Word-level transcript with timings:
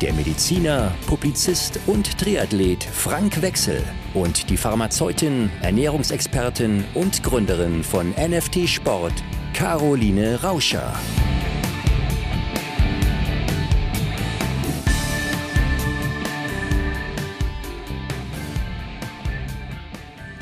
der 0.00 0.12
Mediziner, 0.12 0.94
Publizist 1.06 1.78
und 1.86 2.18
Triathlet 2.18 2.82
Frank 2.84 3.40
Wechsel 3.42 3.82
und 4.14 4.50
die 4.50 4.56
Pharmazeutin, 4.56 5.50
Ernährungsexpertin 5.62 6.84
und 6.94 7.22
Gründerin 7.22 7.84
von 7.84 8.10
NFT 8.10 8.68
Sport, 8.68 9.12
Caroline 9.52 10.42
Rauscher. 10.42 10.94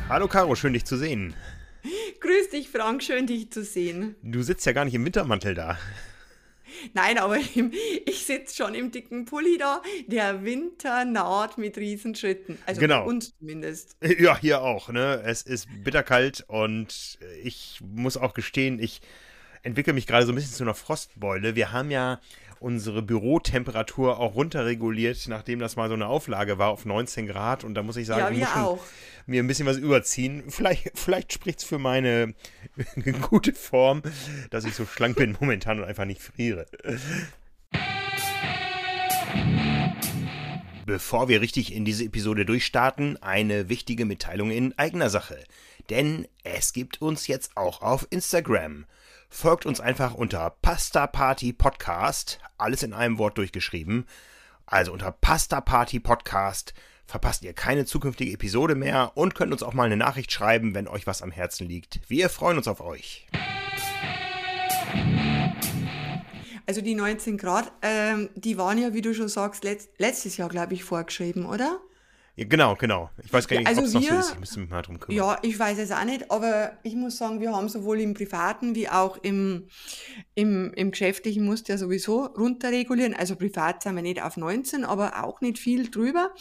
Hallo 0.08 0.28
Caro, 0.28 0.54
schön 0.54 0.72
dich 0.72 0.84
zu 0.84 0.96
sehen. 0.96 1.34
Grüß 2.20 2.50
dich, 2.50 2.68
Frank, 2.68 3.02
schön 3.02 3.26
dich 3.26 3.50
zu 3.50 3.64
sehen. 3.64 4.14
Du 4.22 4.42
sitzt 4.42 4.64
ja 4.66 4.72
gar 4.72 4.84
nicht 4.84 4.94
im 4.94 5.04
Wintermantel 5.04 5.54
da. 5.54 5.78
Nein, 6.94 7.18
aber 7.18 7.38
ich 8.06 8.24
sitze 8.24 8.56
schon 8.56 8.74
im 8.74 8.90
dicken 8.90 9.24
Pulli 9.24 9.58
da. 9.58 9.82
Der 10.06 10.44
Winter 10.44 11.04
naht 11.04 11.58
mit 11.58 11.76
Riesenschritten. 11.76 12.58
Also 12.66 12.80
genau. 12.80 13.06
uns 13.06 13.36
zumindest. 13.38 13.96
Ja, 14.18 14.38
hier 14.38 14.62
auch. 14.62 14.88
Ne? 14.88 15.22
Es 15.24 15.42
ist 15.42 15.68
bitterkalt 15.84 16.44
und 16.48 17.18
ich 17.42 17.80
muss 17.82 18.16
auch 18.16 18.34
gestehen, 18.34 18.78
ich 18.78 19.00
entwickle 19.62 19.92
mich 19.92 20.06
gerade 20.06 20.26
so 20.26 20.32
ein 20.32 20.34
bisschen 20.34 20.54
zu 20.54 20.64
einer 20.64 20.74
Frostbeule. 20.74 21.54
Wir 21.54 21.72
haben 21.72 21.90
ja 21.90 22.20
unsere 22.60 23.02
Bürotemperatur 23.02 24.18
auch 24.18 24.34
runterreguliert, 24.34 25.26
nachdem 25.28 25.58
das 25.58 25.76
mal 25.76 25.88
so 25.88 25.94
eine 25.94 26.06
Auflage 26.06 26.58
war 26.58 26.70
auf 26.70 26.84
19 26.84 27.26
Grad. 27.26 27.64
Und 27.64 27.74
da 27.74 27.82
muss 27.82 27.96
ich 27.96 28.06
sagen, 28.06 28.20
Ja, 28.20 28.30
ich 28.30 28.38
wir 28.38 28.44
muss 28.44 28.52
schon 28.52 28.62
auch. 28.62 28.84
Mir 29.26 29.42
ein 29.42 29.46
bisschen 29.46 29.66
was 29.66 29.76
überziehen. 29.76 30.44
Vielleicht, 30.48 30.92
vielleicht 30.94 31.32
spricht 31.32 31.60
es 31.60 31.64
für 31.64 31.78
meine 31.78 32.34
gute 33.30 33.52
Form, 33.52 34.02
dass 34.50 34.64
ich 34.64 34.74
so 34.74 34.86
schlank 34.86 35.16
bin 35.16 35.36
momentan 35.40 35.78
und 35.78 35.84
einfach 35.84 36.04
nicht 36.04 36.22
friere. 36.22 36.66
Bevor 40.84 41.28
wir 41.28 41.40
richtig 41.40 41.72
in 41.72 41.84
diese 41.84 42.04
Episode 42.04 42.44
durchstarten, 42.44 43.16
eine 43.22 43.68
wichtige 43.68 44.04
Mitteilung 44.04 44.50
in 44.50 44.76
eigener 44.78 45.10
Sache. 45.10 45.38
Denn 45.90 46.26
es 46.42 46.72
gibt 46.72 47.00
uns 47.00 47.28
jetzt 47.28 47.56
auch 47.56 47.82
auf 47.82 48.06
Instagram. 48.10 48.86
Folgt 49.28 49.64
uns 49.64 49.80
einfach 49.80 50.14
unter 50.14 50.50
Pasta 50.60 51.06
Party 51.06 51.52
Podcast, 51.52 52.40
alles 52.58 52.82
in 52.82 52.92
einem 52.92 53.18
Wort 53.18 53.38
durchgeschrieben. 53.38 54.06
Also 54.66 54.92
unter 54.92 55.12
Pasta 55.12 55.60
Party 55.60 56.00
Podcast 56.00 56.74
verpasst 57.06 57.42
ihr 57.42 57.52
keine 57.52 57.84
zukünftige 57.84 58.32
Episode 58.32 58.74
mehr 58.74 59.12
und 59.14 59.34
könnt 59.34 59.52
uns 59.52 59.62
auch 59.62 59.74
mal 59.74 59.84
eine 59.84 59.96
Nachricht 59.96 60.32
schreiben, 60.32 60.74
wenn 60.74 60.88
euch 60.88 61.06
was 61.06 61.22
am 61.22 61.30
Herzen 61.30 61.68
liegt. 61.68 62.00
Wir 62.08 62.28
freuen 62.28 62.56
uns 62.56 62.68
auf 62.68 62.80
euch. 62.80 63.26
Also 66.66 66.80
die 66.80 66.94
19 66.94 67.38
Grad, 67.38 67.72
ähm, 67.82 68.30
die 68.34 68.56
waren 68.56 68.78
ja, 68.78 68.94
wie 68.94 69.02
du 69.02 69.14
schon 69.14 69.28
sagst, 69.28 69.64
letzt, 69.64 69.90
letztes 69.98 70.36
Jahr, 70.36 70.48
glaube 70.48 70.74
ich, 70.74 70.84
vorgeschrieben, 70.84 71.44
oder? 71.44 71.80
Ja, 72.34 72.46
genau, 72.48 72.74
genau. 72.76 73.10
Ich 73.22 73.30
weiß 73.32 73.46
gar 73.46 73.56
Ja, 73.56 73.60
nicht, 73.60 73.68
also 73.68 73.80
ob 73.82 73.86
es 73.86 73.92
noch 73.94 74.02
so 74.02 74.14
ist. 74.14 74.32
Ich 74.32 74.40
müsste 74.40 74.60
mich 74.60 74.70
mal 74.70 74.80
drum 74.80 74.98
kümmern. 74.98 75.16
Ja, 75.16 75.38
ich 75.42 75.58
weiß 75.58 75.78
es 75.78 75.90
auch 75.90 76.04
nicht, 76.04 76.30
aber 76.30 76.78
ich 76.82 76.94
muss 76.94 77.18
sagen, 77.18 77.40
wir 77.40 77.52
haben 77.54 77.68
sowohl 77.68 78.00
im 78.00 78.14
Privaten 78.14 78.74
wie 78.74 78.88
auch 78.88 79.18
im, 79.22 79.68
im, 80.34 80.72
im 80.74 80.90
Geschäftlichen 80.92 81.44
musst 81.44 81.68
ja 81.68 81.76
sowieso 81.76 82.24
runterregulieren. 82.24 83.12
Also 83.14 83.36
privat 83.36 83.82
sind 83.82 83.96
wir 83.96 84.02
nicht 84.02 84.22
auf 84.22 84.38
19, 84.38 84.84
aber 84.84 85.22
auch 85.22 85.42
nicht 85.42 85.58
viel 85.58 85.90
drüber. 85.90 86.32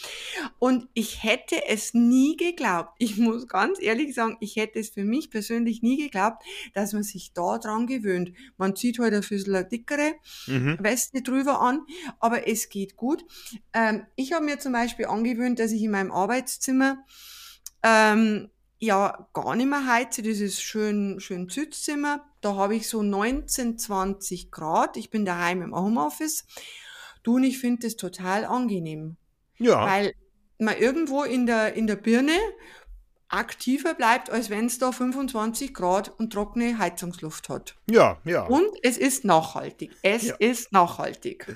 Und 0.59 0.87
ich 0.93 1.23
hätte 1.23 1.67
es 1.67 1.93
nie 1.93 2.37
geglaubt. 2.37 2.91
Ich 2.97 3.17
muss 3.17 3.49
ganz 3.49 3.77
ehrlich 3.81 4.15
sagen, 4.15 4.37
ich 4.39 4.55
hätte 4.55 4.79
es 4.79 4.89
für 4.91 5.03
mich 5.03 5.29
persönlich 5.29 5.81
nie 5.81 5.97
geglaubt, 5.97 6.43
dass 6.73 6.93
man 6.93 7.03
sich 7.03 7.33
da 7.33 7.57
dran 7.57 7.85
gewöhnt. 7.85 8.31
Man 8.57 8.77
zieht 8.77 8.97
halt 8.99 9.13
ein 9.13 9.21
bisschen 9.21 9.55
eine 9.55 9.65
dickere 9.65 10.13
Mhm. 10.47 10.77
Weste 10.79 11.21
drüber 11.21 11.59
an, 11.61 11.81
aber 12.19 12.47
es 12.47 12.69
geht 12.69 12.95
gut. 12.95 13.25
Ähm, 13.73 14.05
ich 14.15 14.33
habe 14.33 14.45
mir 14.45 14.59
zum 14.59 14.71
Beispiel 14.71 15.05
angewöhnt, 15.05 15.59
dass 15.59 15.71
ich 15.71 15.80
in 15.85 15.91
meinem 15.91 16.11
Arbeitszimmer 16.11 16.97
ähm, 17.83 18.49
ja 18.79 19.27
gar 19.33 19.55
nicht 19.55 19.69
mehr 19.69 19.85
heize. 19.85 20.21
Das 20.23 20.39
ist 20.39 20.61
schön, 20.61 21.19
schön 21.19 21.49
Südzimmer. 21.49 22.25
Da 22.41 22.55
habe 22.55 22.75
ich 22.75 22.89
so 22.89 23.03
19, 23.03 23.77
20 23.77 24.51
Grad. 24.51 24.97
Ich 24.97 25.09
bin 25.09 25.25
daheim 25.25 25.61
im 25.61 25.75
Homeoffice. 25.75 26.45
Du 27.23 27.35
und 27.35 27.43
ich 27.43 27.59
finde 27.59 27.83
das 27.87 27.95
total 27.97 28.45
angenehm, 28.45 29.17
Ja, 29.59 29.85
weil 29.85 30.13
man 30.57 30.75
irgendwo 30.77 31.23
in 31.23 31.45
der, 31.45 31.75
in 31.75 31.85
der 31.85 31.95
Birne 31.95 32.33
aktiver 33.27 33.93
bleibt, 33.93 34.29
als 34.29 34.49
wenn 34.49 34.65
es 34.65 34.77
da 34.79 34.91
25 34.91 35.73
Grad 35.73 36.09
und 36.19 36.33
trockene 36.33 36.77
Heizungsluft 36.77 37.47
hat. 37.49 37.75
ja, 37.89 38.19
ja. 38.25 38.45
Und 38.45 38.67
es 38.83 38.97
ist 38.97 39.23
nachhaltig. 39.23 39.91
Es 40.01 40.23
Ja. 40.23 40.35
ist 40.39 40.71
nachhaltig. 40.71 41.55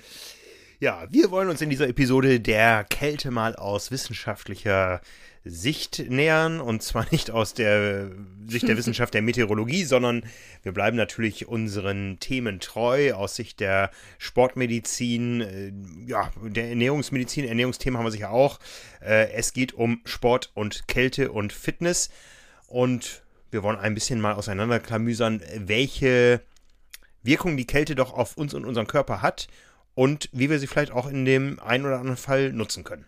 Ja, 0.85 1.07
wir 1.09 1.31
wollen 1.31 1.49
uns 1.49 1.61
in 1.61 1.71
dieser 1.71 1.87
Episode 1.87 2.39
der 2.39 2.83
Kälte 2.83 3.31
mal 3.31 3.55
aus 3.55 3.89
wissenschaftlicher 3.89 5.01
Sicht 5.43 5.97
nähern. 6.09 6.61
Und 6.61 6.83
zwar 6.83 7.07
nicht 7.11 7.31
aus 7.31 7.55
der 7.55 8.11
Sicht 8.47 8.67
der 8.67 8.77
Wissenschaft 8.77 9.15
der 9.15 9.23
Meteorologie, 9.23 9.83
sondern 9.83 10.21
wir 10.61 10.73
bleiben 10.73 10.95
natürlich 10.95 11.47
unseren 11.47 12.19
Themen 12.19 12.59
treu 12.59 13.15
aus 13.15 13.35
Sicht 13.35 13.61
der 13.61 13.89
Sportmedizin, 14.19 15.41
äh, 15.41 15.71
ja, 16.05 16.31
der 16.43 16.69
Ernährungsmedizin. 16.69 17.45
Ernährungsthemen 17.45 17.97
haben 17.97 18.05
wir 18.05 18.11
sicher 18.11 18.29
auch. 18.29 18.59
Äh, 19.01 19.31
es 19.31 19.53
geht 19.53 19.73
um 19.73 20.01
Sport 20.05 20.51
und 20.53 20.87
Kälte 20.87 21.31
und 21.31 21.51
Fitness. 21.51 22.11
Und 22.67 23.23
wir 23.49 23.63
wollen 23.63 23.79
ein 23.79 23.95
bisschen 23.95 24.21
mal 24.21 24.33
auseinanderklamüsern, 24.33 25.41
welche 25.57 26.41
Wirkung 27.23 27.57
die 27.57 27.65
Kälte 27.65 27.95
doch 27.95 28.13
auf 28.13 28.37
uns 28.37 28.53
und 28.53 28.65
unseren 28.65 28.85
Körper 28.85 29.23
hat 29.23 29.47
und 29.95 30.29
wie 30.31 30.49
wir 30.49 30.59
sie 30.59 30.67
vielleicht 30.67 30.91
auch 30.91 31.07
in 31.07 31.25
dem 31.25 31.59
einen 31.59 31.85
oder 31.85 31.97
anderen 31.97 32.17
Fall 32.17 32.51
nutzen 32.53 32.83
können. 32.83 33.05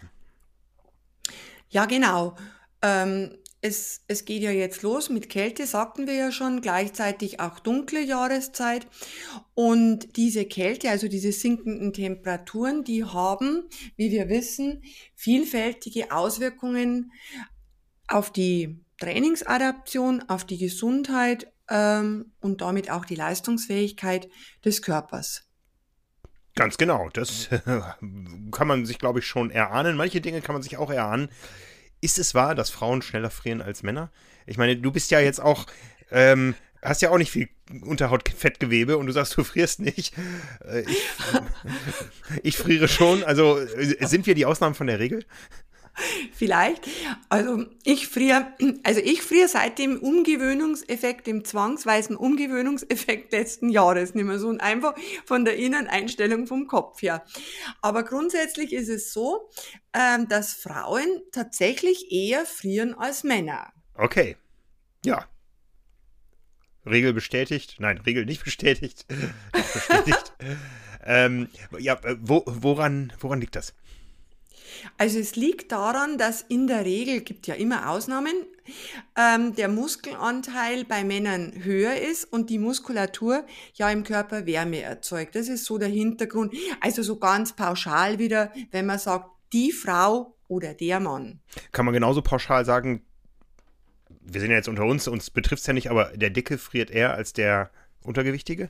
Ja, 1.69 1.85
genau. 1.85 2.35
Ähm, 2.81 3.37
es, 3.61 4.01
es 4.07 4.25
geht 4.25 4.43
ja 4.43 4.51
jetzt 4.51 4.83
los 4.83 5.09
mit 5.09 5.29
Kälte, 5.29 5.65
sagten 5.65 6.07
wir 6.07 6.13
ja 6.13 6.31
schon, 6.31 6.61
gleichzeitig 6.61 7.39
auch 7.39 7.59
dunkle 7.59 8.01
Jahreszeit. 8.01 8.87
Und 9.53 10.15
diese 10.15 10.45
Kälte, 10.45 10.89
also 10.89 11.07
diese 11.07 11.31
sinkenden 11.31 11.91
Temperaturen, 11.91 12.83
die 12.83 13.03
haben, 13.03 13.63
wie 13.95 14.11
wir 14.11 14.29
wissen, 14.29 14.83
vielfältige 15.15 16.11
Auswirkungen 16.11 17.11
auf 18.07 18.31
die 18.31 18.79
Trainingsadaption, 18.99 20.23
auf 20.29 20.45
die 20.45 20.57
Gesundheit 20.57 21.51
ähm, 21.69 22.31
und 22.39 22.61
damit 22.61 22.89
auch 22.89 23.05
die 23.05 23.15
Leistungsfähigkeit 23.15 24.29
des 24.63 24.81
Körpers. 24.81 25.46
Ganz 26.57 26.77
genau, 26.77 27.09
das 27.13 27.49
kann 28.51 28.67
man 28.67 28.85
sich, 28.87 28.97
glaube 28.97 29.19
ich, 29.19 29.27
schon 29.27 29.51
erahnen. 29.51 29.95
Manche 29.95 30.21
Dinge 30.21 30.41
kann 30.41 30.53
man 30.53 30.63
sich 30.63 30.77
auch 30.77 30.89
erahnen. 30.89 31.29
Ist 32.01 32.17
es 32.17 32.33
wahr, 32.33 32.55
dass 32.55 32.71
Frauen 32.71 33.03
schneller 33.03 33.29
frieren 33.29 33.61
als 33.61 33.83
Männer? 33.83 34.11
Ich 34.47 34.57
meine, 34.57 34.75
du 34.75 34.91
bist 34.91 35.11
ja 35.11 35.19
jetzt 35.19 35.39
auch, 35.39 35.67
ähm, 36.09 36.55
hast 36.81 37.03
ja 37.03 37.11
auch 37.11 37.19
nicht 37.19 37.31
viel 37.31 37.47
Unterhautfettgewebe 37.81 38.97
und 38.97 39.05
du 39.05 39.13
sagst, 39.13 39.37
du 39.37 39.43
frierst 39.43 39.81
nicht. 39.81 40.15
Äh, 40.65 40.81
ich, 40.81 41.09
ich 42.43 42.57
friere 42.57 42.87
schon. 42.87 43.23
Also 43.23 43.59
äh, 43.59 44.07
sind 44.07 44.25
wir 44.25 44.33
die 44.33 44.47
Ausnahmen 44.47 44.73
von 44.73 44.87
der 44.87 44.97
Regel? 44.97 45.25
Vielleicht. 46.33 46.87
Also 47.29 47.65
ich 47.83 48.07
friere, 48.07 48.53
also 48.83 49.01
ich 49.01 49.21
friere 49.21 49.47
seit 49.47 49.79
dem 49.79 49.99
Umgewöhnungseffekt, 49.99 51.27
dem 51.27 51.45
zwangsweisen 51.45 52.15
Umgewöhnungseffekt 52.15 53.31
letzten 53.31 53.69
Jahres 53.69 54.15
nicht 54.15 54.25
mehr 54.25 54.39
so 54.39 54.47
und 54.47 54.61
einfach 54.61 54.95
von 55.25 55.45
der 55.45 55.57
Inneneinstellung 55.57 56.47
vom 56.47 56.67
Kopf 56.67 57.01
her. 57.01 57.23
Aber 57.81 58.03
grundsätzlich 58.03 58.73
ist 58.73 58.89
es 58.89 59.13
so, 59.13 59.49
ähm, 59.93 60.27
dass 60.27 60.53
Frauen 60.53 61.21
tatsächlich 61.31 62.11
eher 62.11 62.45
frieren 62.45 62.93
als 62.93 63.23
Männer. 63.23 63.71
Okay. 63.95 64.37
Ja. 65.05 65.25
Regel 66.85 67.13
bestätigt. 67.13 67.75
Nein, 67.79 67.97
Regel 67.99 68.25
nicht 68.25 68.43
bestätigt. 68.43 69.05
Bestätigt. 69.51 70.33
ähm, 71.03 71.49
ja, 71.79 71.99
wo, 72.21 72.43
woran, 72.45 73.11
woran 73.19 73.41
liegt 73.41 73.55
das? 73.55 73.73
Also 74.97 75.19
es 75.19 75.35
liegt 75.35 75.71
daran, 75.71 76.17
dass 76.17 76.41
in 76.41 76.67
der 76.67 76.85
Regel, 76.85 77.21
gibt 77.21 77.47
ja 77.47 77.55
immer 77.55 77.89
Ausnahmen, 77.89 78.33
ähm, 79.17 79.55
der 79.55 79.67
Muskelanteil 79.67 80.85
bei 80.85 81.03
Männern 81.03 81.53
höher 81.63 81.95
ist 81.95 82.25
und 82.25 82.49
die 82.49 82.59
Muskulatur 82.59 83.45
ja 83.73 83.89
im 83.89 84.03
Körper 84.03 84.45
Wärme 84.45 84.81
erzeugt. 84.81 85.35
Das 85.35 85.47
ist 85.47 85.65
so 85.65 85.77
der 85.77 85.89
Hintergrund. 85.89 86.53
Also 86.81 87.03
so 87.03 87.17
ganz 87.17 87.55
pauschal 87.55 88.19
wieder, 88.19 88.51
wenn 88.71 88.85
man 88.85 88.99
sagt, 88.99 89.29
die 89.53 89.71
Frau 89.71 90.35
oder 90.47 90.73
der 90.73 90.99
Mann. 90.99 91.39
Kann 91.71 91.85
man 91.85 91.93
genauso 91.93 92.21
pauschal 92.21 92.65
sagen, 92.65 93.03
wir 94.21 94.41
sind 94.41 94.49
ja 94.51 94.57
jetzt 94.57 94.67
unter 94.67 94.85
uns, 94.85 95.07
uns 95.07 95.29
betrifft 95.29 95.61
es 95.61 95.67
ja 95.67 95.73
nicht, 95.73 95.89
aber 95.89 96.05
der 96.15 96.29
Dicke 96.29 96.57
friert 96.57 96.91
eher 96.91 97.13
als 97.13 97.33
der 97.33 97.71
Untergewichtige? 98.03 98.69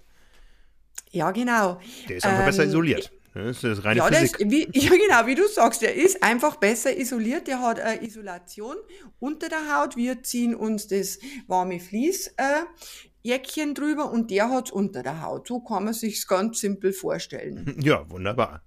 Ja, 1.11 1.31
genau. 1.31 1.79
Der 2.09 2.17
ist 2.17 2.25
einfach 2.25 2.39
ähm, 2.39 2.45
besser 2.45 2.65
isoliert. 2.65 3.11
Das 3.37 3.63
ist 3.63 3.83
reine 3.83 3.99
ja, 3.99 4.05
Physik. 4.07 4.39
Ist, 4.39 4.51
wie, 4.51 4.69
ja, 4.73 4.89
genau, 4.89 5.27
wie 5.27 5.35
du 5.35 5.47
sagst, 5.47 5.81
der 5.81 5.95
ist 5.95 6.23
einfach 6.23 6.55
besser 6.57 6.97
isoliert, 6.97 7.47
der 7.47 7.61
hat 7.61 7.79
eine 7.79 8.03
Isolation 8.03 8.75
unter 9.19 9.49
der 9.49 9.75
Haut. 9.75 9.95
Wir 9.95 10.23
ziehen 10.23 10.55
uns 10.55 10.87
das 10.87 11.19
warme 11.47 11.79
Vlies 11.79 12.27
äh, 12.37 12.63
Jäckchen 13.21 13.75
drüber 13.75 14.11
und 14.11 14.31
der 14.31 14.49
hat 14.49 14.67
es 14.67 14.71
unter 14.71 15.03
der 15.03 15.21
Haut. 15.21 15.47
So 15.47 15.59
kann 15.59 15.85
man 15.85 15.93
sich 15.93 16.25
ganz 16.27 16.59
simpel 16.59 16.93
vorstellen. 16.93 17.75
Ja, 17.83 18.09
wunderbar. 18.09 18.63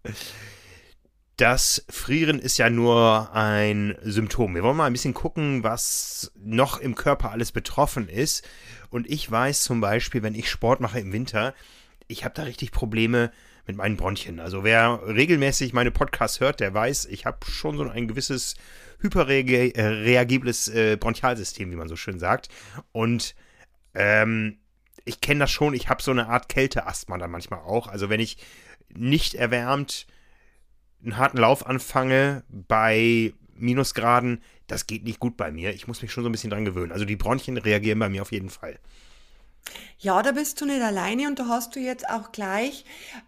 Das 1.37 1.85
Frieren 1.89 2.39
ist 2.39 2.59
ja 2.59 2.69
nur 2.69 3.31
ein 3.33 3.97
Symptom. 4.03 4.55
Wir 4.55 4.63
wollen 4.63 4.77
mal 4.77 4.87
ein 4.87 4.93
bisschen 4.93 5.15
gucken, 5.15 5.65
was 5.65 6.31
noch 6.37 6.79
im 6.79 6.95
Körper 6.95 7.31
alles 7.31 7.51
betroffen 7.51 8.09
ist. 8.09 8.47
Und 8.91 9.09
ich 9.09 9.31
weiß 9.31 9.63
zum 9.63 9.81
Beispiel, 9.81 10.23
wenn 10.23 10.35
ich 10.35 10.51
Sport 10.51 10.81
mache 10.81 11.01
im 11.01 11.13
Winter, 11.13 11.55
ich 12.09 12.25
habe 12.25 12.35
da 12.35 12.43
richtig 12.43 12.73
Probleme 12.73 13.33
mit 13.71 13.77
meinen 13.77 13.97
Bronchien. 13.97 14.41
Also 14.41 14.65
wer 14.65 15.01
regelmäßig 15.07 15.73
meine 15.73 15.93
Podcasts 15.93 16.41
hört, 16.41 16.59
der 16.59 16.75
weiß, 16.75 17.07
ich 17.07 17.25
habe 17.25 17.39
schon 17.49 17.77
so 17.77 17.89
ein 17.89 18.09
gewisses 18.09 18.57
hyperreagibles 18.99 20.69
äh, 20.69 20.97
Bronchialsystem, 20.97 21.71
wie 21.71 21.77
man 21.77 21.89
so 21.89 21.95
schön 21.95 22.19
sagt. 22.19 22.49
Und 22.91 23.37
ähm, 23.95 24.59
ich 25.05 25.21
kenne 25.21 25.41
das 25.41 25.53
schon, 25.53 25.75
ich 25.75 25.89
habe 25.89 26.03
so 26.03 26.11
eine 26.11 26.29
Art 26.29 26.49
Kälteasthma 26.49 27.17
dann 27.17 27.31
manchmal 27.31 27.61
auch. 27.61 27.87
Also 27.87 28.11
wenn 28.11 28.19
ich 28.19 28.39
nicht 28.89 29.35
erwärmt 29.35 30.09
einen 31.03 31.17
harten 31.17 31.39
Lauf 31.39 31.65
anfange 31.65 32.43
bei 32.49 33.33
Minusgraden, 33.55 34.43
das 34.67 34.89
geht 34.89 35.05
nicht 35.05 35.21
gut 35.21 35.37
bei 35.37 35.53
mir. 35.53 35.73
Ich 35.73 35.87
muss 35.87 36.03
mich 36.03 36.11
schon 36.11 36.25
so 36.25 36.29
ein 36.29 36.33
bisschen 36.33 36.51
dran 36.51 36.65
gewöhnen. 36.65 36.91
Also 36.91 37.05
die 37.05 37.17
Bronchien 37.17 37.57
reagieren 37.57 38.01
bei 38.01 38.09
mir 38.09 38.23
auf 38.23 38.33
jeden 38.33 38.51
Fall. 38.51 38.81
Ja, 39.99 40.23
da 40.23 40.33
bist 40.33 40.61
du 40.61 40.67
nicht 40.67 40.83
alleine 40.83 41.29
und 41.29 41.39
da 41.39 41.47
hast 41.47 41.77
du 41.77 41.81
jetzt 41.81 42.09
auch 42.09 42.33
gleich 42.33 42.85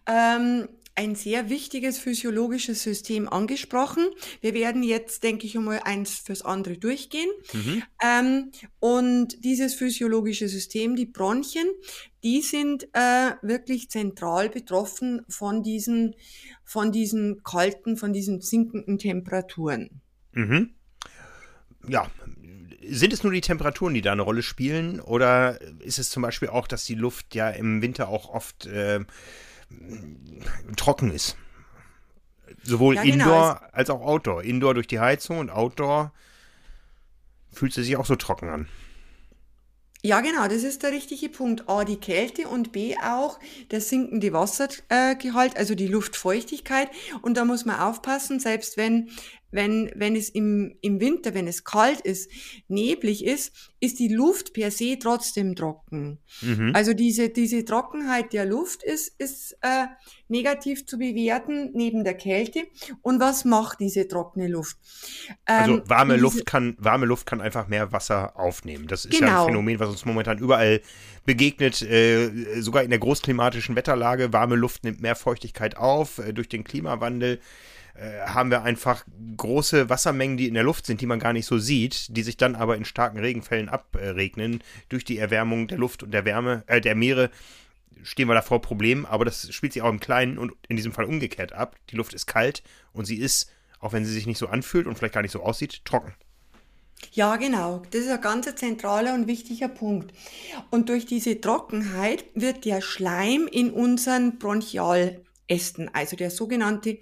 ähm, 0.07 0.69
ein 0.95 1.15
sehr 1.15 1.49
wichtiges 1.49 1.99
physiologisches 1.99 2.83
System 2.83 3.29
angesprochen. 3.29 4.09
Wir 4.41 4.53
werden 4.55 4.83
jetzt, 4.83 5.23
denke 5.23 5.47
ich, 5.47 5.57
einmal 5.57 5.81
eins 5.85 6.19
fürs 6.19 6.43
andere 6.43 6.77
durchgehen. 6.77 7.31
Mhm. 7.53 7.83
Ähm, 8.03 8.53
und 8.79 9.45
dieses 9.45 9.75
physiologische 9.75 10.49
System, 10.49 10.97
die 10.97 11.07
Bronchien, 11.07 11.69
die 12.23 12.43
sind 12.43 12.89
äh, 12.93 13.33
wirklich 13.41 13.91
zentral 13.91 14.51
betroffen 14.51 15.23
von 15.29 15.63
diesen, 15.63 16.15
von 16.65 16.93
diesen 16.93 17.43
kalten, 17.43 17.97
von 17.97 18.13
diesen 18.13 18.41
sinkenden 18.41 18.99
Temperaturen. 18.99 20.03
Mhm. 20.33 20.75
Ja, 21.89 22.07
sind 22.89 23.13
es 23.13 23.23
nur 23.23 23.33
die 23.33 23.41
Temperaturen, 23.41 23.95
die 23.95 24.03
da 24.03 24.13
eine 24.13 24.23
Rolle 24.23 24.43
spielen? 24.43 25.01
Oder 25.01 25.61
ist 25.81 25.99
es 25.99 26.11
zum 26.11 26.23
Beispiel 26.23 26.49
auch, 26.49 26.67
dass 26.67 26.85
die 26.85 26.95
Luft 26.95 27.35
ja 27.35 27.51
im 27.51 27.83
Winter 27.83 28.09
auch 28.09 28.29
oft 28.29 28.67
äh, 28.67 29.01
trocken 30.77 31.13
ist. 31.13 31.37
Sowohl 32.63 32.97
ja, 32.97 33.03
genau. 33.03 33.25
Indoor 33.25 33.63
als 33.73 33.91
auch 33.91 34.01
Outdoor. 34.03 34.43
Indoor 34.43 34.75
durch 34.75 34.87
die 34.87 35.01
Heizung 35.01 35.39
und 35.39 35.51
Outdoor 35.51 36.13
fühlt 37.53 37.73
sie 37.73 37.83
sich 37.83 37.97
auch 37.97 38.07
so 38.07 38.17
trocken 38.17 38.49
an. 38.49 38.69
Ja, 40.05 40.21
genau, 40.21 40.49
das 40.49 40.65
ist 40.65 40.83
der 40.83 40.91
richtige 40.91 41.29
Punkt. 41.29 41.69
A, 41.69 41.85
die 41.85 41.97
Kälte 41.97 42.49
und 42.49 42.73
B 42.73 42.97
auch 42.97 43.39
der 43.71 43.81
sinkende 43.81 44.33
Wassergehalt, 44.33 45.57
also 45.57 45.77
die 45.77 45.87
Luftfeuchtigkeit. 45.87 46.91
Und 47.23 47.37
da 47.37 47.45
muss 47.45 47.65
man 47.65 47.79
aufpassen, 47.79 48.41
selbst 48.41 48.77
wenn 48.77 49.11
wenn, 49.53 49.93
wenn 49.95 50.17
es 50.17 50.29
im, 50.31 50.77
im 50.81 51.01
Winter, 51.01 51.35
wenn 51.35 51.47
es 51.47 51.63
kalt 51.63 52.01
ist, 52.01 52.31
neblig 52.69 53.25
ist, 53.25 53.53
ist 53.81 53.99
die 53.99 54.09
Luft 54.09 54.55
per 54.55 54.71
se 54.71 54.99
trotzdem 54.99 55.55
trocken. 55.55 56.19
Mhm. 56.41 56.73
Also 56.75 56.95
diese, 56.95 57.29
diese 57.29 57.65
Trockenheit 57.65 58.33
der 58.33 58.47
Luft 58.47 58.83
ist, 58.83 59.15
ist 59.19 59.57
äh, 59.61 59.87
negativ 60.29 60.87
zu 60.87 60.99
bewerten 60.99 61.71
neben 61.75 62.03
der 62.03 62.15
Kälte. 62.15 62.65
Und 63.03 63.21
was 63.21 63.45
macht 63.45 63.81
diese 63.81 64.09
trockene 64.09 64.49
Luft? 64.49 64.79
Also 65.45 65.73
ähm, 65.73 65.79
also 65.81 65.91
warme 65.91 66.15
diese, 66.15 66.23
Luft 66.23 66.47
kann, 66.47 66.77
warme 66.79 67.07
Luft 67.07 67.27
kann 67.27 67.41
einfach 67.41 67.69
mehr 67.69 67.93
Wasser 67.93 68.39
aufnehmen. 68.39 68.87
Das 68.87 69.05
ist 69.05 69.19
genau. 69.19 69.27
ja 69.27 69.33
ein 69.33 69.37
genau. 69.37 69.47
Phänomen, 69.47 69.81
was 69.81 69.89
uns 69.91 70.05
momentan 70.05 70.39
überall 70.39 70.81
begegnet, 71.27 71.83
äh, 71.83 72.61
sogar 72.61 72.83
in 72.83 72.91
der 72.91 72.99
großklimatischen 72.99 73.77
Wetterlage. 73.77 74.33
Warme 74.33 74.57
Luft 74.57 74.85
nimmt 74.85 75.01
mehr 75.03 75.15
Feuchtigkeit 75.15 75.77
auf 75.77 76.19
äh, 76.19 76.33
durch 76.33 76.49
den 76.49 76.65
Klimawandel. 76.65 77.39
Äh, 77.95 78.21
haben 78.27 78.51
wir 78.51 78.63
einfach 78.63 79.05
große 79.37 79.89
Wassermengen, 79.89 80.37
die 80.37 80.49
in 80.49 80.55
der 80.55 80.63
Luft 80.63 80.87
sind, 80.87 81.01
die 81.01 81.07
man 81.07 81.19
gar 81.19 81.33
nicht 81.33 81.47
so 81.47 81.59
sieht, 81.59 82.17
die 82.17 82.23
sich 82.23 82.37
dann 82.37 82.55
aber 82.55 82.77
in 82.77 82.85
starken 82.85 83.19
Regenfällen 83.19 83.69
abregnen 83.69 84.63
durch 84.89 85.05
die 85.05 85.19
Erwärmung 85.19 85.69
der 85.69 85.79
Luft 85.79 86.03
und 86.03 86.13
der 86.13 86.25
Wärme, 86.25 86.65
äh, 86.67 86.81
der 86.81 86.95
Meere 86.95 87.31
stehen 88.03 88.29
wir 88.29 88.35
da 88.35 88.43
vor 88.43 88.63
Problemen, 88.63 89.07
aber 89.07 89.25
das 89.25 89.53
spielt 89.53 89.73
sich 89.73 89.83
auch 89.83 89.91
im 89.91 90.01
Kleinen 90.01 90.39
und 90.39 90.53
in 90.69 90.77
diesem 90.77 90.93
Fall 90.93 91.05
umgekehrt 91.05 91.53
ab. 91.53 91.77
Die 91.91 91.97
Luft 91.97 92.15
ist 92.15 92.27
kalt 92.27 92.63
und 92.93 93.05
sie 93.05 93.17
ist, 93.17 93.51
auch 93.79 93.93
wenn 93.93 94.05
sie 94.05 94.13
sich 94.13 94.27
nicht 94.27 94.39
so 94.39 94.49
anfühlt 94.49 94.87
und 94.87 94.97
vielleicht 94.97 95.15
gar 95.15 95.23
nicht 95.23 95.33
so 95.33 95.43
aussieht, 95.43 95.85
trocken. 95.85 96.15
Ja, 97.11 97.37
genau. 97.37 97.83
Das 97.91 98.03
ist 98.03 98.11
ein 98.11 98.21
ganz 98.21 98.55
zentraler 98.55 99.15
und 99.15 99.27
wichtiger 99.27 99.69
Punkt. 99.69 100.15
Und 100.71 100.89
durch 100.89 101.05
diese 101.05 101.41
Trockenheit 101.41 102.25
wird 102.35 102.65
der 102.65 102.81
Schleim 102.81 103.49
in 103.51 103.71
unseren 103.71 104.39
Bronchialästen, 104.39 105.91
also 105.93 106.17
der 106.17 106.31
sogenannte 106.31 106.99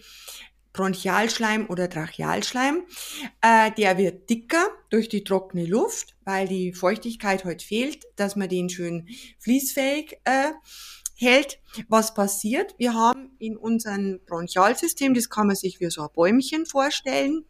Bronchialschleim 0.73 1.67
oder 1.69 1.89
Trachealschleim. 1.89 2.85
Äh, 3.41 3.73
der 3.73 3.99
wird 3.99 4.31
dicker 4.31 4.67
durch 4.89 5.09
die 5.09 5.25
trockene 5.25 5.67
Luft, 5.67 6.17
weil 6.25 6.47
die 6.47 6.73
Feuchtigkeit 6.73 7.45
heute 7.45 7.65
fehlt, 7.65 8.05
dass 8.17 8.37
man 8.37 8.49
den 8.49 8.69
schön 8.69 9.09
fließfähig 9.39 10.19
äh, 10.25 10.53
hält. 11.21 11.59
Was 11.89 12.15
passiert? 12.15 12.75
Wir 12.79 12.95
haben 12.95 13.31
in 13.39 13.57
unserem 13.57 14.21
Bronchialsystem, 14.27 15.15
das 15.15 15.29
kann 15.29 15.47
man 15.47 15.57
sich 15.57 15.81
wie 15.81 15.91
so 15.91 16.03
ein 16.03 16.09
Bäumchen 16.15 16.67
vorstellen, 16.67 17.45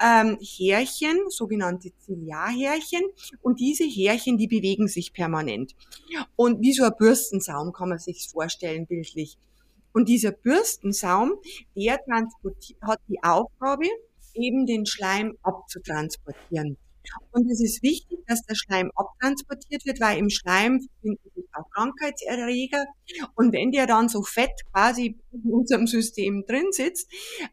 ähm, 0.00 0.38
Härchen, 0.40 1.18
sogenannte 1.28 1.92
Ziliarhärchen. 1.98 3.02
Und 3.42 3.60
diese 3.60 3.84
Härchen, 3.84 4.38
die 4.38 4.48
bewegen 4.48 4.88
sich 4.88 5.12
permanent. 5.12 5.74
Und 6.34 6.62
wie 6.62 6.72
so 6.72 6.84
ein 6.84 6.92
Bürstensaum 6.98 7.72
kann 7.72 7.90
man 7.90 7.98
sich 7.98 8.28
vorstellen, 8.28 8.86
bildlich. 8.86 9.38
Und 9.94 10.08
dieser 10.08 10.32
Bürstensaum, 10.32 11.34
der 11.76 11.98
hat 12.82 13.00
die 13.08 13.22
Aufgabe, 13.22 13.86
eben 14.34 14.66
den 14.66 14.86
Schleim 14.86 15.38
abzutransportieren. 15.42 16.76
Und 17.30 17.50
es 17.50 17.60
ist 17.62 17.82
wichtig, 17.82 18.18
dass 18.26 18.42
der 18.42 18.56
Schleim 18.56 18.90
abtransportiert 18.96 19.84
wird, 19.86 20.00
weil 20.00 20.18
im 20.18 20.30
Schleim 20.30 20.80
finden 21.00 21.30
sich 21.34 21.44
auch 21.52 21.70
Krankheitserreger. 21.70 22.86
Und 23.36 23.52
wenn 23.52 23.70
der 23.70 23.86
dann 23.86 24.08
so 24.08 24.22
fett 24.22 24.50
quasi 24.72 25.16
in 25.30 25.52
unserem 25.52 25.86
System 25.86 26.44
drin 26.46 26.66
sitzt, 26.70 27.08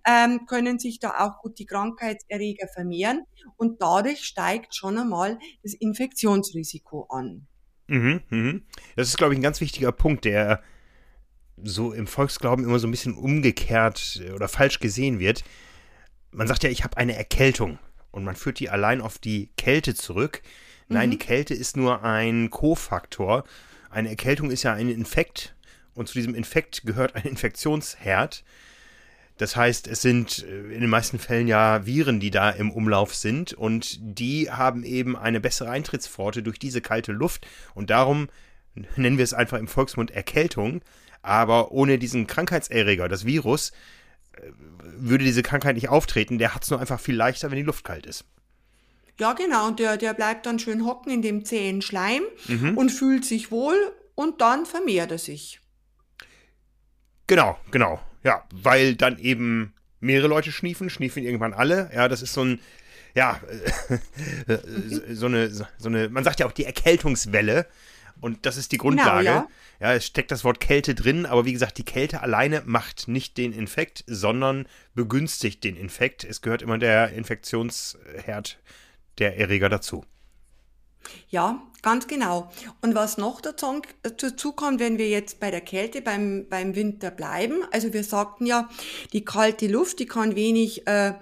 ähm, 0.07 0.45
können 0.47 0.79
sich 0.79 0.99
da 0.99 1.11
auch 1.19 1.41
gut 1.41 1.59
die 1.59 1.65
Krankheitserreger 1.65 2.67
vermehren. 2.73 3.23
Und 3.57 3.81
dadurch 3.81 4.23
steigt 4.23 4.73
schon 4.73 4.97
einmal 4.97 5.37
das 5.61 5.73
Infektionsrisiko 5.73 7.07
an. 7.09 7.45
Mhm, 7.87 8.21
mhm. 8.29 8.65
Das 8.95 9.09
ist, 9.09 9.17
glaube 9.17 9.33
ich, 9.33 9.39
ein 9.39 9.43
ganz 9.43 9.59
wichtiger 9.61 9.91
Punkt, 9.91 10.25
der 10.25 10.63
so 11.63 11.93
im 11.93 12.07
Volksglauben 12.07 12.65
immer 12.65 12.79
so 12.79 12.87
ein 12.87 12.91
bisschen 12.91 13.13
umgekehrt 13.13 14.21
oder 14.33 14.47
falsch 14.47 14.79
gesehen 14.79 15.19
wird. 15.19 15.43
Man 16.31 16.47
sagt 16.47 16.63
ja, 16.63 16.69
ich 16.69 16.83
habe 16.83 16.97
eine 16.97 17.15
Erkältung 17.15 17.79
und 18.11 18.23
man 18.23 18.35
führt 18.35 18.59
die 18.59 18.69
allein 18.69 19.01
auf 19.01 19.19
die 19.19 19.49
Kälte 19.57 19.95
zurück. 19.95 20.41
Nein, 20.87 21.09
mhm. 21.09 21.11
die 21.11 21.19
Kälte 21.19 21.53
ist 21.53 21.77
nur 21.77 22.03
ein 22.03 22.49
Kofaktor. 22.49 23.43
Eine 23.89 24.09
Erkältung 24.09 24.51
ist 24.51 24.63
ja 24.63 24.73
ein 24.73 24.89
Infekt 24.89 25.55
und 25.93 26.07
zu 26.07 26.13
diesem 26.13 26.35
Infekt 26.35 26.83
gehört 26.85 27.15
ein 27.15 27.23
Infektionsherd. 27.25 28.43
Das 29.37 29.55
heißt, 29.55 29.87
es 29.87 30.01
sind 30.01 30.45
äh, 30.47 30.73
in 30.73 30.81
den 30.81 30.89
meisten 30.89 31.17
Fällen 31.17 31.47
ja 31.47 31.85
Viren, 31.85 32.19
die 32.19 32.31
da 32.31 32.49
im 32.49 32.71
Umlauf 32.71 33.15
sind 33.15 33.53
und 33.53 33.97
die 33.99 34.51
haben 34.51 34.83
eben 34.83 35.15
eine 35.15 35.39
bessere 35.39 35.69
Eintrittspforte 35.69 36.43
durch 36.43 36.59
diese 36.59 36.81
kalte 36.81 37.11
Luft 37.11 37.47
und 37.73 37.89
darum 37.89 38.29
nennen 38.95 39.17
wir 39.17 39.23
es 39.23 39.33
einfach 39.33 39.57
im 39.57 39.67
Volksmund 39.67 40.11
Erkältung. 40.11 40.81
Aber 41.21 41.71
ohne 41.71 41.97
diesen 41.97 42.27
Krankheitserreger, 42.27 43.07
das 43.07 43.25
Virus, 43.25 43.71
äh, 44.33 44.51
würde 44.81 45.23
diese 45.23 45.43
Krankheit 45.43 45.75
nicht 45.75 45.89
auftreten. 45.89 46.37
Der 46.37 46.55
hat 46.55 46.63
es 46.63 46.69
nur 46.69 46.79
einfach 46.79 46.99
viel 46.99 47.15
leichter, 47.15 47.51
wenn 47.51 47.57
die 47.57 47.63
Luft 47.63 47.83
kalt 47.83 48.05
ist. 48.05 48.25
Ja, 49.19 49.33
genau. 49.33 49.67
Und 49.67 49.79
der, 49.79 49.97
der 49.97 50.13
bleibt 50.13 50.45
dann 50.45 50.59
schön 50.59 50.85
hocken 50.85 51.11
in 51.11 51.21
dem 51.21 51.45
zähen 51.45 51.81
Schleim 51.81 52.23
mhm. 52.47 52.77
und 52.77 52.89
fühlt 52.89 53.25
sich 53.25 53.51
wohl 53.51 53.75
und 54.15 54.41
dann 54.41 54.65
vermehrt 54.65 55.11
er 55.11 55.17
sich. 55.17 55.59
Genau, 57.27 57.57
genau. 57.69 58.01
Ja, 58.23 58.43
weil 58.51 58.95
dann 58.95 59.19
eben 59.19 59.73
mehrere 59.99 60.27
Leute 60.27 60.51
schniefen, 60.51 60.89
schniefen 60.89 61.23
irgendwann 61.23 61.53
alle. 61.53 61.89
Ja, 61.93 62.07
das 62.07 62.21
ist 62.21 62.33
so 62.33 62.43
ein, 62.43 62.59
ja, 63.15 63.39
so 65.11 65.27
eine, 65.27 65.49
so 65.49 65.65
eine, 65.85 66.09
man 66.09 66.23
sagt 66.23 66.39
ja 66.39 66.45
auch 66.45 66.51
die 66.51 66.65
Erkältungswelle. 66.65 67.67
Und 68.19 68.45
das 68.45 68.57
ist 68.57 68.71
die 68.71 68.77
genau, 68.77 68.89
Grundlage. 68.89 69.25
Genau, 69.25 69.39
ja. 69.39 69.47
Ja, 69.81 69.95
es 69.95 70.05
steckt 70.05 70.29
das 70.29 70.43
Wort 70.43 70.59
Kälte 70.59 70.93
drin, 70.93 71.25
aber 71.25 71.45
wie 71.45 71.53
gesagt, 71.53 71.79
die 71.79 71.83
Kälte 71.83 72.21
alleine 72.21 72.61
macht 72.65 73.07
nicht 73.07 73.35
den 73.37 73.51
Infekt, 73.51 74.03
sondern 74.05 74.67
begünstigt 74.93 75.63
den 75.63 75.75
Infekt. 75.75 76.23
Es 76.23 76.43
gehört 76.43 76.61
immer 76.61 76.77
der 76.77 77.13
Infektionsherd, 77.13 78.59
der 79.17 79.39
Erreger 79.39 79.69
dazu. 79.69 80.05
Ja, 81.29 81.59
ganz 81.81 82.07
genau. 82.07 82.51
Und 82.81 82.95
was 82.95 83.17
noch 83.17 83.41
dazu, 83.41 84.51
kommt, 84.51 84.79
wenn 84.79 84.97
wir 84.97 85.09
jetzt 85.09 85.39
bei 85.39 85.51
der 85.51 85.61
Kälte 85.61 86.01
beim, 86.01 86.45
beim 86.49 86.75
Winter 86.75 87.11
bleiben, 87.11 87.63
also 87.71 87.93
wir 87.93 88.03
sagten 88.03 88.45
ja, 88.45 88.69
die 89.13 89.25
kalte 89.25 89.67
Luft, 89.67 89.99
die 89.99 90.05
kann 90.05 90.35
wenig, 90.35 90.87
äh, 90.87 91.13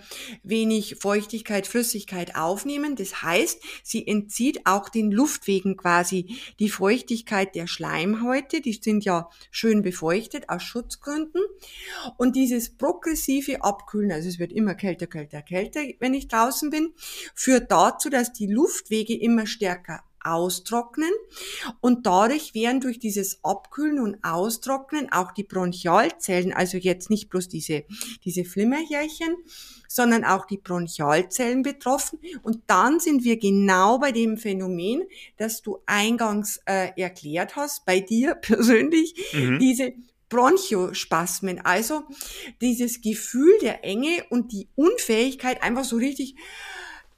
wenig 0.44 0.98
Feuchtigkeit, 1.00 1.68
Flüssigkeit 1.68 2.36
aufnehmen. 2.36 2.96
Das 2.96 3.22
heißt, 3.22 3.62
sie 3.84 4.06
entzieht 4.06 4.66
auch 4.66 4.89
den 4.89 5.12
Luftwegen 5.12 5.78
quasi 5.78 6.38
die 6.60 6.70
Feuchtigkeit 6.70 7.56
der 7.56 7.68
Schleimhäute, 7.68 8.62
die 8.62 8.74
sind 8.74 9.06
ja 9.06 9.30
schön 9.51 9.82
befeuchtet 9.82 10.50
aus 10.50 10.63
Schutzgründen. 10.63 11.42
Und 12.18 12.36
dieses 12.36 12.75
progressive 12.75 13.63
Abkühlen, 13.63 14.12
also 14.12 14.28
es 14.28 14.39
wird 14.39 14.51
immer 14.51 14.75
kälter, 14.75 15.08
kälter, 15.08 15.42
kälter, 15.42 15.82
wenn 16.00 16.13
ich 16.13 16.28
draußen 16.28 16.70
bin, 16.70 16.94
führt 17.34 17.72
dazu, 17.72 18.10
dass 18.10 18.34
die 18.34 18.48
Luftwege 18.48 19.16
immer 19.18 19.48
stärker 19.48 20.04
austrocknen 20.24 21.12
und 21.82 22.06
dadurch 22.06 22.54
werden 22.54 22.82
durch 22.82 23.00
dieses 23.00 23.44
Abkühlen 23.44 24.00
und 24.00 24.24
Austrocknen 24.24 25.12
auch 25.12 25.32
die 25.32 25.44
Bronchialzellen, 25.44 26.54
also 26.54 26.78
jetzt 26.78 27.10
nicht 27.10 27.30
bloß 27.30 27.48
diese, 27.48 27.84
diese 28.24 28.46
Flimmerhärchen, 28.46 29.36
sondern 29.88 30.24
auch 30.24 30.46
die 30.46 30.58
Bronchialzellen 30.58 31.64
betroffen. 31.64 32.20
Und 32.44 32.62
dann 32.68 33.00
sind 33.00 33.24
wir 33.24 33.38
genau 33.38 33.98
bei 33.98 34.12
dem 34.12 34.38
Phänomen, 34.38 35.04
das 35.38 35.62
du 35.62 35.80
eingangs 35.86 36.60
äh, 36.66 36.92
erklärt 36.96 37.56
hast, 37.56 37.86
bei 37.86 38.00
dir 38.00 38.36
persönlich, 38.42 39.34
mhm. 39.34 39.60
diese 39.60 39.94
Bronchospasmen, 40.30 41.60
also 41.66 42.04
dieses 42.62 43.02
Gefühl 43.02 43.58
der 43.62 43.84
Enge 43.84 44.24
und 44.30 44.52
die 44.52 44.70
Unfähigkeit, 44.76 45.64
einfach 45.64 45.84
so 45.84 45.98
richtig 45.98 46.36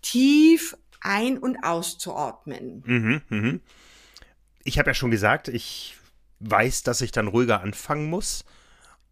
tief 0.01 0.77
ein- 1.01 1.38
und 1.38 1.63
auszuatmen. 1.63 2.84
Mhm, 2.86 3.22
mhm. 3.29 3.62
Ich 4.63 4.79
habe 4.79 4.91
ja 4.91 4.93
schon 4.93 5.12
gesagt, 5.12 5.48
ich 5.48 5.98
weiß, 6.39 6.84
dass 6.84 7.01
ich 7.01 7.12
dann 7.12 7.27
ruhiger 7.27 7.62
anfangen 7.62 8.10
muss. 8.10 8.46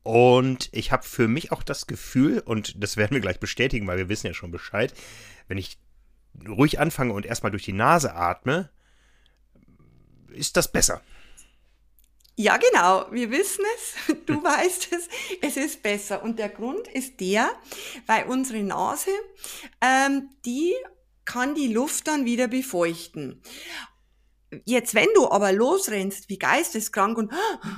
Und 0.04 0.70
ich 0.72 0.92
habe 0.92 1.04
für 1.04 1.28
mich 1.28 1.52
auch 1.52 1.62
das 1.62 1.86
Gefühl, 1.86 2.40
und 2.40 2.82
das 2.82 2.98
werden 2.98 3.14
wir 3.14 3.22
gleich 3.22 3.40
bestätigen, 3.40 3.86
weil 3.86 3.98
wir 3.98 4.10
wissen 4.10 4.28
ja 4.28 4.34
schon 4.34 4.52
Bescheid, 4.52 4.94
wenn 5.48 5.58
ich 5.58 5.78
ruhig 6.48 6.80
anfange 6.80 7.14
und 7.14 7.26
erstmal 7.26 7.52
durch 7.52 7.66
die 7.66 7.74
Nase 7.74 8.16
atme, 8.16 8.70
ist 10.32 10.58
das 10.58 10.72
besser. 10.72 11.02
Ja, 12.36 12.56
genau. 12.56 13.06
Wir 13.12 13.30
wissen 13.32 13.66
es. 13.76 14.16
Du 14.26 14.42
weißt 14.42 14.94
es. 14.94 15.10
Es 15.42 15.58
ist 15.58 15.84
besser. 15.84 16.24
Und 16.24 16.40
der 16.40 16.50
Grund 16.50 16.88
ist 16.88 17.20
der, 17.20 17.52
weil 18.06 18.26
unsere 18.28 18.64
Nase, 18.64 19.12
ähm, 19.82 20.30
die 20.46 20.74
kann 21.30 21.54
die 21.54 21.72
Luft 21.72 22.08
dann 22.08 22.26
wieder 22.26 22.48
befeuchten. 22.48 23.42
Jetzt, 24.66 24.96
wenn 24.96 25.10
du 25.14 25.30
aber 25.30 25.52
losrennst 25.54 26.28
wie 26.28 26.40
geisteskrank 26.40 27.20
und 27.20 27.32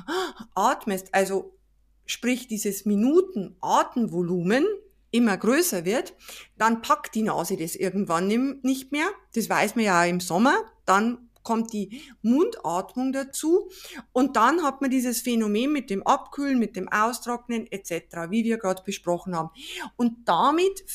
atmest, 0.56 1.14
also 1.14 1.60
sprich 2.06 2.48
dieses 2.48 2.86
Minuten 2.86 3.58
Atemvolumen 3.60 4.66
immer 5.12 5.36
größer 5.36 5.84
wird, 5.84 6.14
dann 6.58 6.82
packt 6.82 7.14
die 7.14 7.24
Nase 7.24 7.58
das 7.58 7.76
irgendwann 7.76 8.28
nicht 8.64 8.94
mehr. 8.94 9.10
Das 9.36 9.50
weiß 9.50 9.76
man 9.76 9.84
ja 9.84 10.06
im 10.06 10.22
Sommer. 10.22 10.56
Dann 10.86 11.30
kommt 11.44 11.74
die 11.74 12.02
Mundatmung 12.22 13.12
dazu 13.12 13.70
und 14.14 14.38
dann 14.38 14.64
hat 14.64 14.80
man 14.80 14.92
dieses 14.92 15.20
Phänomen 15.20 15.74
mit 15.74 15.90
dem 15.90 16.08
Abkühlen, 16.08 16.58
mit 16.58 16.78
dem 16.78 16.88
Austrocknen 16.88 17.70
etc., 17.70 18.30
wie 18.30 18.46
wir 18.46 18.58
gerade 18.60 18.84
besprochen 18.84 19.36
haben. 19.36 19.50
Und 19.98 20.26
damit 20.26 20.86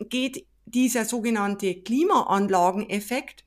geht 0.00 0.44
dieser 0.66 1.04
sogenannte 1.04 1.74
Klimaanlageneffekt 1.74 3.44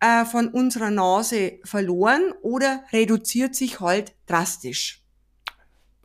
äh, 0.00 0.24
von 0.24 0.48
unserer 0.48 0.90
Nase 0.90 1.58
verloren 1.64 2.32
oder 2.42 2.84
reduziert 2.92 3.54
sich 3.54 3.80
halt 3.80 4.14
drastisch. 4.26 5.02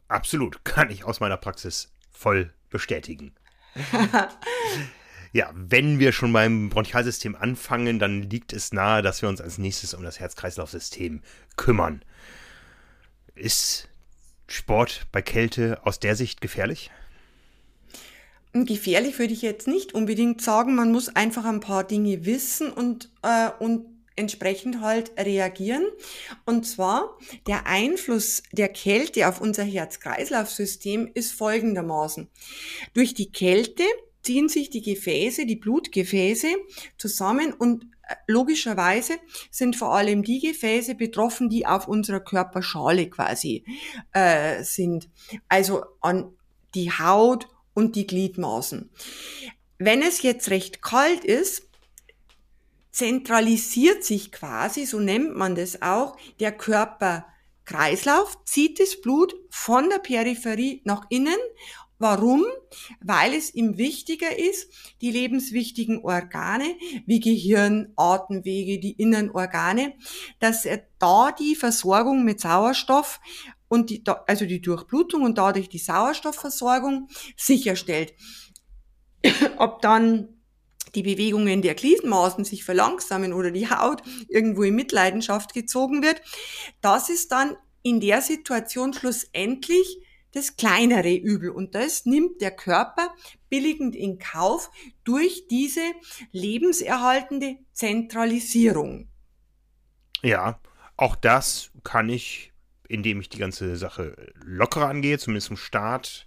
Absolut, 0.08 0.64
kann 0.64 0.92
ich 0.92 1.06
aus 1.06 1.20
meiner 1.20 1.38
Praxis 1.38 1.92
voll 2.12 2.54
bestätigen. 2.70 3.34
ja, 5.32 5.52
wenn 5.54 6.00
wir 6.00 6.12
schon 6.12 6.34
beim 6.34 6.70
Bronchialsystem 6.70 7.36
anfangen, 7.36 8.00
dann 8.00 8.22
liegt 8.22 8.54
es 8.54 8.74
nahe, 8.74 9.02
dass 9.02 9.22
wir 9.22 9.30
uns 9.30 9.42
als 9.42 9.58
nächstes 9.58 9.94
um 9.94 10.04
das 10.04 10.20
Herz-Kreislauf-System 10.20 11.22
kümmern. 11.56 12.04
Ist 13.36 13.90
Sport 14.48 15.08
bei 15.12 15.22
Kälte 15.22 15.80
aus 15.84 16.00
der 16.00 16.16
Sicht 16.16 16.42
gefährlich? 16.42 16.92
Gefährlich 18.54 19.18
würde 19.18 19.34
ich 19.34 19.42
jetzt 19.42 19.68
nicht 19.68 19.94
unbedingt 19.94 20.42
sagen. 20.42 20.76
Man 20.76 20.92
muss 20.92 21.10
einfach 21.10 21.46
ein 21.46 21.60
paar 21.60 21.84
Dinge 21.84 22.26
wissen 22.26 22.72
und, 22.72 23.10
äh, 23.24 23.50
und 23.60 23.86
entsprechend 24.16 24.82
halt 24.82 25.12
reagieren. 25.18 25.86
Und 26.46 26.68
zwar 26.68 27.18
der 27.48 27.66
Einfluss 27.66 28.44
der 28.52 28.70
Kälte 28.70 29.28
auf 29.28 29.42
unser 29.42 29.64
Herz-Kreislauf-System 29.64 31.10
ist 31.14 31.32
folgendermaßen. 31.32 32.30
Durch 32.94 33.14
die 33.14 33.32
Kälte 33.32 33.84
ziehen 34.22 34.50
sich 34.50 34.70
die 34.70 34.82
Gefäße, 34.82 35.46
die 35.46 35.56
Blutgefäße 35.56 36.48
zusammen 36.98 37.54
und 37.54 37.86
äh, 38.08 38.16
logischerweise 38.28 39.14
sind 39.50 39.76
vor 39.76 39.96
allem 39.96 40.24
die 40.24 40.40
Gefäße 40.40 40.96
betroffen, 40.96 41.50
die 41.50 41.66
auf 41.66 41.88
unserer 41.88 42.20
Körperschale 42.20 43.10
quasi 43.10 43.64
äh, 44.14 44.64
sind. 44.64 45.10
Also 45.50 45.84
an 46.02 46.32
die 46.76 46.92
Haut 46.92 47.48
und 47.74 47.96
die 47.96 48.08
Gliedmaßen. 48.08 48.90
Wenn 49.78 50.02
es 50.02 50.22
jetzt 50.22 50.50
recht 50.50 50.82
kalt 50.82 51.24
ist, 51.24 51.70
zentralisiert 52.92 54.04
sich 54.04 54.32
quasi, 54.32 54.86
so 54.86 55.00
nennt 55.00 55.36
man 55.36 55.56
das 55.56 55.82
auch, 55.82 56.16
der 56.40 56.52
Körperkreislauf, 56.52 58.38
zieht 58.46 58.80
das 58.80 59.02
Blut 59.02 59.36
von 59.50 59.90
der 59.90 59.98
Peripherie 59.98 60.82
nach 60.86 61.06
innen. 61.10 61.40
Warum? 61.98 62.44
Weil 63.02 63.34
es 63.34 63.54
ihm 63.54 63.78
wichtiger 63.78 64.38
ist, 64.38 64.72
die 65.02 65.12
lebenswichtigen 65.12 66.04
Organe 66.04 66.76
wie 67.06 67.20
Gehirn, 67.20 67.94
Atemwege, 67.96 68.80
die 68.80 68.92
inneren 68.92 69.32
Organe, 69.32 69.94
dass 70.40 70.66
er 70.66 70.86
da 71.00 71.32
die 71.32 71.56
Versorgung 71.56 72.24
mit 72.24 72.42
Sauerstoff 72.42 73.20
und 73.74 73.90
die, 73.90 74.04
also 74.28 74.46
die 74.46 74.62
Durchblutung 74.62 75.24
und 75.24 75.40
dadurch 75.40 75.68
die 75.68 75.80
Sauerstoffversorgung 75.80 77.10
sicherstellt. 77.36 78.14
Ob 79.58 79.82
dann 79.82 80.30
die 80.94 81.02
Bewegungen 81.02 81.64
der 81.64 81.74
Gliedmaßen 81.74 82.46
sich 82.46 82.64
verlangsamen 82.64 83.34
oder 83.34 83.50
die 83.50 83.72
Haut 83.72 84.04
irgendwo 84.28 84.62
in 84.62 84.76
Mitleidenschaft 84.76 85.56
gezogen 85.56 86.04
wird, 86.04 86.22
das 86.82 87.10
ist 87.10 87.32
dann 87.32 87.58
in 87.82 88.00
der 88.00 88.22
Situation 88.22 88.94
schlussendlich 88.94 89.98
das 90.34 90.56
kleinere 90.56 91.16
Übel. 91.16 91.50
Und 91.50 91.74
das 91.74 92.06
nimmt 92.06 92.42
der 92.42 92.52
Körper 92.52 93.10
billigend 93.50 93.96
in 93.96 94.20
Kauf 94.20 94.70
durch 95.04 95.48
diese 95.50 95.82
lebenserhaltende 96.32 97.58
Zentralisierung. 97.72 99.10
Ja, 100.22 100.60
auch 100.96 101.16
das 101.16 101.72
kann 101.84 102.10
ich 102.10 102.53
indem 102.88 103.22
ich 103.22 103.30
die 103.30 103.38
ganze 103.38 103.76
Sache 103.76 104.16
lockerer 104.44 104.90
angehe, 104.90 105.18
zumindest 105.18 105.48
zum 105.48 105.58
Start, 105.58 106.26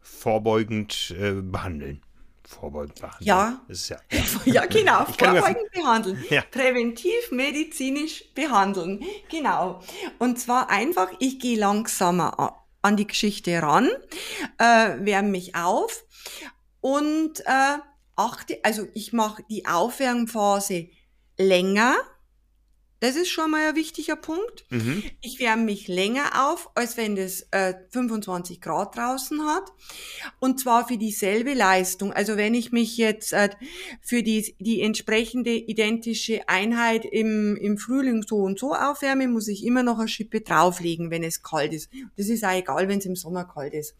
vorbeugend 0.00 1.14
äh, 1.18 1.32
behandeln. 1.32 2.02
Vorbeugend 2.46 3.00
behandeln. 3.00 3.26
Ja. 3.26 3.60
Ist 3.68 3.88
ja, 3.88 3.98
ja. 4.10 4.22
ja 4.44 4.66
genau. 4.66 5.04
Vorbeugend 5.18 5.70
behandeln. 5.72 6.22
Ja. 6.28 6.42
Präventiv 6.42 7.30
medizinisch 7.30 8.24
behandeln. 8.34 9.02
Genau. 9.30 9.82
Und 10.18 10.38
zwar 10.38 10.68
einfach, 10.70 11.10
ich 11.20 11.38
gehe 11.38 11.58
langsamer 11.58 12.64
an 12.82 12.96
die 12.98 13.06
Geschichte 13.06 13.62
ran, 13.62 13.88
äh, 14.58 15.04
wärme 15.04 15.30
mich 15.30 15.54
auf 15.54 16.04
und 16.80 17.40
äh, 17.46 17.78
achte, 18.14 18.58
also 18.62 18.86
ich 18.92 19.14
mache 19.14 19.42
die 19.48 19.64
Aufwärmphase 19.66 20.88
länger 21.38 21.96
das 23.04 23.16
ist 23.16 23.28
schon 23.28 23.50
mal 23.50 23.68
ein 23.68 23.76
wichtiger 23.76 24.16
Punkt. 24.16 24.64
Mhm. 24.70 25.02
Ich 25.20 25.38
wärme 25.38 25.64
mich 25.64 25.88
länger 25.88 26.48
auf, 26.48 26.70
als 26.74 26.96
wenn 26.96 27.18
es 27.18 27.46
äh, 27.50 27.74
25 27.90 28.62
Grad 28.62 28.96
draußen 28.96 29.44
hat. 29.44 29.64
Und 30.40 30.58
zwar 30.58 30.88
für 30.88 30.96
dieselbe 30.96 31.52
Leistung. 31.52 32.14
Also 32.14 32.38
wenn 32.38 32.54
ich 32.54 32.72
mich 32.72 32.96
jetzt 32.96 33.34
äh, 33.34 33.50
für 34.00 34.22
die, 34.22 34.56
die 34.58 34.80
entsprechende 34.80 35.50
identische 35.50 36.48
Einheit 36.48 37.04
im, 37.04 37.56
im 37.56 37.76
Frühling 37.76 38.24
so 38.26 38.36
und 38.36 38.58
so 38.58 38.72
aufwärme, 38.72 39.28
muss 39.28 39.48
ich 39.48 39.66
immer 39.66 39.82
noch 39.82 39.98
eine 39.98 40.08
Schippe 40.08 40.40
drauflegen, 40.40 41.10
wenn 41.10 41.24
es 41.24 41.42
kalt 41.42 41.74
ist. 41.74 41.90
Das 42.16 42.30
ist 42.30 42.42
auch 42.42 42.52
egal, 42.56 42.88
wenn 42.88 43.00
es 43.00 43.06
im 43.06 43.16
Sommer 43.16 43.44
kalt 43.44 43.74
ist. 43.74 43.94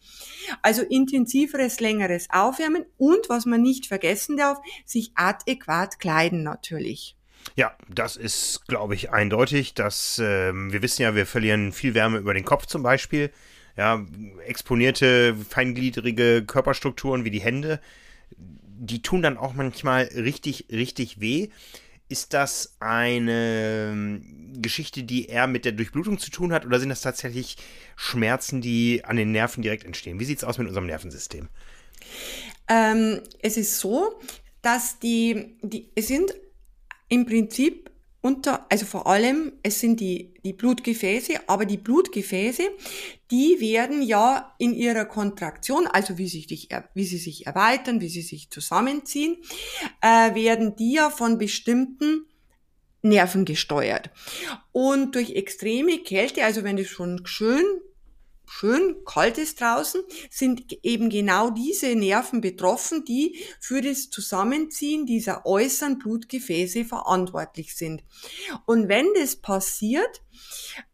Also 0.62 0.80
intensiveres, 0.80 1.78
längeres 1.78 2.28
Aufwärmen 2.30 2.86
und, 2.96 3.28
was 3.28 3.44
man 3.44 3.60
nicht 3.60 3.86
vergessen 3.86 4.38
darf, 4.38 4.58
sich 4.86 5.12
adäquat 5.14 6.00
kleiden 6.00 6.42
natürlich. 6.42 7.16
Ja, 7.56 7.76
das 7.88 8.16
ist, 8.16 8.66
glaube 8.66 8.94
ich, 8.94 9.10
eindeutig. 9.10 9.74
Dass, 9.74 10.18
äh, 10.18 10.52
wir 10.52 10.82
wissen 10.82 11.02
ja, 11.02 11.14
wir 11.14 11.26
verlieren 11.26 11.72
viel 11.72 11.94
Wärme 11.94 12.18
über 12.18 12.34
den 12.34 12.44
Kopf 12.44 12.66
zum 12.66 12.82
Beispiel. 12.82 13.30
Ja, 13.76 14.06
exponierte, 14.46 15.34
feingliedrige 15.48 16.44
Körperstrukturen 16.44 17.24
wie 17.24 17.30
die 17.30 17.40
Hände, 17.40 17.80
die 18.36 19.02
tun 19.02 19.22
dann 19.22 19.36
auch 19.36 19.54
manchmal 19.54 20.04
richtig, 20.14 20.66
richtig 20.70 21.20
weh. 21.20 21.48
ist 22.08 22.34
das 22.34 22.76
eine 22.80 23.90
ähm, 23.90 24.52
Geschichte, 24.60 25.02
die 25.02 25.26
eher 25.26 25.46
mit 25.46 25.64
der 25.64 25.72
Durchblutung 25.72 26.18
zu 26.18 26.30
tun 26.30 26.52
hat 26.52 26.66
oder 26.66 26.78
sind 26.78 26.90
das 26.90 27.00
tatsächlich 27.00 27.56
Schmerzen, 27.96 28.60
die 28.60 29.04
an 29.04 29.16
den 29.16 29.32
Nerven 29.32 29.62
direkt 29.62 29.84
entstehen? 29.84 30.20
Wie 30.20 30.24
sieht 30.24 30.38
es 30.38 30.44
aus 30.44 30.58
mit 30.58 30.68
unserem 30.68 30.86
Nervensystem? 30.86 31.48
Ähm, 32.68 33.20
es 33.40 33.56
ist 33.56 33.78
so, 33.80 34.20
dass 34.62 34.98
die, 34.98 35.56
die, 35.62 35.88
es 35.94 36.08
sind 36.08 36.34
im 37.14 37.26
Prinzip 37.26 37.90
unter, 38.20 38.66
also 38.70 38.86
vor 38.86 39.06
allem, 39.06 39.52
es 39.62 39.80
sind 39.80 40.00
die, 40.00 40.32
die 40.44 40.54
Blutgefäße, 40.54 41.40
aber 41.46 41.66
die 41.66 41.76
Blutgefäße, 41.76 42.62
die 43.30 43.60
werden 43.60 44.00
ja 44.00 44.54
in 44.58 44.74
ihrer 44.74 45.04
Kontraktion, 45.04 45.86
also 45.86 46.16
wie, 46.16 46.28
sich, 46.28 46.48
wie 46.94 47.04
sie 47.04 47.18
sich 47.18 47.46
erweitern, 47.46 48.00
wie 48.00 48.08
sie 48.08 48.22
sich 48.22 48.48
zusammenziehen, 48.50 49.36
äh, 50.00 50.34
werden 50.34 50.74
die 50.74 50.94
ja 50.94 51.10
von 51.10 51.36
bestimmten 51.36 52.26
Nerven 53.02 53.44
gesteuert. 53.44 54.08
Und 54.72 55.14
durch 55.14 55.32
extreme 55.32 55.98
Kälte, 55.98 56.44
also 56.44 56.64
wenn 56.64 56.78
es 56.78 56.88
schon 56.88 57.26
schön 57.26 57.64
schön 58.46 58.96
kalt 59.04 59.38
ist 59.38 59.60
draußen, 59.60 60.02
sind 60.30 60.78
eben 60.82 61.10
genau 61.10 61.50
diese 61.50 61.94
Nerven 61.94 62.40
betroffen, 62.40 63.04
die 63.04 63.36
für 63.60 63.80
das 63.80 64.10
Zusammenziehen 64.10 65.06
dieser 65.06 65.46
äußeren 65.46 65.98
Blutgefäße 65.98 66.84
verantwortlich 66.84 67.76
sind. 67.76 68.02
Und 68.66 68.88
wenn 68.88 69.06
das 69.18 69.36
passiert, 69.36 70.22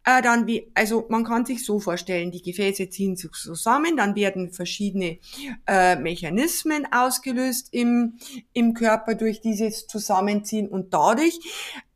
äh, 0.04 0.22
dann 0.22 0.46
wie, 0.46 0.70
also 0.74 1.06
man 1.08 1.24
kann 1.24 1.44
sich 1.46 1.64
so 1.64 1.80
vorstellen, 1.80 2.30
die 2.30 2.42
Gefäße 2.42 2.90
ziehen 2.90 3.16
sich 3.16 3.32
zusammen, 3.32 3.96
dann 3.96 4.14
werden 4.14 4.52
verschiedene 4.52 5.18
äh, 5.66 5.96
Mechanismen 5.96 6.86
ausgelöst 6.92 7.68
im, 7.72 8.18
im 8.52 8.74
Körper 8.74 9.14
durch 9.14 9.40
dieses 9.40 9.86
Zusammenziehen 9.86 10.68
und 10.68 10.92
dadurch 10.94 11.38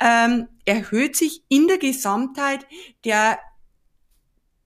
ähm, 0.00 0.49
erhöht 0.64 1.16
sich 1.16 1.42
in 1.49 1.68
der 1.68 1.78
Gesamtheit 1.78 2.66
der 3.04 3.38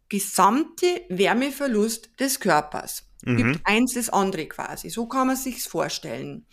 gesamte 0.08 0.86
Wärmeverlust 1.08 2.10
des 2.18 2.40
Körpers. 2.40 3.04
Mhm. 3.24 3.36
Gibt 3.36 3.60
eins 3.64 3.94
das 3.94 4.10
andere 4.10 4.46
quasi. 4.46 4.90
So 4.90 5.06
kann 5.06 5.26
man 5.26 5.36
sich's 5.36 5.66
vorstellen. 5.66 6.46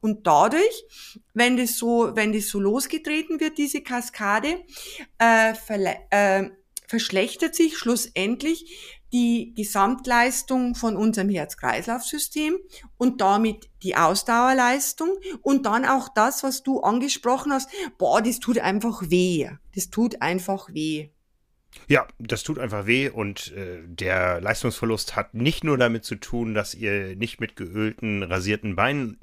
Und 0.00 0.26
dadurch, 0.26 0.84
wenn 1.32 1.56
das 1.56 1.76
so, 1.76 2.12
wenn 2.14 2.32
das 2.32 2.48
so 2.48 2.60
losgetreten 2.60 3.40
wird, 3.40 3.58
diese 3.58 3.82
Kaskade, 3.82 4.64
äh, 5.18 5.54
äh, 6.10 6.50
verschlechtert 6.86 7.54
sich 7.54 7.76
schlussendlich 7.76 9.00
die 9.12 9.54
Gesamtleistung 9.56 10.74
von 10.74 10.96
unserem 10.96 11.28
Herz-Kreislauf-System 11.28 12.58
und 12.96 13.20
damit 13.20 13.68
die 13.82 13.94
Ausdauerleistung 13.94 15.16
und 15.40 15.66
dann 15.66 15.84
auch 15.84 16.08
das, 16.08 16.42
was 16.42 16.64
du 16.64 16.80
angesprochen 16.80 17.52
hast, 17.52 17.70
boah, 17.96 18.20
das 18.20 18.40
tut 18.40 18.58
einfach 18.58 19.02
weh. 19.10 19.48
Das 19.74 19.90
tut 19.90 20.20
einfach 20.20 20.68
weh. 20.72 21.10
Ja, 21.88 22.06
das 22.18 22.42
tut 22.42 22.58
einfach 22.58 22.86
weh 22.86 23.08
und 23.08 23.52
äh, 23.52 23.78
der 23.84 24.40
Leistungsverlust 24.40 25.16
hat 25.16 25.34
nicht 25.34 25.64
nur 25.64 25.76
damit 25.76 26.04
zu 26.04 26.16
tun, 26.16 26.54
dass 26.54 26.74
ihr 26.74 27.16
nicht 27.16 27.40
mit 27.40 27.56
geölten, 27.56 28.22
rasierten 28.22 28.74
Beinen, 28.76 29.18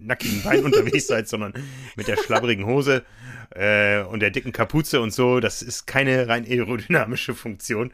nackigen 0.00 0.42
Beinen 0.42 0.64
unterwegs 0.66 1.06
seid, 1.06 1.28
sondern 1.28 1.54
mit 1.96 2.08
der 2.08 2.16
schlabbrigen 2.16 2.66
Hose 2.66 3.04
äh, 3.50 4.02
und 4.02 4.20
der 4.20 4.30
dicken 4.30 4.52
Kapuze 4.52 5.00
und 5.00 5.12
so. 5.12 5.40
Das 5.40 5.62
ist 5.62 5.86
keine 5.86 6.28
rein 6.28 6.44
aerodynamische 6.44 7.34
Funktion, 7.34 7.90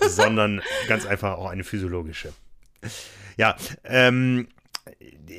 sondern 0.00 0.62
ganz 0.88 1.06
einfach 1.06 1.32
auch 1.38 1.50
eine 1.50 1.64
physiologische. 1.64 2.32
Ja, 3.36 3.56
ähm, 3.84 4.48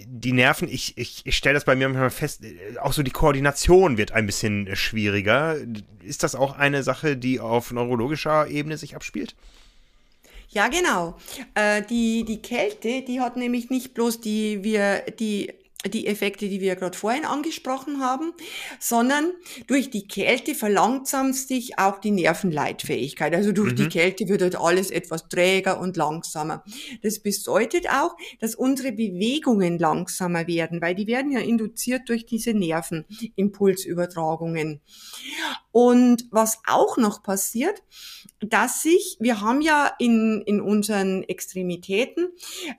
die 0.08 0.32
Nerven, 0.32 0.68
ich, 0.68 0.98
ich, 0.98 1.22
ich 1.26 1.38
stelle 1.38 1.54
das 1.54 1.66
bei 1.66 1.76
mir 1.76 1.88
manchmal 1.88 2.10
fest, 2.10 2.42
auch 2.82 2.94
so 2.94 3.04
die 3.04 3.12
Koordination 3.12 3.98
wird 3.98 4.12
ein 4.12 4.26
bisschen 4.26 4.76
schwieriger. 4.76 5.58
Ist 6.04 6.24
das 6.24 6.36
auch 6.36 6.58
eine 6.58 6.84
Sache, 6.84 7.16
die 7.16 7.40
auf 7.40 7.72
neurologischer 7.72 8.48
Ebene 8.48 8.78
sich 8.78 8.96
abspielt? 8.96 9.36
Ja, 10.50 10.68
genau. 10.68 11.18
Äh, 11.54 11.84
die, 11.84 12.24
die 12.24 12.42
Kälte, 12.42 13.02
die 13.02 13.20
hat 13.20 13.36
nämlich 13.36 13.70
nicht 13.70 13.94
bloß 13.94 14.22
die, 14.22 14.64
wir, 14.64 15.02
die 15.20 15.54
die 15.90 16.08
Effekte, 16.08 16.50
die 16.50 16.62
wir 16.62 16.76
gerade 16.76 16.98
vorhin 16.98 17.26
angesprochen 17.26 18.00
haben, 18.00 18.34
sondern 18.80 19.34
durch 19.68 19.90
die 19.90 20.08
Kälte 20.08 20.56
verlangsamt 20.56 21.36
sich 21.36 21.78
auch 21.78 22.00
die 22.00 22.12
Nervenleitfähigkeit. 22.12 23.36
Also 23.36 23.52
durch 23.52 23.74
mhm. 23.74 23.76
die 23.76 23.90
Kälte 23.90 24.28
wird 24.28 24.42
halt 24.42 24.56
alles 24.56 24.90
etwas 24.92 25.30
träger 25.30 25.80
und 25.80 25.98
langsamer. 25.98 26.64
Das 27.04 27.20
bedeutet 27.20 27.88
auch, 27.90 28.16
dass 28.40 28.56
unsere 28.56 28.92
Bewegungen 28.92 29.78
langsamer 29.78 30.48
werden, 30.48 30.82
weil 30.82 30.96
die 30.96 31.06
werden 31.08 31.32
ja 31.32 31.40
induziert 31.40 32.10
durch 32.10 32.26
diese 32.26 32.54
Nervenimpulsübertragungen. 32.54 34.82
Und 35.72 36.26
was 36.32 36.60
auch 36.66 36.98
noch 36.98 37.22
passiert, 37.22 37.84
dass 38.40 38.82
sich, 38.82 39.18
wir 39.20 39.42
haben 39.42 39.62
ja 39.62 39.92
in, 40.00 40.42
in 40.46 40.62
unseren 40.62 41.22
Extremitäten 41.24 42.30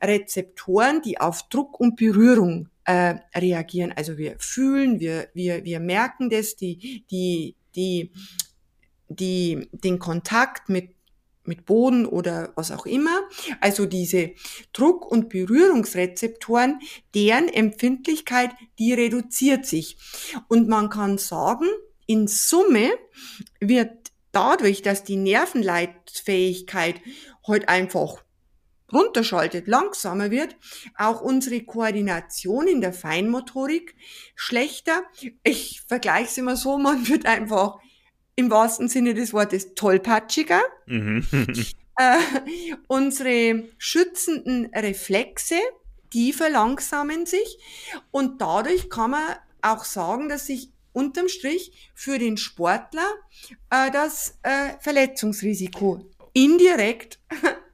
Rezeptoren, 0.02 1.02
die 1.02 1.20
auf 1.20 1.48
Druck 1.48 1.78
und 1.80 1.96
Berührung 1.96 2.68
äh, 2.86 3.16
reagieren. 3.34 3.92
Also 3.94 4.16
wir 4.16 4.36
fühlen, 4.38 5.00
wir, 5.00 5.28
wir, 5.34 5.64
wir 5.64 5.80
merken 5.80 6.30
das, 6.30 6.56
die, 6.56 7.04
die, 7.10 7.56
die, 7.74 8.12
die, 9.08 9.68
den 9.72 9.98
Kontakt 9.98 10.68
mit 10.68 10.96
mit 11.48 11.64
Boden 11.64 12.06
oder 12.06 12.52
was 12.56 12.72
auch 12.72 12.86
immer. 12.86 13.20
Also 13.60 13.86
diese 13.86 14.32
Druck- 14.72 15.06
und 15.06 15.28
Berührungsrezeptoren, 15.28 16.80
deren 17.14 17.48
Empfindlichkeit, 17.48 18.50
die 18.80 18.92
reduziert 18.92 19.64
sich. 19.64 19.96
Und 20.48 20.68
man 20.68 20.90
kann 20.90 21.18
sagen, 21.18 21.66
in 22.06 22.26
Summe 22.26 22.90
wird 23.60 24.10
dadurch, 24.32 24.82
dass 24.82 25.04
die 25.04 25.16
Nervenleitfähigkeit 25.16 26.96
heute 27.46 27.66
halt 27.66 27.68
einfach 27.68 28.25
runterschaltet, 28.92 29.66
langsamer 29.66 30.30
wird, 30.30 30.56
auch 30.96 31.20
unsere 31.20 31.62
Koordination 31.62 32.68
in 32.68 32.80
der 32.80 32.92
Feinmotorik 32.92 33.94
schlechter. 34.34 35.02
Ich 35.42 35.82
vergleiche 35.86 36.26
es 36.26 36.38
immer 36.38 36.56
so, 36.56 36.78
man 36.78 37.08
wird 37.08 37.26
einfach 37.26 37.78
im 38.36 38.50
wahrsten 38.50 38.88
Sinne 38.88 39.14
des 39.14 39.32
Wortes 39.32 39.74
tollpatschiger. 39.74 40.60
Mhm. 40.86 41.26
äh, 41.96 42.18
unsere 42.86 43.64
schützenden 43.78 44.66
Reflexe, 44.74 45.56
die 46.12 46.32
verlangsamen 46.32 47.26
sich 47.26 47.58
und 48.10 48.40
dadurch 48.40 48.88
kann 48.90 49.12
man 49.12 49.36
auch 49.62 49.84
sagen, 49.84 50.28
dass 50.28 50.46
sich 50.46 50.70
unterm 50.92 51.28
Strich 51.28 51.90
für 51.94 52.18
den 52.18 52.36
Sportler 52.36 53.06
äh, 53.70 53.90
das 53.90 54.38
äh, 54.42 54.74
Verletzungsrisiko 54.80 56.10
indirekt 56.32 57.18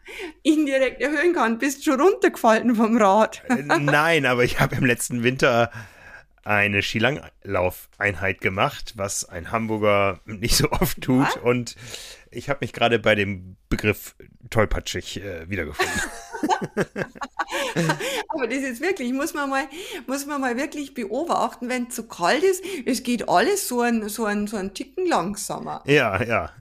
indirekt 0.43 1.01
erhöhen 1.01 1.33
kann. 1.35 1.59
Bist 1.59 1.85
schon 1.85 2.01
runtergefallen 2.01 2.75
vom 2.75 2.97
Rad? 2.97 3.43
Äh, 3.49 3.79
nein, 3.81 4.27
aber 4.27 4.45
ich 4.45 4.61
habe 4.61 4.77
im 4.77 4.85
letzten 4.85 5.23
Winter 5.23 5.71
eine 6.45 6.83
Skilanglaufeinheit 6.83 8.41
gemacht, 8.41 8.95
was 8.97 9.25
ein 9.25 9.53
Hamburger 9.53 10.21
nicht 10.27 10.57
so 10.57 10.71
oft 10.71 11.01
tut. 11.01 11.27
Was? 11.27 11.37
Und 11.37 11.77
ich 12.31 12.49
habe 12.49 12.59
mich 12.63 12.73
gerade 12.73 12.99
bei 12.99 13.15
dem 13.15 13.57
Begriff 13.69 14.15
tollpatschig 14.51 15.23
äh, 15.23 15.49
wiedergefunden. 15.49 16.01
Aber 18.29 18.47
das 18.47 18.59
ist 18.59 18.81
wirklich, 18.81 19.13
muss 19.13 19.35
man 19.35 19.51
mal, 19.51 19.65
muss 20.07 20.27
man 20.27 20.41
mal 20.41 20.57
wirklich 20.57 20.95
beobachten, 20.95 21.69
wenn 21.69 21.89
es 21.89 21.95
zu 21.95 22.05
kalt 22.05 22.43
ist, 22.43 22.65
es 22.87 23.03
geht 23.03 23.29
alles 23.29 23.69
so 23.69 23.81
ein, 23.81 24.09
so 24.09 24.25
ein, 24.25 24.47
so 24.47 24.57
ein 24.57 24.75
Ticken 24.75 25.07
langsamer. 25.07 25.83
Ja, 25.87 26.23
ja. 26.23 26.53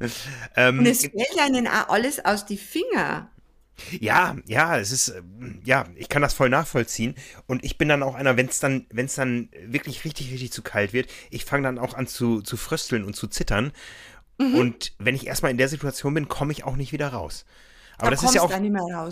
Ähm, 0.55 0.79
Und 0.79 0.85
es 0.85 1.01
fällt 1.01 1.39
einem 1.39 1.67
auch 1.67 1.89
alles 1.89 2.23
aus 2.23 2.45
die 2.45 2.57
Finger. 2.57 3.29
Ja, 3.99 4.35
ja, 4.45 4.77
es 4.77 4.91
ist, 4.91 5.09
ähm, 5.09 5.59
ja, 5.63 5.85
ich 5.95 6.09
kann 6.09 6.21
das 6.21 6.33
voll 6.33 6.49
nachvollziehen. 6.49 7.15
Und 7.47 7.63
ich 7.63 7.77
bin 7.77 7.89
dann 7.89 8.03
auch 8.03 8.15
einer, 8.15 8.37
wenn 8.37 8.47
es 8.47 8.59
dann, 8.59 8.85
wenn 8.91 9.05
es 9.05 9.15
dann 9.15 9.49
wirklich 9.65 10.05
richtig, 10.05 10.31
richtig 10.31 10.51
zu 10.51 10.61
kalt 10.61 10.93
wird, 10.93 11.09
ich 11.29 11.45
fange 11.45 11.63
dann 11.63 11.79
auch 11.79 11.93
an 11.95 12.07
zu, 12.07 12.41
zu 12.41 12.57
frösteln 12.57 13.03
und 13.03 13.15
zu 13.15 13.27
zittern. 13.27 13.71
Mhm. 14.37 14.55
Und 14.55 14.93
wenn 14.99 15.15
ich 15.15 15.27
erstmal 15.27 15.51
in 15.51 15.57
der 15.57 15.69
Situation 15.69 16.13
bin, 16.13 16.27
komme 16.27 16.51
ich 16.51 16.63
auch 16.63 16.75
nicht 16.75 16.93
wieder 16.93 17.09
raus. 17.09 17.45
Aber 18.01 18.11
da 18.11 18.15
das 18.15 18.23
ist 18.23 18.35
ja 18.35 18.41
auch. 18.41 18.49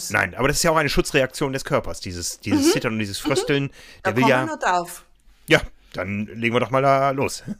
Nein, 0.09 0.35
aber 0.35 0.47
das 0.47 0.57
ist 0.57 0.63
ja 0.63 0.71
auch 0.71 0.77
eine 0.77 0.89
Schutzreaktion 0.89 1.53
des 1.53 1.63
Körpers, 1.63 1.99
dieses, 1.99 2.39
dieses 2.39 2.67
mhm. 2.67 2.71
Zittern 2.71 2.93
und 2.93 2.99
dieses 2.99 3.23
mhm. 3.23 3.27
Frösteln. 3.27 3.63
Mhm. 3.63 3.69
Der 4.05 4.11
da 4.13 4.17
will 4.17 4.27
ja. 4.27 4.45
Nur 4.45 4.57
drauf. 4.57 5.05
Ja, 5.47 5.61
dann 5.93 6.25
legen 6.27 6.53
wir 6.55 6.59
doch 6.59 6.71
mal 6.71 6.81
da 6.81 7.11
los. 7.11 7.43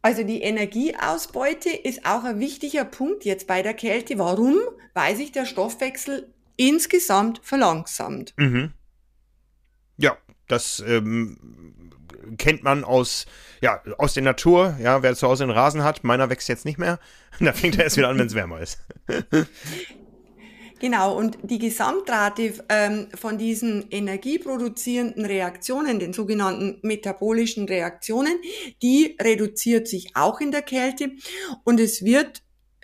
Also 0.00 0.22
die 0.22 0.42
Energieausbeute 0.42 1.70
ist 1.70 2.06
auch 2.06 2.24
ein 2.24 2.38
wichtiger 2.38 2.84
Punkt 2.84 3.24
jetzt 3.24 3.46
bei 3.46 3.62
der 3.62 3.74
Kälte. 3.74 4.18
Warum? 4.18 4.56
Weil 4.94 5.16
sich 5.16 5.32
der 5.32 5.44
Stoffwechsel 5.44 6.32
insgesamt 6.56 7.40
verlangsamt. 7.42 8.32
Mhm. 8.36 8.72
Ja, 9.96 10.16
das 10.46 10.82
ähm, 10.86 11.36
kennt 12.36 12.62
man 12.62 12.84
aus, 12.84 13.26
ja, 13.60 13.82
aus 13.98 14.14
der 14.14 14.22
Natur. 14.22 14.76
Ja, 14.80 15.02
wer 15.02 15.14
zu 15.14 15.28
Hause 15.28 15.44
einen 15.44 15.52
Rasen 15.52 15.84
hat, 15.84 16.04
meiner 16.04 16.30
wächst 16.30 16.48
jetzt 16.48 16.64
nicht 16.64 16.78
mehr. 16.78 16.98
Da 17.40 17.52
fängt 17.52 17.78
er 17.78 17.84
erst 17.84 17.96
wieder 17.96 18.08
an, 18.08 18.18
wenn 18.18 18.26
es 18.26 18.34
wärmer 18.34 18.60
ist. 18.60 18.78
Genau, 20.80 21.16
und 21.16 21.38
die 21.42 21.58
Gesamtrate 21.58 22.54
ähm, 22.68 23.08
von 23.14 23.36
diesen 23.36 23.90
energieproduzierenden 23.90 25.24
Reaktionen, 25.24 25.98
den 25.98 26.12
sogenannten 26.12 26.78
metabolischen 26.82 27.66
Reaktionen, 27.66 28.40
die 28.82 29.16
reduziert 29.20 29.88
sich 29.88 30.14
auch 30.14 30.40
in 30.40 30.52
der 30.52 30.62
Kälte 30.62 31.10
und 31.64 31.80
es 31.80 32.04
wird 32.04 32.42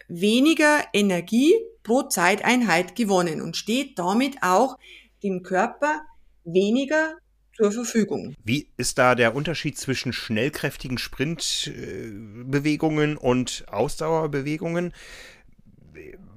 weniger 0.09 0.81
Energie 0.93 1.55
pro 1.85 2.03
Zeiteinheit 2.03 2.97
gewonnen 2.97 3.41
und 3.41 3.57
steht 3.57 3.99
damit 3.99 4.39
auch 4.43 4.77
dem 5.23 5.43
Körper 5.43 6.03
weniger 6.45 7.15
zur 7.57 7.73
Verfügung. 7.73 8.37
Wie 8.45 8.69
ist 8.77 8.99
da 8.99 9.15
der 9.15 9.35
Unterschied 9.35 9.79
zwischen 9.79 10.13
schnellkräftigen 10.13 10.99
Sprintbewegungen 10.99 13.17
und 13.17 13.65
Ausdauerbewegungen? 13.69 14.93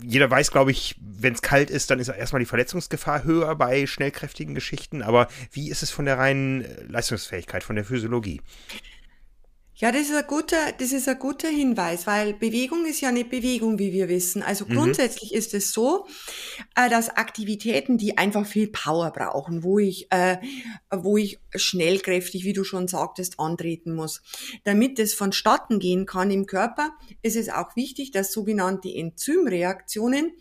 Jeder 0.03 0.30
weiß, 0.30 0.51
glaube 0.51 0.69
ich, 0.71 0.95
wenn 1.01 1.34
es 1.34 1.41
kalt 1.41 1.71
ist, 1.71 1.89
dann 1.89 1.99
ist 1.99 2.10
erstmal 2.10 2.39
die 2.39 2.45
Verletzungsgefahr 2.45 3.23
höher 3.23 3.56
bei 3.56 3.88
schnellkräftigen 3.88 4.53
Geschichten. 4.53 5.01
Aber 5.01 5.27
wie 5.51 5.71
ist 5.71 5.82
es 5.82 5.89
von 5.89 6.06
der 6.06 6.19
reinen 6.19 6.63
Leistungsfähigkeit, 6.88 7.63
von 7.63 7.75
der 7.75 7.86
Physiologie? 7.86 8.41
Ja, 9.79 9.91
das 9.91 10.09
ist 10.09 10.15
ein 10.15 10.25
guter, 10.25 10.71
das 10.79 10.91
ist 10.91 11.07
ein 11.07 11.19
guter 11.19 11.49
Hinweis, 11.49 12.07
weil 12.07 12.33
Bewegung 12.33 12.87
ist 12.87 12.99
ja 12.99 13.11
nicht 13.11 13.29
Bewegung, 13.29 13.77
wie 13.77 13.93
wir 13.93 14.09
wissen. 14.09 14.41
Also 14.41 14.65
mhm. 14.65 14.73
grundsätzlich 14.73 15.35
ist 15.35 15.53
es 15.53 15.71
so, 15.71 16.07
äh, 16.75 16.89
dass 16.89 17.09
Aktivitäten, 17.09 17.99
die 17.99 18.17
einfach 18.17 18.47
viel 18.47 18.69
Power 18.69 19.11
brauchen, 19.11 19.61
wo 19.61 19.77
ich, 19.77 20.11
äh, 20.11 20.37
wo 20.89 21.17
ich 21.17 21.39
schnellkräftig, 21.53 22.43
wie 22.43 22.53
du 22.53 22.63
schon 22.63 22.87
sagtest, 22.87 23.39
antreten 23.39 23.93
muss. 23.93 24.23
Damit 24.63 24.97
es 24.97 25.13
vonstatten 25.13 25.77
gehen 25.77 26.07
kann 26.07 26.31
im 26.31 26.47
Körper, 26.47 26.93
ist 27.21 27.35
es 27.35 27.49
auch 27.49 27.75
wichtig, 27.75 28.09
dass 28.09 28.33
sogenannte 28.33 28.91
Enzymreaktionen, 28.91 30.31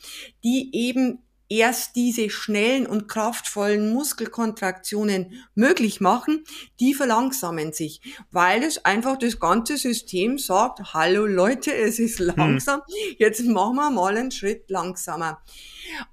die 0.44 0.70
eben 0.75 1.26
erst 1.49 1.97
diese 1.97 2.29
schnellen 2.31 2.87
und 2.87 3.09
kraftvollen 3.09 3.93
Muskelkontraktionen 3.93 5.45
möglich 5.55 6.01
machen, 6.01 6.45
die 6.81 6.95
verlangsamen 6.95 7.73
sich, 7.73 8.01
weil 8.31 8.63
es 8.63 8.85
einfach 8.85 9.17
das 9.17 9.39
ganze 9.39 9.77
System 9.77 10.39
sagt, 10.39 10.95
hallo 10.95 11.27
Leute, 11.27 11.75
es 11.75 11.99
ist 11.99 12.19
hm. 12.19 12.33
langsam, 12.37 12.81
jetzt 13.19 13.45
machen 13.45 13.77
wir 13.77 13.91
mal 13.91 14.17
einen 14.17 14.31
Schritt 14.31 14.71
langsamer. 14.71 15.41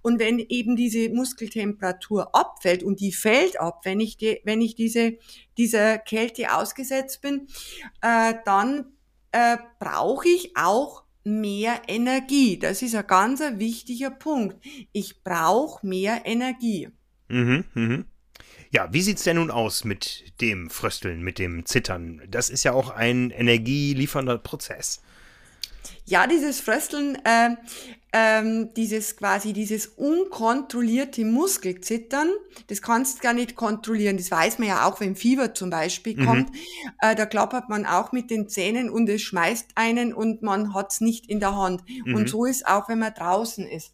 Und 0.02 0.20
wenn 0.20 0.40
eben 0.40 0.76
diese 0.76 1.10
Muskeltemperatur 1.10 2.36
abfällt 2.36 2.84
und 2.84 3.00
die 3.00 3.12
fällt 3.12 3.60
ab, 3.60 3.82
wenn 3.84 4.00
ich, 4.00 4.18
die, 4.18 4.40
wenn 4.44 4.62
ich 4.62 4.76
diese, 4.76 5.18
dieser 5.58 5.98
Kälte 5.98 6.56
ausgesetzt 6.56 7.22
bin, 7.22 7.48
äh, 8.02 8.36
dann 8.46 8.94
äh, 9.32 9.58
brauche 9.80 10.28
ich 10.28 10.56
auch 10.56 11.03
mehr 11.24 11.82
Energie. 11.88 12.58
Das 12.60 12.82
ist 12.82 12.96
ein 12.96 13.08
ganz 13.08 13.42
wichtiger 13.42 14.12
Punkt. 14.12 14.58
Ich 14.92 15.24
brauche 15.24 15.86
mehr 15.86 16.26
Energie. 16.26 16.90
Mhm, 17.28 17.66
mhm. 17.74 18.06
Ja, 18.72 18.92
wie 18.92 19.02
sieht's 19.02 19.24
denn 19.24 19.36
nun 19.36 19.52
aus 19.52 19.84
mit 19.84 20.42
dem 20.42 20.70
Frösteln, 20.70 21.22
mit 21.22 21.38
dem 21.38 21.66
Zittern? 21.66 22.22
Das 22.28 22.50
ist 22.50 22.64
ja 22.64 22.74
auch 22.74 22.90
ein 22.90 23.30
energieliefernder 23.30 24.40
Prozess. 24.40 25.02
Ja, 26.06 26.28
dieses 26.28 26.60
Frösteln, 26.60 27.16
äh, 27.24 27.56
ähm, 28.16 28.74
dieses 28.76 29.18
quasi 29.18 29.54
dieses 29.54 29.88
unkontrollierte 29.88 31.26
Muskelzittern, 31.26 32.30
das 32.68 32.84
kannst 32.84 33.18
du 33.18 33.24
gar 33.24 33.34
nicht 33.34 33.56
kontrollieren. 33.56 34.18
Das 34.18 34.30
weiß 34.30 34.60
man 34.60 34.68
ja 34.68 34.88
auch, 34.88 35.00
wenn 35.00 35.16
Fieber 35.16 35.56
zum 35.56 35.72
Beispiel 35.72 36.16
mhm. 36.18 36.26
kommt. 36.26 36.52
Äh, 37.02 37.16
da 37.16 37.26
klappert 37.26 37.70
man 37.70 37.88
auch 37.88 38.12
mit 38.12 38.30
den 38.30 38.48
Zähnen 38.48 38.92
und 38.92 39.10
es 39.10 39.24
schmeißt 39.24 39.72
einen 39.74 40.14
und 40.14 40.44
man 40.44 40.76
hat's 40.76 41.02
nicht 41.02 41.28
in 41.28 41.40
der 41.40 41.56
Hand. 41.56 41.84
Mhm. 42.06 42.16
Und 42.16 42.30
so 42.30 42.46
ist 42.46 42.68
auch, 42.68 42.88
wenn 42.88 43.00
man 43.00 43.16
draußen 43.16 43.66
ist. 43.66 43.94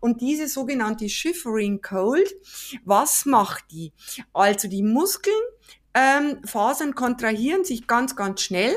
Und 0.00 0.22
diese 0.22 0.48
sogenannte 0.48 1.08
Shivering 1.08 1.82
Cold, 1.82 2.34
was 2.84 3.26
macht 3.26 3.64
die? 3.70 3.92
Also 4.32 4.68
die 4.68 4.82
Muskeln 4.82 5.34
ähm, 5.94 6.38
Fasern 6.44 6.94
kontrahieren 6.94 7.64
sich 7.64 7.86
ganz, 7.86 8.16
ganz 8.16 8.40
schnell, 8.40 8.74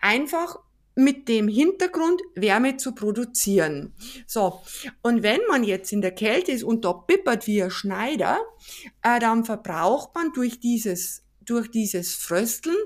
einfach 0.00 0.58
mit 0.94 1.28
dem 1.28 1.48
Hintergrund, 1.48 2.20
Wärme 2.34 2.76
zu 2.76 2.94
produzieren. 2.94 3.94
So, 4.26 4.62
und 5.02 5.22
wenn 5.22 5.40
man 5.48 5.64
jetzt 5.64 5.92
in 5.92 6.00
der 6.00 6.12
Kälte 6.12 6.52
ist 6.52 6.62
und 6.62 6.84
da 6.84 6.92
pippert 6.92 7.46
wie 7.46 7.62
ein 7.62 7.70
Schneider, 7.70 8.38
äh, 9.02 9.18
dann 9.18 9.44
verbraucht 9.44 10.14
man 10.14 10.32
durch 10.32 10.60
dieses 10.60 11.22
durch 11.44 11.70
dieses 11.70 12.14
Frösteln 12.14 12.76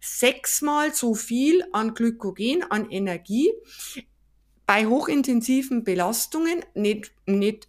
sechsmal 0.00 0.94
so 0.94 1.14
viel 1.14 1.64
an 1.72 1.94
Glykogen, 1.94 2.62
an 2.62 2.88
Energie 2.90 3.50
bei 4.66 4.86
hochintensiven 4.86 5.82
Belastungen, 5.82 6.62
nicht, 6.74 7.12
nicht, 7.24 7.68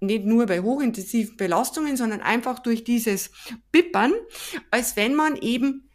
nicht 0.00 0.24
nur 0.26 0.44
bei 0.44 0.60
hochintensiven 0.60 1.38
Belastungen, 1.38 1.96
sondern 1.96 2.20
einfach 2.20 2.58
durch 2.58 2.84
dieses 2.84 3.30
Pippern, 3.72 4.12
als 4.70 4.96
wenn 4.96 5.14
man 5.14 5.36
eben 5.36 5.85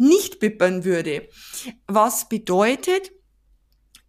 nicht 0.00 0.40
bippern 0.40 0.84
würde. 0.84 1.28
Was 1.86 2.28
bedeutet, 2.28 3.12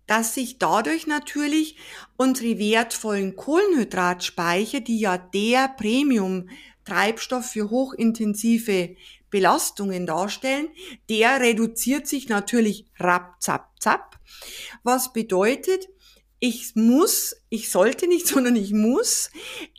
dass 0.08 0.34
sich 0.34 0.58
dadurch 0.58 1.06
natürlich 1.06 1.76
unsere 2.18 2.58
wertvollen 2.58 3.36
Kohlenhydratspeicher, 3.36 4.80
die 4.80 5.00
ja 5.00 5.18
der 5.18 5.68
Premium-Treibstoff 5.68 7.46
für 7.52 7.70
hochintensive 7.70 8.96
Belastungen 9.30 10.06
darstellen, 10.06 10.70
der 11.10 11.40
reduziert 11.40 12.08
sich 12.08 12.30
natürlich 12.30 12.86
rap, 13.00 13.36
zap, 13.40 13.72
zap. 13.80 14.18
Was 14.84 15.14
bedeutet, 15.14 15.90
ich 16.40 16.76
muss, 16.76 17.36
ich 17.50 17.70
sollte 17.70 18.08
nicht, 18.08 18.28
sondern 18.30 18.56
ich 18.56 18.72
muss 18.72 19.30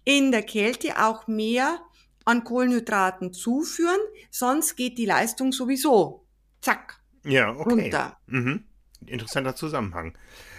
in 0.04 0.30
der 0.30 0.42
Kälte 0.42 1.02
auch 1.02 1.26
mehr 1.26 1.80
an 2.24 2.44
Kohlenhydraten 2.44 3.32
zuführen, 3.32 4.00
sonst 4.30 4.76
geht 4.76 4.98
die 4.98 5.06
Leistung 5.06 5.52
sowieso 5.52 6.22
zack 6.62 7.00
ja, 7.24 7.50
okay. 7.50 7.70
runter. 7.70 8.16
Mhm. 8.26 8.64
Interessanter 9.06 9.54
Zusammenhang. 9.54 10.16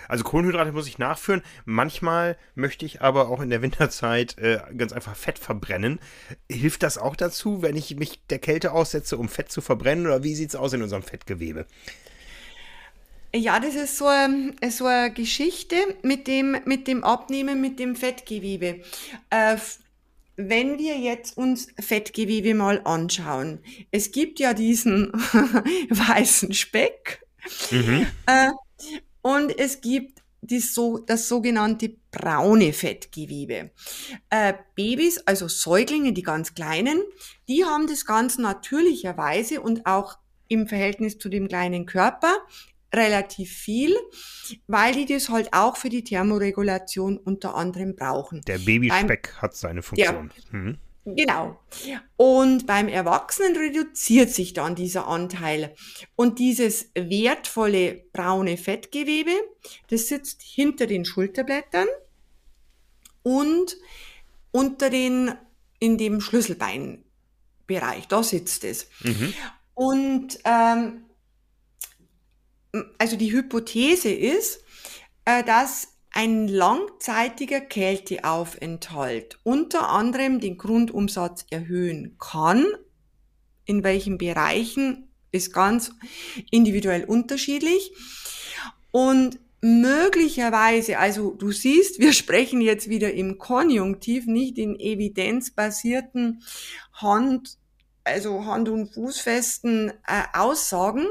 Also 0.09 0.25
Kohlenhydrate 0.25 0.73
muss 0.73 0.87
ich 0.87 0.99
nachführen. 0.99 1.41
Manchmal 1.65 2.37
möchte 2.55 2.85
ich 2.85 3.01
aber 3.01 3.29
auch 3.29 3.41
in 3.41 3.49
der 3.49 3.61
Winterzeit 3.61 4.37
äh, 4.37 4.59
ganz 4.77 4.91
einfach 4.91 5.15
Fett 5.15 5.39
verbrennen. 5.39 5.99
Hilft 6.51 6.83
das 6.83 6.97
auch 6.97 7.15
dazu, 7.15 7.61
wenn 7.61 7.77
ich 7.77 7.95
mich 7.95 8.21
der 8.27 8.39
Kälte 8.39 8.73
aussetze, 8.73 9.17
um 9.17 9.29
Fett 9.29 9.51
zu 9.51 9.61
verbrennen? 9.61 10.05
Oder 10.05 10.23
wie 10.23 10.35
sieht 10.35 10.49
es 10.49 10.55
aus 10.57 10.73
in 10.73 10.83
unserem 10.83 11.03
Fettgewebe? 11.03 11.65
Ja, 13.33 13.59
das 13.59 13.75
ist 13.75 13.97
so, 13.97 14.05
eine, 14.05 14.53
so 14.69 14.85
eine 14.85 15.11
Geschichte 15.11 15.75
mit 16.03 16.27
dem, 16.27 16.57
mit 16.65 16.87
dem 16.87 17.03
Abnehmen, 17.03 17.61
mit 17.61 17.79
dem 17.79 17.95
Fettgewebe. 17.95 18.81
Äh, 19.29 19.57
wenn 20.35 20.79
wir 20.79 20.97
jetzt 20.97 21.37
uns 21.37 21.67
Fettgewebe 21.79 22.53
mal 22.53 22.81
anschauen, 22.85 23.59
es 23.91 24.11
gibt 24.11 24.39
ja 24.39 24.53
diesen 24.53 25.11
weißen 25.89 26.53
Speck 26.53 27.25
mhm. 27.71 28.07
äh, 28.25 28.49
und 29.21 29.57
es 29.57 29.81
gibt 29.81 30.23
das, 30.41 30.73
so, 30.73 30.97
das 30.97 31.27
sogenannte 31.27 31.95
braune 32.11 32.73
Fettgewebe. 32.73 33.71
Äh, 34.29 34.53
Babys, 34.75 35.19
also 35.19 35.47
Säuglinge, 35.47 36.13
die 36.13 36.23
ganz 36.23 36.53
kleinen, 36.53 37.01
die 37.47 37.63
haben 37.63 37.87
das 37.87 38.05
ganz 38.05 38.37
natürlicherweise 38.37 39.61
und 39.61 39.85
auch 39.85 40.17
im 40.47 40.67
Verhältnis 40.67 41.17
zu 41.17 41.29
dem 41.29 41.47
kleinen 41.47 41.85
Körper 41.85 42.35
relativ 42.93 43.51
viel, 43.51 43.95
weil 44.67 44.93
die 44.93 45.05
das 45.05 45.29
halt 45.29 45.53
auch 45.53 45.77
für 45.77 45.89
die 45.89 46.03
Thermoregulation 46.03 47.17
unter 47.17 47.55
anderem 47.55 47.95
brauchen. 47.95 48.41
Der 48.41 48.59
Babyspeck 48.59 49.33
hat 49.41 49.55
seine 49.55 49.81
Funktion. 49.81 50.31
Ja, 50.51 50.57
mhm. 50.57 50.77
Genau. 51.05 51.59
Und 52.15 52.65
beim 52.65 52.87
Erwachsenen 52.87 53.57
reduziert 53.57 54.29
sich 54.29 54.53
dann 54.53 54.75
dieser 54.75 55.07
Anteil. 55.07 55.75
Und 56.15 56.39
dieses 56.39 56.91
wertvolle 56.95 58.05
braune 58.13 58.55
Fettgewebe, 58.55 59.31
das 59.89 60.07
sitzt 60.07 60.41
hinter 60.41 60.87
den 60.87 61.03
Schulterblättern 61.03 61.87
und 63.21 63.77
unter 64.51 64.89
den, 64.89 65.33
in 65.79 65.97
dem 65.97 66.21
Schlüsselbeinbereich. 66.21 68.07
Da 68.07 68.23
sitzt 68.23 68.63
es. 68.63 68.87
Mhm. 69.01 69.33
Und 69.73 70.39
ähm, 70.45 71.03
also 72.97 73.15
die 73.15 73.31
Hypothese 73.31 74.09
ist, 74.09 74.63
äh, 75.25 75.43
dass 75.43 75.89
ein 76.11 76.47
langzeitiger 76.47 77.59
Kälteaufenthalt 77.59 79.39
unter 79.43 79.89
anderem 79.89 80.39
den 80.39 80.57
Grundumsatz 80.57 81.45
erhöhen 81.49 82.17
kann. 82.19 82.65
In 83.65 83.83
welchen 83.83 84.17
Bereichen 84.17 85.09
ist 85.31 85.53
ganz 85.53 85.91
individuell 86.51 87.05
unterschiedlich. 87.05 87.93
Und 88.91 89.39
möglicherweise, 89.61 90.99
also 90.99 91.31
du 91.31 91.51
siehst, 91.51 91.99
wir 91.99 92.13
sprechen 92.13 92.61
jetzt 92.61 92.89
wieder 92.89 93.11
im 93.13 93.39
Konjunktiv, 93.39 94.27
nicht 94.27 94.57
in 94.59 94.79
evidenzbasierten 94.79 96.43
Hand, 96.93 97.57
also 98.03 98.45
Hand- 98.45 98.69
und 98.69 98.93
Fußfesten 98.93 99.89
äh, 100.05 100.23
Aussagen. 100.33 101.07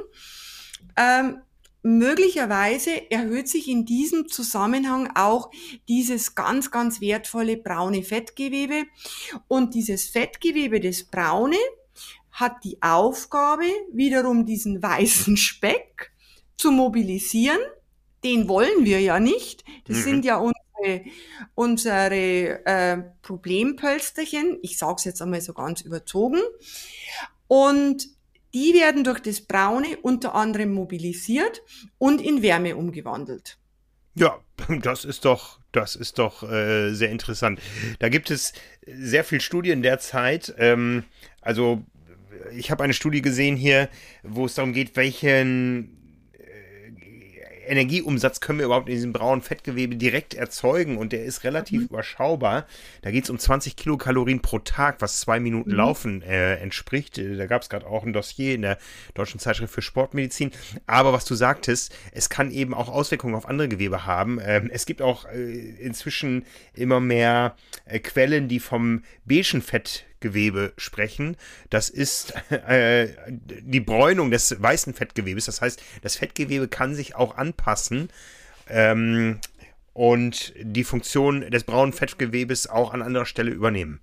Ähm, 0.96 1.40
möglicherweise 1.83 3.11
erhöht 3.11 3.49
sich 3.49 3.68
in 3.68 3.85
diesem 3.85 4.29
Zusammenhang 4.29 5.11
auch 5.14 5.51
dieses 5.88 6.35
ganz, 6.35 6.71
ganz 6.71 7.01
wertvolle 7.01 7.57
braune 7.57 8.03
Fettgewebe. 8.03 8.85
Und 9.49 9.75
dieses 9.75 10.07
Fettgewebe, 10.07 10.81
das 10.81 11.05
braune, 11.05 11.59
hat 12.31 12.64
die 12.64 12.83
Aufgabe, 12.83 13.66
wiederum 13.92 14.47
diesen 14.47 14.83
weißen 14.83 15.37
Speck 15.37 16.12
zu 16.57 16.71
mobilisieren. 16.71 17.59
Den 18.25 18.49
wollen 18.49 18.85
wir 18.85 19.01
ja 19.01 19.21
nicht. 19.21 19.64
Das 19.87 19.99
mhm. 19.99 20.03
sind 20.03 20.25
ja 20.25 20.37
unsere, 20.37 21.05
unsere 21.55 22.64
äh, 22.64 23.03
Problempölsterchen. 23.23 24.59
Ich 24.62 24.79
sage 24.79 24.95
es 24.99 25.05
jetzt 25.05 25.21
einmal 25.21 25.40
so 25.40 25.53
ganz 25.53 25.83
überzogen. 25.83 26.40
Und 27.49 28.09
die 28.55 28.75
werden 28.75 29.05
durch 29.05 29.21
das 29.21 29.41
Braune 29.41 29.97
unter 30.03 30.35
anderem 30.35 30.73
mobilisiert 30.73 31.62
und 31.99 32.21
in 32.21 32.43
Wärme 32.43 32.77
umgewandelt. 32.77 33.59
Ja, 34.15 34.41
das 34.83 35.05
ist 35.05 35.25
doch, 35.25 35.61
das 35.73 35.97
ist 35.97 36.19
doch 36.19 36.43
äh, 36.43 36.93
sehr 36.93 37.11
interessant. 37.11 37.61
Da 37.99 38.09
gibt 38.09 38.31
es 38.31 38.53
sehr 38.87 39.25
viele 39.25 39.41
Studien 39.41 39.83
derzeit. 39.83 40.55
Ähm, 40.59 41.05
also 41.41 41.83
ich 42.55 42.71
habe 42.71 42.85
eine 42.85 42.95
Studie 42.95 43.23
gesehen 43.23 43.57
hier, 43.57 43.88
wo 44.23 44.47
es 44.47 44.55
darum 44.55 44.73
geht, 44.73 44.97
welchen 44.97 46.02
Energieumsatz 47.66 48.40
können 48.40 48.59
wir 48.59 48.66
überhaupt 48.66 48.88
in 48.88 48.94
diesem 48.94 49.12
braunen 49.12 49.42
Fettgewebe 49.42 49.96
direkt 49.96 50.35
erzeugen 50.35 50.96
und 50.98 51.12
der 51.12 51.25
ist 51.25 51.44
relativ 51.44 51.81
mhm. 51.81 51.87
überschaubar. 51.87 52.66
Da 53.03 53.11
geht 53.11 53.25
es 53.25 53.31
um 53.31 53.38
20 53.38 53.77
Kilokalorien 53.77 54.40
pro 54.40 54.59
Tag, 54.59 55.01
was 55.01 55.20
zwei 55.20 55.40
Minuten 55.40 55.70
mhm. 55.70 55.77
Laufen 55.77 56.22
äh, 56.22 56.57
entspricht. 56.57 57.18
Äh, 57.18 57.37
da 57.37 57.46
gab 57.46 57.62
es 57.62 57.68
gerade 57.68 57.87
auch 57.87 58.05
ein 58.05 58.12
Dossier 58.12 58.55
in 58.55 58.62
der 58.62 58.79
Deutschen 59.14 59.40
Zeitschrift 59.40 59.72
für 59.72 59.83
Sportmedizin. 59.83 60.51
Aber 60.87 61.12
was 61.12 61.25
du 61.25 61.35
sagtest, 61.35 61.94
es 62.12 62.29
kann 62.29 62.51
eben 62.51 62.75
auch 62.75 62.88
Auswirkungen 62.88 63.35
auf 63.35 63.48
andere 63.48 63.68
Gewebe 63.68 64.07
haben. 64.07 64.40
Ähm, 64.44 64.70
es 64.72 64.87
gibt 64.87 65.03
auch 65.03 65.27
äh, 65.27 65.53
inzwischen 65.81 66.44
immer 66.75 67.01
mehr 67.01 67.57
äh, 67.85 67.98
Quellen, 67.98 68.48
die 68.48 68.61
vom 68.61 69.03
beigen 69.25 69.62
Fett 69.62 70.05
Fettgewebe 70.23 70.73
sprechen. 70.77 71.37
Das 71.71 71.89
ist 71.89 72.35
äh, 72.51 73.09
die 73.31 73.81
Bräunung 73.81 74.31
des 74.31 74.63
weißen 74.63 74.95
Fettgewebes. 74.95 75.47
Das 75.47 75.61
heißt, 75.61 75.83
das 76.03 76.17
Fettgewebe 76.17 76.69
kann 76.69 76.95
sich 76.95 77.17
auch 77.17 77.37
anpassen. 77.37 78.09
Ähm, 78.69 79.41
und 79.95 80.55
die 80.59 80.85
Funktion 80.85 81.51
des 81.51 81.65
braunen 81.65 81.93
Fettgewebes 81.93 82.67
auch 82.67 82.95
an 82.95 83.03
anderer 83.03 83.27
Stelle 83.27 83.51
übernehmen. 83.51 84.01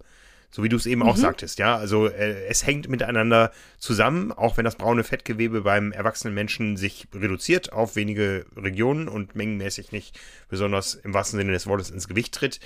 So 0.52 0.64
wie 0.64 0.70
du 0.70 0.78
es 0.78 0.86
eben 0.86 1.02
mhm. 1.02 1.10
auch 1.10 1.18
sagtest, 1.18 1.60
ja. 1.60 1.78
Also 1.78 2.08
äh, 2.08 2.46
es 2.48 2.66
hängt 2.66 2.90
miteinander 2.90 3.52
zusammen, 3.78 4.32
auch 4.32 4.58
wenn 4.58 4.66
das 4.66 4.76
braune 4.76 5.04
Fettgewebe 5.04 5.62
beim 5.62 5.92
erwachsenen 5.92 6.34
Menschen 6.34 6.76
sich 6.76 7.08
reduziert 7.14 7.72
auf 7.72 7.96
wenige 7.96 8.46
Regionen 8.56 9.08
und 9.08 9.36
mengenmäßig 9.36 9.92
nicht 9.92 10.20
besonders 10.50 10.96
im 10.96 11.14
wahrsten 11.14 11.40
Sinne 11.40 11.54
des 11.54 11.66
Wortes 11.66 11.92
ins 11.92 12.08
Gewicht 12.08 12.34
tritt, 12.34 12.60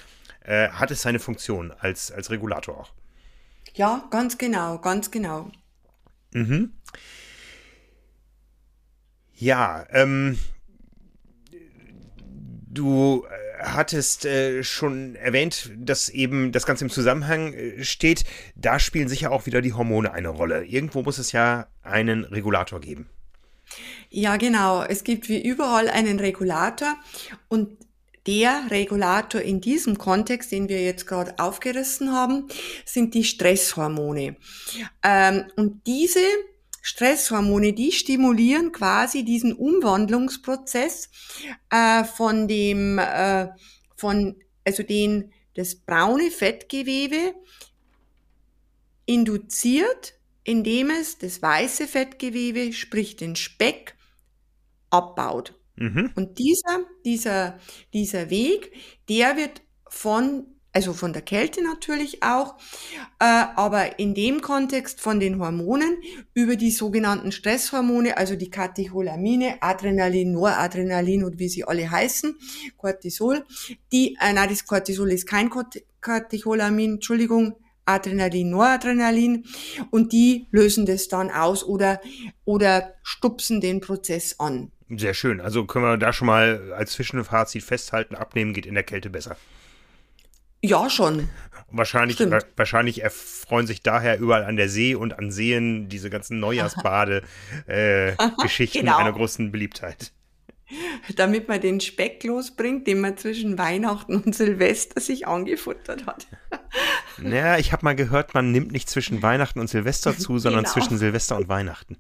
äh, 0.44 0.70
hat 0.70 0.92
es 0.92 1.02
seine 1.02 1.20
Funktion 1.20 1.72
als, 1.78 2.12
als 2.12 2.30
Regulator 2.30 2.78
auch. 2.78 2.92
Ja, 3.76 4.08
ganz 4.12 4.38
genau, 4.38 4.78
ganz 4.78 5.10
genau. 5.12 5.52
Mhm. 6.34 6.74
Ja, 9.36 9.86
ähm, 9.90 10.38
du 12.74 13.26
äh, 13.26 13.64
hattest 13.64 14.26
äh, 14.26 14.64
schon 14.64 15.16
erwähnt, 15.16 15.72
dass 15.76 16.10
eben 16.10 16.52
das 16.52 16.66
Ganze 16.66 16.86
im 16.86 16.92
Zusammenhang 16.92 17.54
äh, 17.54 17.84
steht. 17.84 18.26
Da 18.56 18.80
spielen 18.80 19.08
sicher 19.08 19.32
auch 19.32 19.46
wieder 19.46 19.62
die 19.62 19.74
Hormone 19.74 20.12
eine 20.12 20.30
Rolle. 20.30 20.66
Irgendwo 20.66 21.02
muss 21.02 21.18
es 21.18 21.32
ja 21.32 21.68
einen 21.82 22.26
Regulator 22.26 22.80
geben. 22.80 23.10
Ja, 24.10 24.38
genau. 24.38 24.84
Es 24.84 25.04
gibt 25.04 25.30
wie 25.30 25.42
überall 25.42 25.90
einen 25.90 26.20
Regulator 26.20 26.96
und 27.48 27.78
der 28.28 28.72
Regulator 28.72 29.42
in 29.42 29.62
diesem 29.62 29.98
Kontext, 29.98 30.52
den 30.52 30.70
wir 30.70 30.82
jetzt 30.82 31.08
gerade 31.08 31.38
aufgerissen 31.40 32.12
haben, 32.12 32.48
sind 32.86 33.14
die 33.14 33.24
Stresshormone. 33.24 34.38
Ähm, 35.04 35.46
und 35.56 35.86
diese 35.86 36.24
Stresshormone, 36.82 37.74
die 37.74 37.92
stimulieren 37.92 38.72
quasi 38.72 39.24
diesen 39.24 39.54
Umwandlungsprozess 39.54 41.10
äh, 41.70 42.04
von 42.04 42.48
dem, 42.48 43.00
äh, 43.00 43.48
von, 43.96 44.36
also 44.66 44.84
den, 44.84 45.32
das 45.56 45.76
braune 45.76 46.32
Fettgewebe 46.32 47.36
induziert, 49.06 50.14
indem 50.44 50.90
es 50.90 51.18
das 51.18 51.42
weiße 51.42 51.88
Fettgewebe, 51.88 52.74
sprich 52.74 53.16
den 53.16 53.36
Speck, 53.36 53.96
abbaut. 54.90 55.56
Mhm. 55.84 56.12
Und 56.16 56.40
dieser, 56.40 56.86
dieser, 57.04 57.60
dieser 57.94 58.30
Weg, 58.30 58.72
der 59.10 59.36
wird 59.36 59.62
von, 59.90 60.46
also 60.72 60.94
von 60.94 61.12
der 61.12 61.24
Kälte 61.24 61.62
natürlich 61.62 62.24
auch, 62.24 62.56
äh, 63.20 63.26
aber 63.26 64.00
in 64.00 64.16
dem 64.16 64.40
Kontext 64.40 65.02
von 65.02 65.20
den 65.20 65.40
Hormonen 65.40 65.98
über 66.34 66.56
die 66.56 66.72
sogenannten 66.72 67.34
Stresshormone, 67.34 68.16
also 68.16 68.38
die 68.38 68.50
Katecholamine, 68.50 69.58
Adrenalin, 69.62 70.32
Noradrenalin 70.32 71.26
und 71.26 71.38
wie 71.38 71.50
sie 71.50 71.66
alle 71.66 71.92
heißen, 71.92 72.34
Cortisol, 72.78 73.44
die, 73.92 74.16
äh, 74.22 74.32
nein, 74.32 74.50
das 74.50 74.66
Cortisol 74.66 75.12
ist 75.12 75.28
kein 75.28 75.52
Katecholamin, 76.00 76.94
Entschuldigung, 76.94 77.58
Adrenalin, 77.86 78.50
Noradrenalin 78.50 79.46
und 79.92 80.12
die 80.14 80.48
lösen 80.52 80.86
das 80.86 81.08
dann 81.08 81.32
aus 81.32 81.64
oder, 81.64 82.02
oder 82.46 82.94
stupsen 83.04 83.62
den 83.62 83.80
Prozess 83.82 84.40
an. 84.40 84.72
Sehr 84.90 85.14
schön. 85.14 85.40
Also 85.42 85.66
können 85.66 85.86
wir 85.86 85.98
da 85.98 86.14
schon 86.14 86.28
mal 86.28 86.72
als 86.74 86.94
Zwischenfazit 86.94 87.64
festhalten, 87.64 88.16
abnehmen 88.16 88.54
geht 88.54 88.66
in 88.66 88.76
der 88.76 88.84
Kälte 88.84 89.10
besser. 89.10 89.36
Ja, 90.62 90.90
schon. 90.90 91.28
Wahrscheinlich, 91.70 92.18
wa 92.20 92.40
wahrscheinlich 92.56 93.04
erfreuen 93.04 93.68
sich 93.68 93.82
daher 93.82 94.18
überall 94.20 94.46
an 94.46 94.56
der 94.56 94.70
See 94.70 94.96
und 94.96 95.20
an 95.20 95.30
Seen 95.32 95.90
diese 95.90 96.10
ganzen 96.10 96.40
Neujahrsbade-Geschichten 96.40 98.78
äh, 98.78 98.82
genau. 98.82 98.98
einer 98.98 99.12
großen 99.12 99.52
Beliebtheit. 99.52 100.14
Damit 101.16 101.48
man 101.48 101.62
den 101.62 101.80
Speck 101.80 102.24
losbringt, 102.24 102.88
den 102.88 103.02
man 103.02 103.18
zwischen 103.18 103.58
Weihnachten 103.58 104.16
und 104.16 104.36
Silvester 104.36 105.00
sich 105.02 105.28
angefuttert 105.28 106.06
hat. 106.06 106.28
Naja, 107.20 107.60
ich 107.60 107.72
habe 107.72 107.86
mal 107.86 107.96
gehört, 107.96 108.34
man 108.34 108.52
nimmt 108.52 108.72
nicht 108.72 108.90
zwischen 108.90 109.22
Weihnachten 109.22 109.60
und 109.60 109.68
Silvester 109.70 110.18
zu, 110.18 110.40
sondern 110.40 110.64
genau. 110.64 110.74
zwischen 110.74 110.98
Silvester 110.98 111.38
und 111.38 111.48
Weihnachten. 111.48 111.96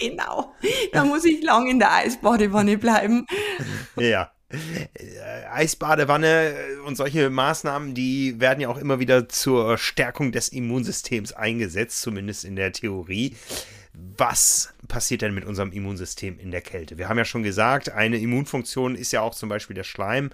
Genau. 0.00 0.52
Da 0.92 1.04
muss 1.04 1.24
ich 1.24 1.42
lang 1.42 1.68
in 1.68 1.78
der 1.78 1.92
Eisbadewanne 1.92 2.76
bleiben. 2.76 3.26
Ja. 3.96 4.32
Äh, 4.48 5.46
Eisbadewanne 5.52 6.52
und 6.84 6.96
solche 6.96 7.30
Maßnahmen, 7.30 7.94
die 7.94 8.40
werden 8.40 8.60
ja 8.60 8.68
auch 8.68 8.78
immer 8.78 8.98
wieder 8.98 9.28
zur 9.28 9.78
Stärkung 9.78 10.32
des 10.32 10.48
Immunsystems 10.48 11.32
eingesetzt, 11.32 12.02
zumindest 12.02 12.44
in 12.44 12.56
der 12.56 12.72
Theorie 12.72 13.36
was 13.92 14.72
passiert 14.90 15.22
denn 15.22 15.32
mit 15.32 15.46
unserem 15.46 15.72
Immunsystem 15.72 16.38
in 16.38 16.50
der 16.50 16.60
Kälte? 16.60 16.98
Wir 16.98 17.08
haben 17.08 17.16
ja 17.16 17.24
schon 17.24 17.42
gesagt, 17.42 17.90
eine 17.90 18.18
Immunfunktion 18.18 18.96
ist 18.96 19.12
ja 19.12 19.22
auch 19.22 19.34
zum 19.34 19.48
Beispiel 19.48 19.74
der 19.74 19.84
Schleim 19.84 20.30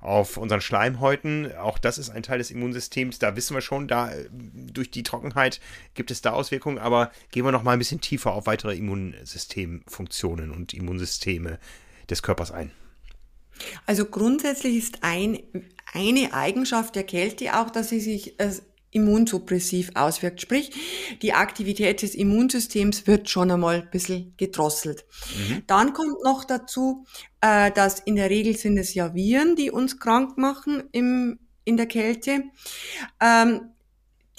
auf 0.00 0.36
unseren 0.36 0.60
Schleimhäuten. 0.60 1.56
Auch 1.56 1.78
das 1.78 1.96
ist 1.96 2.10
ein 2.10 2.22
Teil 2.22 2.38
des 2.38 2.50
Immunsystems. 2.50 3.18
Da 3.20 3.36
wissen 3.36 3.54
wir 3.54 3.60
schon, 3.62 3.88
da 3.88 4.10
durch 4.30 4.90
die 4.90 5.04
Trockenheit 5.04 5.60
gibt 5.94 6.10
es 6.10 6.20
da 6.20 6.32
Auswirkungen. 6.32 6.78
Aber 6.78 7.12
gehen 7.30 7.44
wir 7.44 7.52
noch 7.52 7.62
mal 7.62 7.72
ein 7.72 7.78
bisschen 7.78 8.00
tiefer 8.00 8.32
auf 8.32 8.46
weitere 8.46 8.76
Immunsystemfunktionen 8.76 10.50
und 10.50 10.74
Immunsysteme 10.74 11.58
des 12.10 12.22
Körpers 12.22 12.50
ein. 12.50 12.72
Also 13.86 14.06
grundsätzlich 14.06 14.76
ist 14.76 14.98
ein, 15.02 15.38
eine 15.92 16.34
Eigenschaft 16.34 16.96
der 16.96 17.04
Kälte 17.04 17.58
auch, 17.58 17.70
dass 17.70 17.90
sie 17.90 18.00
sich 18.00 18.40
äh, 18.40 18.50
immunsuppressiv 18.90 19.90
auswirkt. 19.94 20.40
Sprich, 20.40 20.70
die 21.22 21.32
Aktivität 21.32 22.02
des 22.02 22.14
Immunsystems 22.14 23.06
wird 23.06 23.28
schon 23.28 23.50
einmal 23.50 23.82
ein 23.82 23.90
bisschen 23.90 24.34
gedrosselt. 24.36 25.04
Mhm. 25.36 25.62
Dann 25.66 25.92
kommt 25.92 26.22
noch 26.24 26.44
dazu, 26.44 27.04
äh, 27.40 27.70
dass 27.70 28.00
in 28.00 28.16
der 28.16 28.30
Regel 28.30 28.56
sind 28.56 28.78
es 28.78 28.94
ja 28.94 29.14
Viren, 29.14 29.56
die 29.56 29.70
uns 29.70 29.98
krank 29.98 30.36
machen 30.38 30.84
im, 30.92 31.38
in 31.64 31.76
der 31.76 31.86
Kälte. 31.86 32.44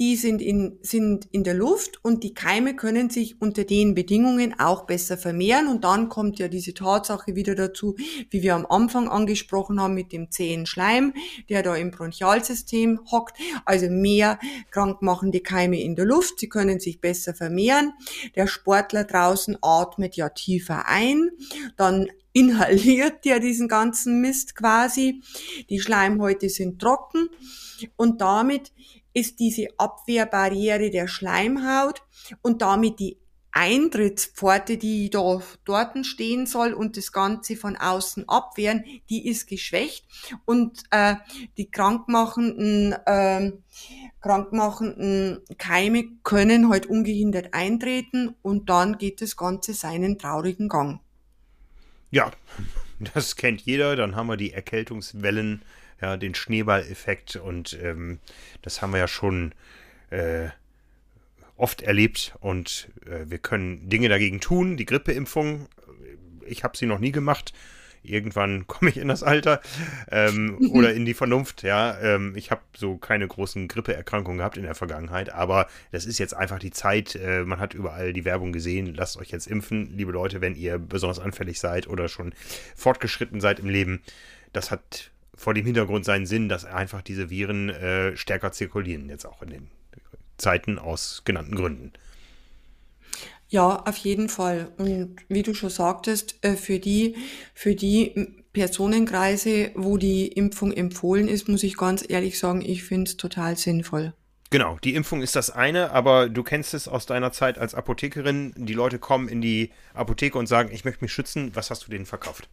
Die 0.02 0.16
sind 0.16 0.42
in, 0.42 0.80
sind 0.82 1.28
in 1.32 1.44
der 1.44 1.54
Luft 1.54 2.04
und 2.04 2.24
die 2.24 2.34
Keime 2.34 2.76
können 2.76 3.12
sich 3.12 3.40
unter 3.40 3.66
den 3.66 3.94
Bedingungen 3.94 4.60
auch 4.60 4.88
besser 4.88 5.16
vermehren. 5.16 5.68
Und 5.68 5.84
dann 5.84 6.10
kommt 6.10 6.40
ja 6.40 6.48
diese 6.48 6.74
Tatsache 6.74 7.36
wieder 7.36 7.54
dazu, 7.54 7.96
wie 8.32 8.42
wir 8.42 8.56
am 8.56 8.66
Anfang 8.66 9.08
angesprochen 9.08 9.80
haben 9.80 9.94
mit 9.94 10.12
dem 10.12 10.32
zähen 10.32 10.66
Schleim, 10.66 11.14
der 11.50 11.62
da 11.62 11.76
im 11.76 11.92
Bronchialsystem 11.92 13.02
hockt. 13.12 13.38
Also 13.66 13.92
mehr 13.92 14.40
krankmachende 14.72 15.42
Keime 15.42 15.80
in 15.80 15.96
der 15.96 16.06
Luft. 16.06 16.40
Sie 16.40 16.50
können 16.50 16.80
sich 16.80 17.00
besser 17.00 17.36
vermehren. 17.36 17.94
Der 18.36 18.48
Sportler 18.48 19.04
draußen 19.04 19.56
atmet 19.62 20.16
ja 20.16 20.30
tiefer 20.30 20.88
ein. 20.88 21.30
Dann 21.78 22.08
inhaliert 22.34 23.24
der 23.24 23.40
diesen 23.40 23.68
ganzen 23.68 24.20
Mist 24.20 24.56
quasi. 24.56 25.22
Die 25.70 25.80
Schleimhäute 25.80 26.50
sind 26.50 26.80
trocken 26.82 27.30
und 27.98 28.22
damit 28.22 28.72
ist 29.14 29.40
diese 29.40 29.68
Abwehrbarriere 29.78 30.90
der 30.90 31.08
Schleimhaut 31.08 32.02
und 32.42 32.62
damit 32.62 33.00
die 33.00 33.18
Eintrittspforte, 33.54 34.78
die 34.78 35.10
da 35.10 35.42
dort 35.66 36.06
stehen 36.06 36.46
soll 36.46 36.74
und 36.74 36.96
das 36.96 37.12
Ganze 37.12 37.58
von 37.58 37.76
außen 37.76 38.28
abwehren, 38.30 38.86
die 39.10 39.28
ist 39.28 39.48
geschwächt 39.48 40.06
und 40.46 40.84
äh, 40.92 41.16
die 41.58 41.70
krankmachenden, 41.70 42.94
äh, 43.06 43.52
krankmachenden 44.22 45.42
Keime 45.58 46.06
können 46.24 46.70
halt 46.70 46.86
ungehindert 46.86 47.54
eintreten 47.54 48.36
und 48.42 48.70
dann 48.70 48.98
geht 48.98 49.22
das 49.22 49.36
Ganze 49.36 49.74
seinen 49.74 50.18
traurigen 50.18 50.70
Gang. 50.70 51.02
Ja, 52.10 52.32
das 53.14 53.36
kennt 53.36 53.62
jeder. 53.62 53.96
Dann 53.96 54.16
haben 54.16 54.28
wir 54.28 54.38
die 54.38 54.54
Erkältungswellen, 54.54 55.62
ja, 56.02 56.18
den 56.18 56.36
Schneeballeffekt 56.36 57.36
und 57.36 57.78
ähm, 57.82 58.20
das 58.62 58.82
haben 58.82 58.92
wir 58.92 59.00
ja 59.00 59.08
schon 59.08 59.54
äh, 60.10 60.50
oft 61.62 61.84
erlebt 61.84 62.36
und 62.40 62.90
äh, 63.06 63.30
wir 63.30 63.38
können 63.38 63.88
Dinge 63.88 64.10
dagegen 64.10 64.42
tun. 64.42 64.78
Die 64.78 64.86
Grippeimpfung, 64.86 65.68
ich 66.46 66.64
habe 66.64 66.76
sie 66.76 66.88
noch 66.88 67.00
nie 67.00 67.12
gemacht. 67.12 67.54
Irgendwann 68.04 68.66
komme 68.68 68.90
ich 68.90 68.98
in 68.98 69.10
das 69.10 69.22
Alter 69.22 69.62
ähm, 70.10 70.58
oder 70.72 70.92
in 70.92 71.06
die 71.06 71.14
Vernunft. 71.14 71.62
Ja, 71.62 72.00
ähm, 72.02 72.34
ich 72.36 72.50
habe 72.50 72.62
so 72.76 72.98
keine 72.98 73.28
großen 73.28 73.68
Grippeerkrankungen 73.68 74.40
gehabt 74.40 74.58
in 74.58 74.64
der 74.64 74.74
Vergangenheit, 74.74 75.32
aber 75.32 75.68
das 75.92 76.06
ist 76.06 76.18
jetzt 76.18 76.34
einfach 76.36 76.58
die 76.58 76.72
Zeit. 76.72 77.16
Äh, 77.16 77.44
man 77.44 77.60
hat 77.60 77.76
überall 77.76 78.12
die 78.12 78.26
Werbung 78.26 78.52
gesehen. 78.52 78.96
Lasst 78.96 79.18
euch 79.18 79.30
jetzt 79.30 79.46
impfen, 79.46 79.96
liebe 79.96 80.12
Leute, 80.12 80.42
wenn 80.42 80.56
ihr 80.56 80.80
besonders 80.80 81.20
anfällig 81.20 81.60
seid 81.60 81.88
oder 81.88 82.10
schon 82.10 82.34
fortgeschritten 82.76 83.40
seid 83.40 83.60
im 83.60 83.70
Leben. 83.70 84.02
Das 84.52 84.72
hat 84.72 85.12
vor 85.42 85.56
dem 85.56 85.66
Hintergrund 85.66 86.06
seinen 86.06 86.28
Sinn, 86.28 86.50
dass 86.50 86.66
einfach 86.66 87.02
diese 87.02 87.32
Viren 87.32 87.70
äh, 87.70 88.16
stärker 88.16 88.52
zirkulieren 88.52 89.10
jetzt 89.10 89.26
auch 89.26 89.42
in 89.42 89.50
den 89.50 89.68
Zeiten 90.38 90.78
aus 90.78 91.24
genannten 91.26 91.56
Gründen. 91.56 91.94
Ja, 93.50 93.84
auf 93.86 93.98
jeden 93.98 94.30
Fall. 94.30 94.72
Und 94.78 95.16
wie 95.30 95.42
du 95.42 95.56
schon 95.56 95.72
sagtest, 95.72 96.36
äh, 96.44 96.56
für 96.56 96.78
die, 96.78 97.16
für 97.56 97.74
die 97.74 98.36
Personenkreise, 98.54 99.72
wo 99.74 99.98
die 99.98 100.28
Impfung 100.28 100.72
empfohlen 100.72 101.28
ist, 101.28 101.50
muss 101.50 101.64
ich 101.64 101.76
ganz 101.76 102.06
ehrlich 102.08 102.38
sagen, 102.38 102.62
ich 102.62 102.84
finde 102.84 103.10
es 103.10 103.18
total 103.18 103.58
sinnvoll. 103.58 104.14
Genau, 104.52 104.78
die 104.84 104.94
Impfung 104.94 105.24
ist 105.24 105.36
das 105.36 105.50
eine, 105.50 105.92
aber 105.92 106.30
du 106.30 106.44
kennst 106.44 106.76
es 106.76 106.88
aus 106.88 107.08
deiner 107.08 107.32
Zeit 107.32 107.58
als 107.58 107.74
Apothekerin. 107.74 108.54
Die 108.58 108.74
Leute 108.74 109.00
kommen 109.00 109.28
in 109.28 109.42
die 109.42 109.72
Apotheke 109.96 110.38
und 110.38 110.46
sagen, 110.46 110.70
ich 110.72 110.86
möchte 110.86 111.04
mich 111.04 111.12
schützen. 111.12 111.56
Was 111.56 111.72
hast 111.72 111.88
du 111.88 111.92
denen 111.92 112.06
verkauft? 112.06 112.48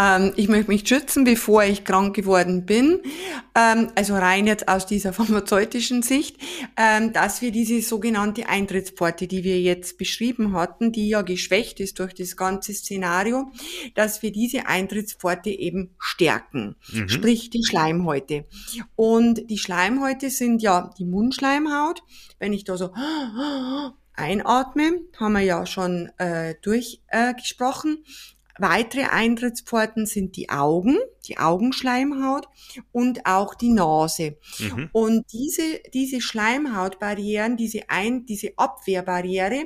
Ähm, 0.00 0.32
ich 0.36 0.48
möchte 0.48 0.70
mich 0.70 0.88
schützen, 0.88 1.24
bevor 1.24 1.64
ich 1.64 1.84
krank 1.84 2.14
geworden 2.14 2.64
bin. 2.64 3.00
Ähm, 3.54 3.90
also 3.94 4.14
rein 4.14 4.46
jetzt 4.46 4.68
aus 4.68 4.86
dieser 4.86 5.12
pharmazeutischen 5.14 6.02
Sicht, 6.02 6.36
ähm, 6.76 7.12
dass 7.12 7.42
wir 7.42 7.50
diese 7.50 7.80
sogenannte 7.82 8.48
Eintrittspforte, 8.48 9.26
die 9.26 9.44
wir 9.44 9.60
jetzt 9.60 9.98
beschrieben 9.98 10.52
hatten, 10.52 10.92
die 10.92 11.08
ja 11.08 11.22
geschwächt 11.22 11.80
ist 11.80 11.98
durch 11.98 12.14
das 12.14 12.36
ganze 12.36 12.72
Szenario, 12.72 13.50
dass 13.94 14.22
wir 14.22 14.32
diese 14.32 14.66
Eintrittspforte 14.66 15.50
eben 15.50 15.94
stärken. 15.98 16.76
Mhm. 16.92 17.08
Sprich 17.08 17.50
die 17.50 17.64
Schleimhäute. 17.64 18.46
Und 18.96 19.50
die 19.50 19.58
Schleimhäute 19.58 20.30
sind 20.30 20.62
ja 20.62 20.90
die 20.98 21.04
Mundschleimhaut. 21.04 22.02
Wenn 22.38 22.52
ich 22.52 22.64
da 22.64 22.76
so 22.76 22.92
einatme, 24.14 24.92
haben 25.18 25.32
wir 25.32 25.40
ja 25.40 25.66
schon 25.66 26.10
äh, 26.18 26.54
durchgesprochen. 26.62 28.04
Äh, 28.04 28.39
Weitere 28.60 29.04
Eintrittspforten 29.04 30.06
sind 30.06 30.36
die 30.36 30.50
Augen, 30.50 30.98
die 31.26 31.38
Augenschleimhaut 31.38 32.46
und 32.92 33.26
auch 33.26 33.54
die 33.54 33.72
Nase. 33.72 34.36
Mhm. 34.58 34.90
Und 34.92 35.32
diese, 35.32 35.80
diese 35.94 36.20
Schleimhautbarrieren, 36.20 37.56
diese, 37.56 37.88
Ein 37.88 38.26
diese 38.26 38.52
Abwehrbarriere, 38.56 39.64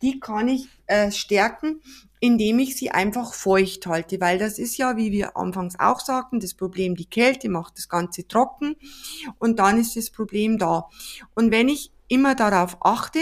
die 0.00 0.18
kann 0.18 0.48
ich 0.48 0.68
äh, 0.86 1.10
stärken, 1.10 1.82
indem 2.20 2.60
ich 2.60 2.76
sie 2.76 2.90
einfach 2.90 3.34
feucht 3.34 3.86
halte, 3.86 4.20
weil 4.20 4.38
das 4.38 4.58
ist 4.58 4.76
ja, 4.76 4.96
wie 4.96 5.10
wir 5.10 5.36
anfangs 5.36 5.78
auch 5.78 6.00
sagten, 6.00 6.40
das 6.40 6.54
Problem, 6.54 6.94
die 6.94 7.06
Kälte 7.06 7.48
macht 7.48 7.76
das 7.76 7.88
Ganze 7.88 8.28
trocken 8.28 8.76
und 9.38 9.58
dann 9.58 9.78
ist 9.78 9.96
das 9.96 10.08
Problem 10.10 10.56
da. 10.56 10.88
Und 11.34 11.50
wenn 11.50 11.68
ich 11.68 11.90
immer 12.08 12.34
darauf 12.34 12.76
achte, 12.80 13.18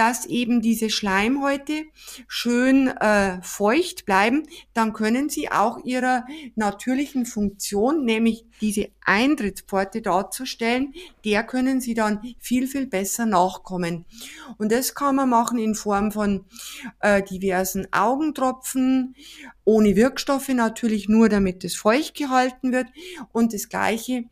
dass 0.00 0.24
eben 0.24 0.62
diese 0.62 0.88
Schleimhäute 0.88 1.84
schön 2.26 2.88
äh, 2.88 3.42
feucht 3.42 4.06
bleiben, 4.06 4.46
dann 4.72 4.94
können 4.94 5.28
sie 5.28 5.50
auch 5.50 5.84
ihrer 5.84 6.24
natürlichen 6.56 7.26
Funktion, 7.26 8.06
nämlich 8.06 8.46
diese 8.62 8.88
Eintrittspforte 9.04 10.00
darzustellen, 10.00 10.94
der 11.26 11.44
können 11.44 11.82
sie 11.82 11.92
dann 11.92 12.34
viel, 12.38 12.66
viel 12.66 12.86
besser 12.86 13.26
nachkommen. 13.26 14.06
Und 14.56 14.72
das 14.72 14.94
kann 14.94 15.16
man 15.16 15.28
machen 15.28 15.58
in 15.58 15.74
Form 15.74 16.12
von 16.12 16.46
äh, 17.00 17.22
diversen 17.22 17.86
Augentropfen, 17.92 19.14
ohne 19.66 19.96
Wirkstoffe 19.96 20.48
natürlich 20.48 21.10
nur, 21.10 21.28
damit 21.28 21.62
es 21.62 21.76
feucht 21.76 22.14
gehalten 22.14 22.72
wird. 22.72 22.86
Und 23.32 23.52
das 23.52 23.68
gleiche 23.68 24.24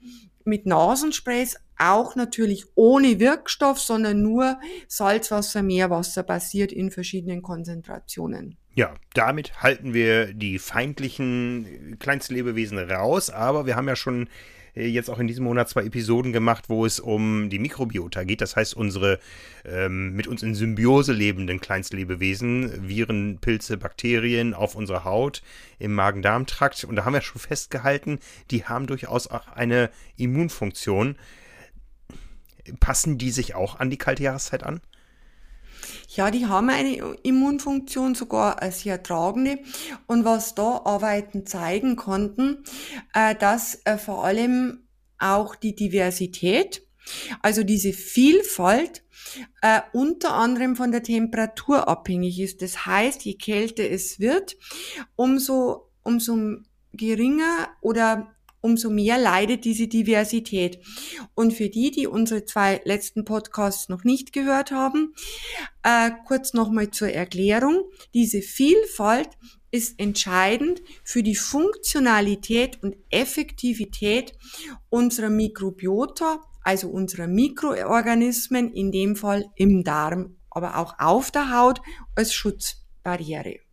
mit 0.48 0.66
Nasensprays, 0.66 1.56
auch 1.78 2.16
natürlich 2.16 2.64
ohne 2.74 3.20
Wirkstoff, 3.20 3.78
sondern 3.78 4.22
nur 4.22 4.58
Salzwasser, 4.88 5.62
Meerwasser 5.62 6.22
basiert 6.24 6.72
in 6.72 6.90
verschiedenen 6.90 7.42
Konzentrationen. 7.42 8.56
Ja, 8.74 8.94
damit 9.14 9.62
halten 9.62 9.94
wir 9.94 10.34
die 10.34 10.58
feindlichen 10.58 11.96
Kleinstlebewesen 11.98 12.78
raus, 12.78 13.30
aber 13.30 13.66
wir 13.66 13.76
haben 13.76 13.88
ja 13.88 13.96
schon 13.96 14.28
jetzt 14.74 15.11
auch 15.11 15.18
in 15.18 15.26
diesem 15.26 15.44
Monat 15.44 15.68
zwei 15.68 15.85
Episoden 15.85 16.33
gemacht, 16.33 16.68
wo 16.68 16.87
es 16.87 17.00
um 17.00 17.50
die 17.50 17.59
Mikrobiota 17.59 18.24
geht. 18.24 18.40
Das 18.40 18.57
heißt, 18.57 18.74
unsere 18.74 19.18
ähm, 19.64 20.14
mit 20.14 20.26
uns 20.26 20.42
in 20.42 20.54
Symbiose 20.54 21.12
lebenden 21.12 21.61
Kleinstlebewesen, 21.61 22.88
Viren, 22.88 23.38
Pilze, 23.38 23.76
Bakterien 23.76 24.54
auf 24.54 24.74
unserer 24.74 25.04
Haut, 25.04 25.42
im 25.78 25.94
Magen-Darm-Trakt. 25.94 26.85
Und 26.85 26.96
da 26.96 27.04
haben 27.04 27.14
wir 27.14 27.22
schon 27.22 27.40
festgehalten, 27.40 28.18
die 28.50 28.64
haben 28.64 28.87
durchaus 28.87 29.26
auch 29.26 29.48
eine 29.48 29.90
Immunfunktion. 30.16 31.16
Passen 32.81 33.18
die 33.18 33.31
sich 33.31 33.54
auch 33.54 33.78
an 33.81 33.90
die 33.90 33.98
kalte 33.98 34.22
Jahreszeit 34.22 34.62
an? 34.62 34.81
Ja, 36.11 36.31
die 36.31 36.47
haben 36.47 36.71
eine 36.71 37.16
Immunfunktion, 37.23 38.14
sogar 38.14 38.62
eine 38.62 38.73
sehr 38.73 39.03
tragende. 39.03 39.59
Und 40.07 40.25
was 40.25 40.55
da 40.55 40.81
Arbeiten 40.85 41.44
zeigen 41.44 41.97
konnten, 41.97 42.64
äh, 43.12 43.35
dass 43.35 43.83
äh, 43.85 43.99
vor 43.99 44.25
allem 44.25 44.88
auch 45.18 45.55
die 45.55 45.75
Diversität, 45.75 46.83
also 47.42 47.62
diese 47.62 47.92
Vielfalt, 47.92 49.05
äh, 49.61 49.83
unter 49.92 50.33
anderem 50.33 50.77
von 50.77 50.92
der 50.92 51.03
Temperatur 51.03 51.88
abhängig 51.88 52.40
ist. 52.40 52.62
Das 52.62 52.87
heißt, 52.87 53.27
je 53.27 53.35
kälter 53.35 53.85
es 53.85 54.18
wird, 54.18 54.57
umso, 55.14 55.90
umso 56.03 56.37
geringer 56.94 57.68
oder 57.83 58.35
umso 58.61 58.90
mehr 58.90 59.18
leidet 59.18 59.64
diese 59.64 59.88
Diversität. 59.88 60.81
Und 61.35 61.53
für 61.53 61.68
die, 61.68 61.90
die 61.90 62.07
unsere 62.07 62.44
zwei 62.44 62.81
letzten 62.85 63.25
Podcasts 63.25 63.88
noch 63.88 64.05
nicht 64.05 64.33
gehört 64.33 64.71
haben, 64.71 65.14
äh, 65.83 66.11
kurz 66.27 66.55
nochmal 66.55 66.90
zur 66.90 67.09
Erklärung. 67.09 67.85
Diese 68.14 68.42
Vielfalt 68.42 69.31
ist 69.71 70.01
entscheidend 70.01 70.83
für 71.05 71.23
die 71.23 71.37
Funktionalität 71.37 72.83
und 72.83 72.97
Effektivität 73.11 74.33
unserer 74.88 75.31
Mikrobiota, 75.31 76.42
also 76.62 76.88
unserer 76.88 77.27
Mikroorganismen, 77.27 78.73
in 78.73 78.92
dem 78.92 79.16
Fall 79.16 79.47
im 79.57 79.85
Darm, 79.85 80.37
aber 80.51 80.79
auch 80.79 80.99
auf 80.99 81.31
der 81.31 81.57
Haut 81.57 81.81
als 82.14 82.33
Schutzbarriere. 82.33 83.67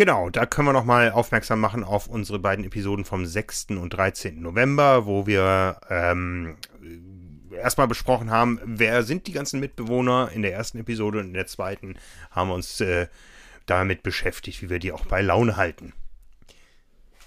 Genau, 0.00 0.30
da 0.30 0.46
können 0.46 0.66
wir 0.66 0.72
nochmal 0.72 1.10
aufmerksam 1.10 1.60
machen 1.60 1.84
auf 1.84 2.06
unsere 2.06 2.38
beiden 2.38 2.64
Episoden 2.64 3.04
vom 3.04 3.26
6. 3.26 3.66
und 3.72 3.90
13. 3.90 4.40
November, 4.40 5.04
wo 5.04 5.26
wir 5.26 5.78
ähm, 5.90 6.56
erstmal 7.54 7.86
besprochen 7.86 8.30
haben, 8.30 8.58
wer 8.64 9.02
sind 9.02 9.26
die 9.26 9.32
ganzen 9.32 9.60
Mitbewohner. 9.60 10.30
In 10.32 10.40
der 10.40 10.54
ersten 10.54 10.78
Episode 10.78 11.18
und 11.18 11.26
in 11.26 11.34
der 11.34 11.46
zweiten 11.46 11.96
haben 12.30 12.48
wir 12.48 12.54
uns 12.54 12.80
äh, 12.80 13.08
damit 13.66 14.02
beschäftigt, 14.02 14.62
wie 14.62 14.70
wir 14.70 14.78
die 14.78 14.90
auch 14.90 15.04
bei 15.04 15.20
Laune 15.20 15.58
halten. 15.58 15.92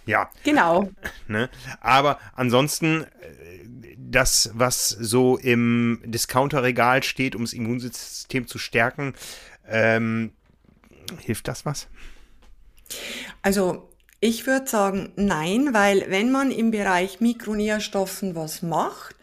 Ja. 0.08 0.32
Genau. 0.44 0.90
Ne? 1.28 1.52
Aber 1.80 2.18
ansonsten, 2.34 3.04
äh, 3.04 3.96
das, 3.98 4.50
was 4.56 4.90
so 4.90 5.38
im 5.38 6.02
Discounterregal 6.06 7.04
steht, 7.04 7.36
um 7.36 7.44
das 7.44 7.54
Immunsystem 7.54 8.48
zu 8.48 8.58
stärken, 8.58 9.14
ähm, 9.68 10.32
hilft 11.20 11.48
das 11.48 11.68
was? 11.68 11.88
Also 13.42 13.90
ich 14.20 14.48
würde 14.48 14.70
sagen, 14.70 15.12
nein, 15.16 15.74
weil 15.74 16.06
wenn 16.10 16.32
man 16.32 16.52
im 16.52 16.72
Bereich 16.72 17.20
Mikronährstoffen 17.20 18.36
was 18.36 18.62
macht, 18.62 19.16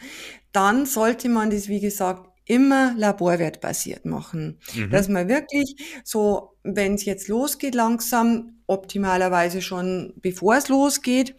dann 0.53 0.85
sollte 0.85 1.29
man 1.29 1.51
das, 1.51 1.69
wie 1.69 1.81
gesagt, 1.81 2.29
immer 2.45 2.95
laborwertbasiert 2.97 4.05
machen. 4.05 4.59
Mhm. 4.75 4.91
Dass 4.91 5.09
man 5.09 5.29
wirklich 5.29 5.77
so, 6.05 6.57
wenn 6.65 6.95
es 6.95 7.05
jetzt 7.05 7.29
losgeht 7.29 7.75
langsam, 7.75 8.61
optimalerweise 8.67 9.63
schon 9.63 10.13
bevor 10.17 10.57
es 10.57 10.69
losgeht, 10.69 11.37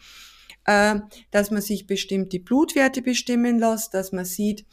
äh, 0.66 0.96
dass 1.32 1.52
man 1.52 1.62
sich 1.62 1.86
bestimmte 1.86 2.40
Blutwerte 2.40 3.02
bestimmen 3.02 3.60
lässt, 3.60 3.94
dass 3.94 4.12
man 4.12 4.26
sieht, 4.26 4.66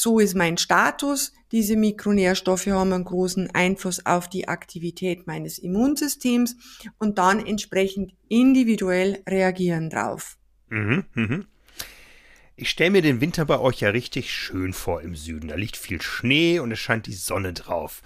so 0.00 0.18
ist 0.18 0.34
mein 0.34 0.56
Status. 0.56 1.32
Diese 1.52 1.76
Mikronährstoffe 1.76 2.66
haben 2.68 2.92
einen 2.92 3.04
großen 3.04 3.50
Einfluss 3.50 4.06
auf 4.06 4.28
die 4.28 4.48
Aktivität 4.48 5.26
meines 5.26 5.58
Immunsystems 5.58 6.56
und 6.98 7.18
dann 7.18 7.44
entsprechend 7.44 8.14
individuell 8.28 9.22
reagieren 9.28 9.90
drauf. 9.90 10.38
Mhm, 10.68 11.04
mhm. 11.14 11.46
Ich 12.56 12.70
stelle 12.70 12.90
mir 12.90 13.02
den 13.02 13.20
Winter 13.20 13.46
bei 13.46 13.58
euch 13.58 13.80
ja 13.80 13.88
richtig 13.88 14.32
schön 14.32 14.72
vor 14.72 15.00
im 15.00 15.16
Süden. 15.16 15.48
Da 15.48 15.54
liegt 15.54 15.76
viel 15.76 16.00
Schnee 16.00 16.60
und 16.60 16.70
es 16.70 16.78
scheint 16.78 17.06
die 17.06 17.14
Sonne 17.14 17.52
drauf. 17.52 18.02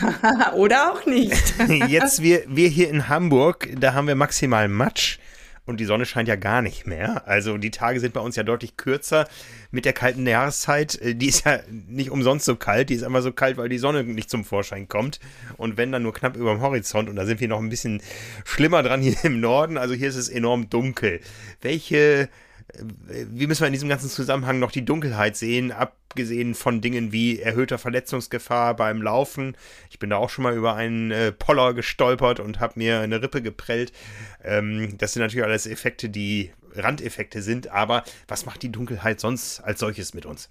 Oder 0.56 0.92
auch 0.92 1.06
nicht. 1.06 1.54
Jetzt 1.88 2.22
wir, 2.22 2.44
wir 2.48 2.68
hier 2.68 2.88
in 2.88 3.08
Hamburg, 3.08 3.68
da 3.78 3.92
haben 3.92 4.06
wir 4.06 4.14
maximal 4.14 4.68
Matsch 4.68 5.18
und 5.66 5.78
die 5.78 5.84
Sonne 5.84 6.06
scheint 6.06 6.28
ja 6.28 6.36
gar 6.36 6.62
nicht 6.62 6.86
mehr. 6.86 7.26
Also 7.28 7.58
die 7.58 7.70
Tage 7.70 8.00
sind 8.00 8.12
bei 8.12 8.20
uns 8.20 8.36
ja 8.36 8.42
deutlich 8.42 8.76
kürzer 8.76 9.28
mit 9.70 9.84
der 9.84 9.92
kalten 9.92 10.26
Jahreszeit. 10.26 11.00
Äh, 11.00 11.14
die 11.14 11.28
ist 11.28 11.44
ja 11.44 11.60
nicht 11.68 12.10
umsonst 12.10 12.44
so 12.44 12.56
kalt, 12.56 12.90
die 12.90 12.94
ist 12.94 13.04
einfach 13.04 13.22
so 13.22 13.32
kalt, 13.32 13.56
weil 13.56 13.68
die 13.68 13.78
Sonne 13.78 14.04
nicht 14.04 14.30
zum 14.30 14.44
Vorschein 14.44 14.88
kommt. 14.88 15.20
Und 15.56 15.76
wenn 15.76 15.92
dann 15.92 16.02
nur 16.02 16.14
knapp 16.14 16.36
über 16.36 16.52
dem 16.52 16.60
Horizont 16.60 17.08
und 17.08 17.16
da 17.16 17.26
sind 17.26 17.40
wir 17.40 17.48
noch 17.48 17.60
ein 17.60 17.68
bisschen 17.68 18.02
schlimmer 18.44 18.82
dran 18.82 19.00
hier 19.00 19.16
im 19.22 19.40
Norden. 19.40 19.78
Also 19.78 19.94
hier 19.94 20.08
ist 20.08 20.16
es 20.16 20.28
enorm 20.28 20.70
dunkel. 20.70 21.20
Welche 21.60 22.28
wie 22.78 23.46
müssen 23.46 23.62
wir 23.62 23.66
in 23.66 23.72
diesem 23.72 23.88
ganzen 23.88 24.08
Zusammenhang 24.08 24.58
noch 24.58 24.70
die 24.70 24.84
Dunkelheit 24.84 25.36
sehen, 25.36 25.72
abgesehen 25.72 26.54
von 26.54 26.80
Dingen 26.80 27.12
wie 27.12 27.40
erhöhter 27.40 27.78
Verletzungsgefahr 27.78 28.74
beim 28.76 29.02
Laufen. 29.02 29.56
Ich 29.90 29.98
bin 29.98 30.10
da 30.10 30.16
auch 30.16 30.30
schon 30.30 30.44
mal 30.44 30.56
über 30.56 30.74
einen 30.74 31.10
äh, 31.10 31.32
Poller 31.32 31.74
gestolpert 31.74 32.40
und 32.40 32.60
habe 32.60 32.74
mir 32.76 33.00
eine 33.00 33.22
Rippe 33.22 33.42
geprellt. 33.42 33.92
Ähm, 34.44 34.96
das 34.98 35.12
sind 35.12 35.22
natürlich 35.22 35.44
alles 35.44 35.66
Effekte, 35.66 36.08
die 36.08 36.52
Randeffekte 36.74 37.42
sind, 37.42 37.68
aber 37.68 38.04
was 38.28 38.46
macht 38.46 38.62
die 38.62 38.72
Dunkelheit 38.72 39.20
sonst 39.20 39.60
als 39.60 39.80
solches 39.80 40.14
mit 40.14 40.26
uns? 40.26 40.50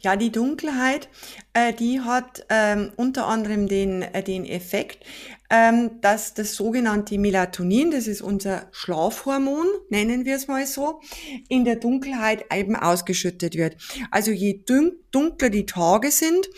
Ja, 0.00 0.16
die 0.16 0.30
Dunkelheit, 0.30 1.08
äh, 1.52 1.72
die 1.72 2.00
hat 2.00 2.44
ähm, 2.48 2.92
unter 2.96 3.26
anderem 3.26 3.68
den, 3.68 4.02
äh, 4.02 4.22
den 4.22 4.44
Effekt, 4.44 5.04
ähm, 5.50 6.00
dass 6.00 6.34
das 6.34 6.54
sogenannte 6.54 7.18
Melatonin, 7.18 7.90
das 7.90 8.06
ist 8.06 8.22
unser 8.22 8.66
Schlafhormon, 8.72 9.66
nennen 9.88 10.24
wir 10.24 10.36
es 10.36 10.48
mal 10.48 10.66
so, 10.66 11.00
in 11.48 11.64
der 11.64 11.76
Dunkelheit 11.76 12.46
eben 12.52 12.76
ausgeschüttet 12.76 13.54
wird. 13.54 13.76
Also 14.10 14.30
je 14.30 14.64
dunkler 15.10 15.50
die 15.50 15.66
Tage 15.66 16.10
sind, 16.10 16.48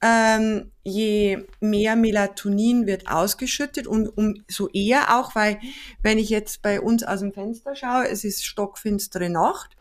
ähm, 0.00 0.70
je 0.82 1.44
mehr 1.60 1.94
Melatonin 1.96 2.86
wird 2.86 3.08
ausgeschüttet 3.08 3.86
und 3.86 4.08
umso 4.08 4.68
eher 4.68 5.18
auch, 5.18 5.34
weil 5.34 5.58
wenn 6.02 6.18
ich 6.18 6.30
jetzt 6.30 6.62
bei 6.62 6.80
uns 6.80 7.02
aus 7.02 7.20
dem 7.20 7.32
Fenster 7.32 7.76
schaue, 7.76 8.08
es 8.08 8.24
ist 8.24 8.44
stockfinstere 8.44 9.30
Nacht, 9.30 9.76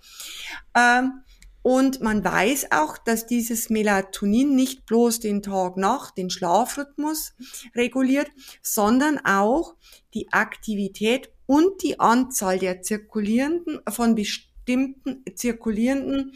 ähm, 0.76 1.22
und 1.64 2.02
man 2.02 2.24
weiß 2.24 2.72
auch, 2.72 2.98
dass 2.98 3.28
dieses 3.28 3.70
Melatonin 3.70 4.56
nicht 4.56 4.86
bloß 4.86 5.20
den 5.20 5.42
Tag-Nacht, 5.44 6.18
den 6.18 6.30
Schlafrhythmus 6.30 7.34
reguliert, 7.76 8.32
sondern 8.62 9.20
auch 9.26 9.76
die 10.14 10.32
Aktivität 10.32 11.32
und 11.46 11.84
die 11.84 12.00
Anzahl 12.00 12.58
der 12.58 12.82
zirkulierenden, 12.82 13.82
von 13.90 14.16
bestimmten 14.16 15.24
zirkulierenden 15.36 16.34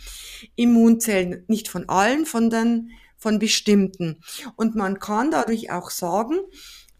Immunzellen. 0.55 1.43
Nicht 1.47 1.69
von 1.69 1.89
allen, 1.89 2.26
sondern 2.26 2.91
von 3.17 3.39
bestimmten. 3.39 4.21
Und 4.55 4.76
man 4.76 4.99
kann 4.99 5.32
dadurch 5.32 5.71
auch 5.71 5.89
sagen, 5.89 6.36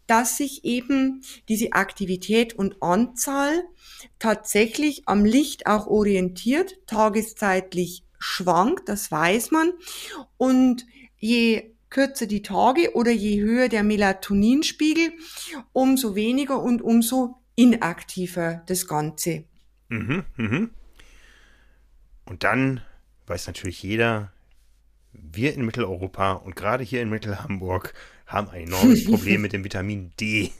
dass 0.06 0.36
sich 0.36 0.64
eben 0.64 1.22
diese 1.48 1.72
Aktivität 1.72 2.54
und 2.54 2.82
Anzahl 2.82 3.64
tatsächlich 4.18 5.02
am 5.06 5.24
Licht 5.24 5.66
auch 5.66 5.86
orientiert, 5.86 6.78
tageszeitlich 6.86 8.05
schwankt, 8.18 8.88
das 8.88 9.10
weiß 9.10 9.50
man. 9.50 9.72
Und 10.36 10.86
je 11.18 11.74
kürzer 11.90 12.26
die 12.26 12.42
Tage 12.42 12.94
oder 12.94 13.10
je 13.10 13.40
höher 13.40 13.68
der 13.68 13.82
Melatoninspiegel, 13.82 15.12
umso 15.72 16.14
weniger 16.14 16.62
und 16.62 16.82
umso 16.82 17.36
inaktiver 17.54 18.62
das 18.66 18.86
Ganze. 18.86 19.44
Mhm, 19.88 20.24
mhm. 20.36 20.70
Und 22.24 22.44
dann 22.44 22.80
weiß 23.26 23.46
natürlich 23.46 23.82
jeder, 23.82 24.32
wir 25.12 25.54
in 25.54 25.64
Mitteleuropa 25.64 26.32
und 26.32 26.56
gerade 26.56 26.84
hier 26.84 27.02
in 27.02 27.08
Mittelhamburg 27.08 27.94
haben 28.26 28.48
ein 28.50 28.64
enormes 28.64 29.04
Problem 29.06 29.42
mit 29.42 29.52
dem 29.52 29.64
Vitamin 29.64 30.12
D. 30.20 30.52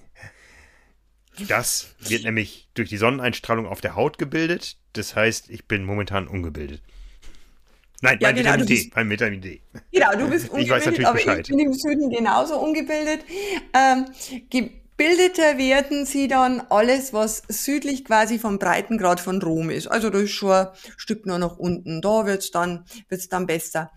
Das 1.48 1.94
wird 1.98 2.24
nämlich 2.24 2.68
durch 2.74 2.88
die 2.88 2.96
Sonneneinstrahlung 2.96 3.66
auf 3.66 3.80
der 3.80 3.94
Haut 3.94 4.16
gebildet. 4.16 4.78
Das 4.94 5.14
heißt, 5.14 5.50
ich 5.50 5.66
bin 5.66 5.84
momentan 5.84 6.28
ungebildet. 6.28 6.82
Nein, 8.02 8.18
ja, 8.20 8.28
mein 8.28 8.36
genau, 8.36 8.48
Vitamin 8.50 8.66
D. 8.66 8.74
Bist, 8.74 8.94
mein 8.94 9.10
Vitamin 9.10 9.40
D. 9.40 9.60
Genau, 9.90 10.12
du 10.12 10.30
bist 10.30 10.50
ungebildet, 10.50 10.58
ich 10.60 10.70
weiß 10.70 10.84
natürlich 10.86 11.06
aber 11.06 11.16
Bescheid. 11.16 11.40
ich 11.40 11.48
bin 11.48 11.58
im 11.58 11.72
Süden 11.72 12.10
genauso 12.10 12.58
ungebildet. 12.58 13.20
Ähm, 13.72 14.06
gebildeter 14.50 15.56
werden 15.56 16.04
sie 16.04 16.28
dann 16.28 16.60
alles, 16.68 17.14
was 17.14 17.42
südlich 17.48 18.04
quasi 18.04 18.38
vom 18.38 18.58
Breitengrad 18.58 19.20
von 19.20 19.40
Rom 19.40 19.70
ist. 19.70 19.86
Also 19.86 20.10
da 20.10 20.18
ist 20.18 20.32
schon 20.32 20.52
ein 20.52 20.68
Stück 20.98 21.24
nur 21.24 21.38
nach 21.38 21.56
unten. 21.56 22.02
Da 22.02 22.26
wird's 22.26 22.50
dann, 22.50 22.84
wird's 23.08 23.28
dann 23.28 23.46
besser. 23.46 23.90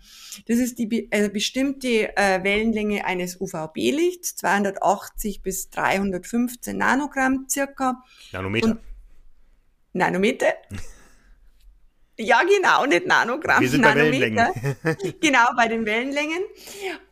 Das 0.46 0.58
ist 0.58 0.78
die 0.78 1.08
äh, 1.10 1.28
bestimmte 1.28 2.16
äh, 2.16 2.42
Wellenlänge 2.42 3.04
eines 3.04 3.38
UVB-Lichts, 3.38 4.36
280 4.36 5.42
bis 5.42 5.68
315 5.68 6.76
Nanogramm 6.76 7.46
circa. 7.50 8.02
Nanometer. 8.32 8.66
Und 8.66 8.80
Nanometer? 9.92 10.54
Ja, 12.22 12.42
genau, 12.42 12.84
nicht 12.84 13.06
Nanogramm, 13.06 13.62
Wir 13.62 13.70
sind 13.70 13.80
Nanometer. 13.80 14.52
Bei 14.82 14.94
genau, 15.20 15.46
bei 15.56 15.68
den 15.68 15.86
Wellenlängen. 15.86 16.42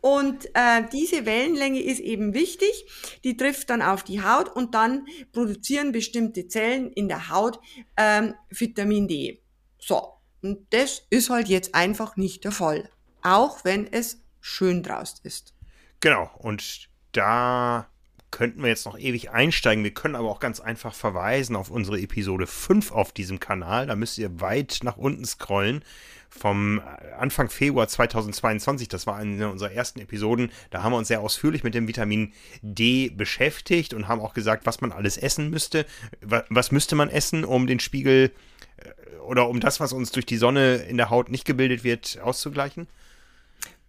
Und 0.01 0.45
äh, 0.53 0.83
diese 0.93 1.25
Wellenlänge 1.25 1.81
ist 1.81 1.99
eben 1.99 2.35
wichtig. 2.35 2.85
Die 3.23 3.35
trifft 3.35 3.71
dann 3.71 3.81
auf 3.81 4.03
die 4.03 4.21
Haut 4.21 4.55
und 4.55 4.75
dann 4.75 5.07
produzieren 5.31 5.91
bestimmte 5.91 6.47
Zellen 6.47 6.91
in 6.91 7.07
der 7.07 7.29
Haut 7.29 7.59
ähm, 7.97 8.35
Vitamin 8.49 9.07
D. 9.07 9.41
So, 9.79 10.13
und 10.43 10.67
das 10.69 11.01
ist 11.09 11.31
halt 11.31 11.47
jetzt 11.47 11.73
einfach 11.73 12.15
nicht 12.15 12.43
der 12.43 12.51
Fall. 12.51 12.87
Auch 13.23 13.65
wenn 13.65 13.91
es 13.91 14.21
schön 14.41 14.83
draust 14.83 15.25
ist. 15.25 15.55
Genau, 16.01 16.29
und 16.37 16.87
da 17.13 17.89
könnten 18.31 18.61
wir 18.61 18.69
jetzt 18.69 18.85
noch 18.85 18.97
ewig 18.97 19.31
einsteigen. 19.31 19.83
Wir 19.83 19.93
können 19.93 20.15
aber 20.15 20.29
auch 20.29 20.39
ganz 20.39 20.59
einfach 20.59 20.93
verweisen 20.93 21.55
auf 21.55 21.69
unsere 21.69 21.99
Episode 21.99 22.47
5 22.47 22.91
auf 22.91 23.11
diesem 23.11 23.39
Kanal. 23.39 23.87
Da 23.87 23.95
müsst 23.95 24.17
ihr 24.17 24.41
weit 24.41 24.79
nach 24.83 24.97
unten 24.97 25.25
scrollen. 25.25 25.83
Vom 26.31 26.79
Anfang 27.17 27.49
Februar 27.49 27.87
2022, 27.87 28.87
das 28.87 29.07
war 29.07 29.15
eine 29.15 29.49
unserer 29.49 29.71
ersten 29.71 29.99
Episoden, 29.99 30.51
da 30.69 30.83
haben 30.83 30.91
wir 30.91 30.97
uns 30.97 31.07
sehr 31.07 31.21
ausführlich 31.21 31.63
mit 31.63 31.73
dem 31.73 31.87
Vitamin 31.87 32.33
D 32.61 33.09
beschäftigt 33.09 33.95
und 33.95 34.07
haben 34.07 34.21
auch 34.21 34.35
gesagt, 34.35 34.67
was 34.67 34.79
man 34.79 34.91
alles 34.91 35.17
essen 35.17 35.49
müsste. 35.49 35.87
Was 36.21 36.71
müsste 36.71 36.95
man 36.95 37.09
essen, 37.09 37.43
um 37.43 37.65
den 37.65 37.79
Spiegel 37.79 38.31
äh, 38.77 39.17
oder 39.21 39.49
um 39.49 39.59
das, 39.59 39.79
was 39.79 39.91
uns 39.91 40.11
durch 40.11 40.27
die 40.27 40.37
Sonne 40.37 40.75
in 40.75 40.97
der 40.97 41.09
Haut 41.09 41.29
nicht 41.29 41.45
gebildet 41.45 41.83
wird, 41.83 42.19
auszugleichen? 42.21 42.87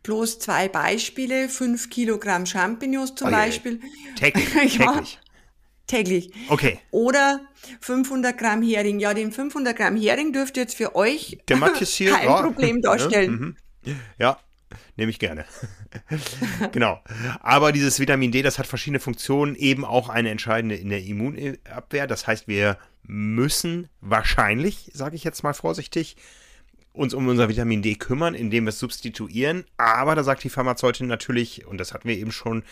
Bloß 0.02 0.38
zwei 0.38 0.68
Beispiele, 0.68 1.48
fünf 1.48 1.90
Kilogramm 1.90 2.46
Champignons 2.46 3.14
zum 3.14 3.28
oh, 3.28 3.30
Beispiel. 3.30 3.80
Täglich. 4.16 4.78
ja, 4.78 4.92
täglich. 4.92 5.18
Täglich. 5.86 6.30
Okay. 6.48 6.78
Oder 6.92 7.40
500 7.80 8.38
Gramm 8.38 8.62
Hering. 8.62 9.00
Ja, 9.00 9.12
den 9.12 9.32
500 9.32 9.76
Gramm 9.76 9.96
Hering 9.96 10.32
dürfte 10.32 10.60
jetzt 10.60 10.76
für 10.76 10.94
euch 10.94 11.38
kein 11.46 11.60
ja. 11.60 12.42
Problem 12.42 12.80
darstellen. 12.80 13.56
Ja, 13.84 13.92
mhm. 13.92 14.00
ja 14.18 14.38
nehme 14.96 15.10
ich 15.10 15.18
gerne. 15.18 15.44
genau. 16.72 17.00
Aber 17.40 17.72
dieses 17.72 17.98
Vitamin 17.98 18.30
D, 18.30 18.42
das 18.42 18.58
hat 18.58 18.66
verschiedene 18.66 19.00
Funktionen, 19.00 19.56
eben 19.56 19.84
auch 19.84 20.08
eine 20.08 20.30
entscheidende 20.30 20.76
in 20.76 20.90
der 20.90 21.02
Immunabwehr. 21.02 22.06
Das 22.06 22.26
heißt, 22.26 22.46
wir 22.46 22.78
müssen 23.02 23.88
wahrscheinlich, 24.00 24.90
sage 24.92 25.16
ich 25.16 25.24
jetzt 25.24 25.42
mal 25.42 25.54
vorsichtig, 25.54 26.16
uns 26.92 27.14
um 27.14 27.28
unser 27.28 27.48
Vitamin 27.48 27.82
D 27.82 27.94
kümmern, 27.94 28.34
indem 28.34 28.64
wir 28.64 28.70
es 28.70 28.78
substituieren. 28.78 29.64
Aber 29.76 30.14
da 30.14 30.24
sagt 30.24 30.44
die 30.44 30.50
Pharmazeutin 30.50 31.06
natürlich, 31.06 31.66
und 31.66 31.78
das 31.78 31.92
hatten 31.92 32.08
wir 32.08 32.16
eben 32.16 32.32
schon, 32.32 32.62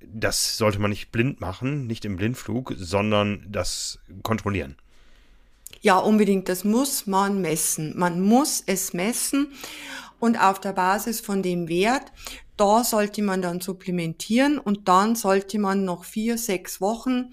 das 0.00 0.56
sollte 0.56 0.78
man 0.78 0.90
nicht 0.90 1.12
blind 1.12 1.40
machen, 1.40 1.86
nicht 1.86 2.04
im 2.04 2.16
Blindflug, 2.16 2.74
sondern 2.76 3.46
das 3.48 3.98
kontrollieren. 4.22 4.76
Ja, 5.80 5.98
unbedingt. 5.98 6.48
Das 6.48 6.64
muss 6.64 7.06
man 7.06 7.40
messen. 7.40 7.98
Man 7.98 8.20
muss 8.20 8.62
es 8.66 8.92
messen 8.92 9.48
und 10.20 10.40
auf 10.40 10.60
der 10.60 10.72
Basis 10.72 11.20
von 11.20 11.42
dem 11.42 11.68
Wert, 11.68 12.12
da 12.62 12.84
sollte 12.84 13.22
man 13.22 13.42
dann 13.42 13.60
supplementieren 13.60 14.56
und 14.56 14.86
dann 14.86 15.16
sollte 15.16 15.58
man 15.58 15.84
noch 15.84 16.04
vier, 16.04 16.38
sechs 16.38 16.80
Wochen, 16.80 17.32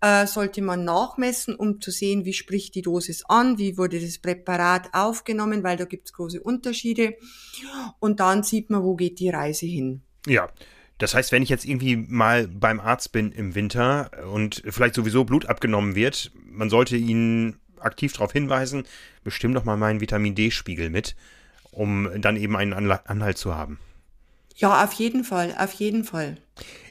äh, 0.00 0.26
sollte 0.26 0.60
man 0.60 0.82
nachmessen, 0.82 1.54
um 1.54 1.80
zu 1.80 1.92
sehen, 1.92 2.24
wie 2.24 2.32
spricht 2.32 2.74
die 2.74 2.82
Dosis 2.82 3.24
an, 3.28 3.58
wie 3.58 3.78
wurde 3.78 4.00
das 4.00 4.18
Präparat 4.18 4.88
aufgenommen, 4.92 5.62
weil 5.62 5.76
da 5.76 5.84
gibt 5.84 6.08
es 6.08 6.12
große 6.14 6.42
Unterschiede 6.42 7.14
und 8.00 8.18
dann 8.18 8.42
sieht 8.42 8.68
man, 8.68 8.82
wo 8.82 8.96
geht 8.96 9.20
die 9.20 9.28
Reise 9.28 9.66
hin. 9.66 10.02
Ja, 10.26 10.48
das 10.98 11.14
heißt, 11.14 11.30
wenn 11.30 11.44
ich 11.44 11.48
jetzt 11.48 11.64
irgendwie 11.64 11.94
mal 11.94 12.48
beim 12.48 12.80
Arzt 12.80 13.12
bin 13.12 13.30
im 13.30 13.54
Winter 13.54 14.10
und 14.32 14.64
vielleicht 14.68 14.96
sowieso 14.96 15.22
Blut 15.22 15.46
abgenommen 15.46 15.94
wird, 15.94 16.32
man 16.44 16.70
sollte 16.70 16.96
ihn 16.96 17.54
aktiv 17.78 18.14
darauf 18.14 18.32
hinweisen, 18.32 18.82
bestimm 19.22 19.54
doch 19.54 19.62
mal 19.62 19.76
meinen 19.76 20.00
Vitamin 20.00 20.34
D-Spiegel 20.34 20.90
mit 20.90 21.14
um 21.76 22.08
dann 22.22 22.36
eben 22.36 22.56
einen 22.56 22.72
Anhalt 22.72 23.36
zu 23.36 23.54
haben. 23.54 23.78
Ja, 24.56 24.82
auf 24.82 24.92
jeden 24.94 25.22
Fall, 25.22 25.54
auf 25.58 25.72
jeden 25.74 26.04
Fall. 26.04 26.38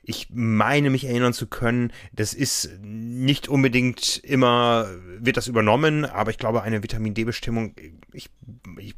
Ich 0.04 0.28
meine 0.32 0.92
mich 0.92 1.06
erinnern 1.06 1.34
zu 1.34 1.48
können, 1.48 1.92
das 2.14 2.36
ist 2.36 2.70
nicht 2.84 3.48
unbedingt 3.48 4.18
immer, 4.24 4.88
wird 5.18 5.36
das 5.36 5.48
übernommen, 5.48 6.06
aber 6.06 6.30
ich 6.30 6.38
glaube, 6.38 6.62
eine 6.62 6.84
Vitamin 6.84 7.16
D-Bestimmung, 7.16 7.74
ich, 8.14 8.30
ich 8.78 8.94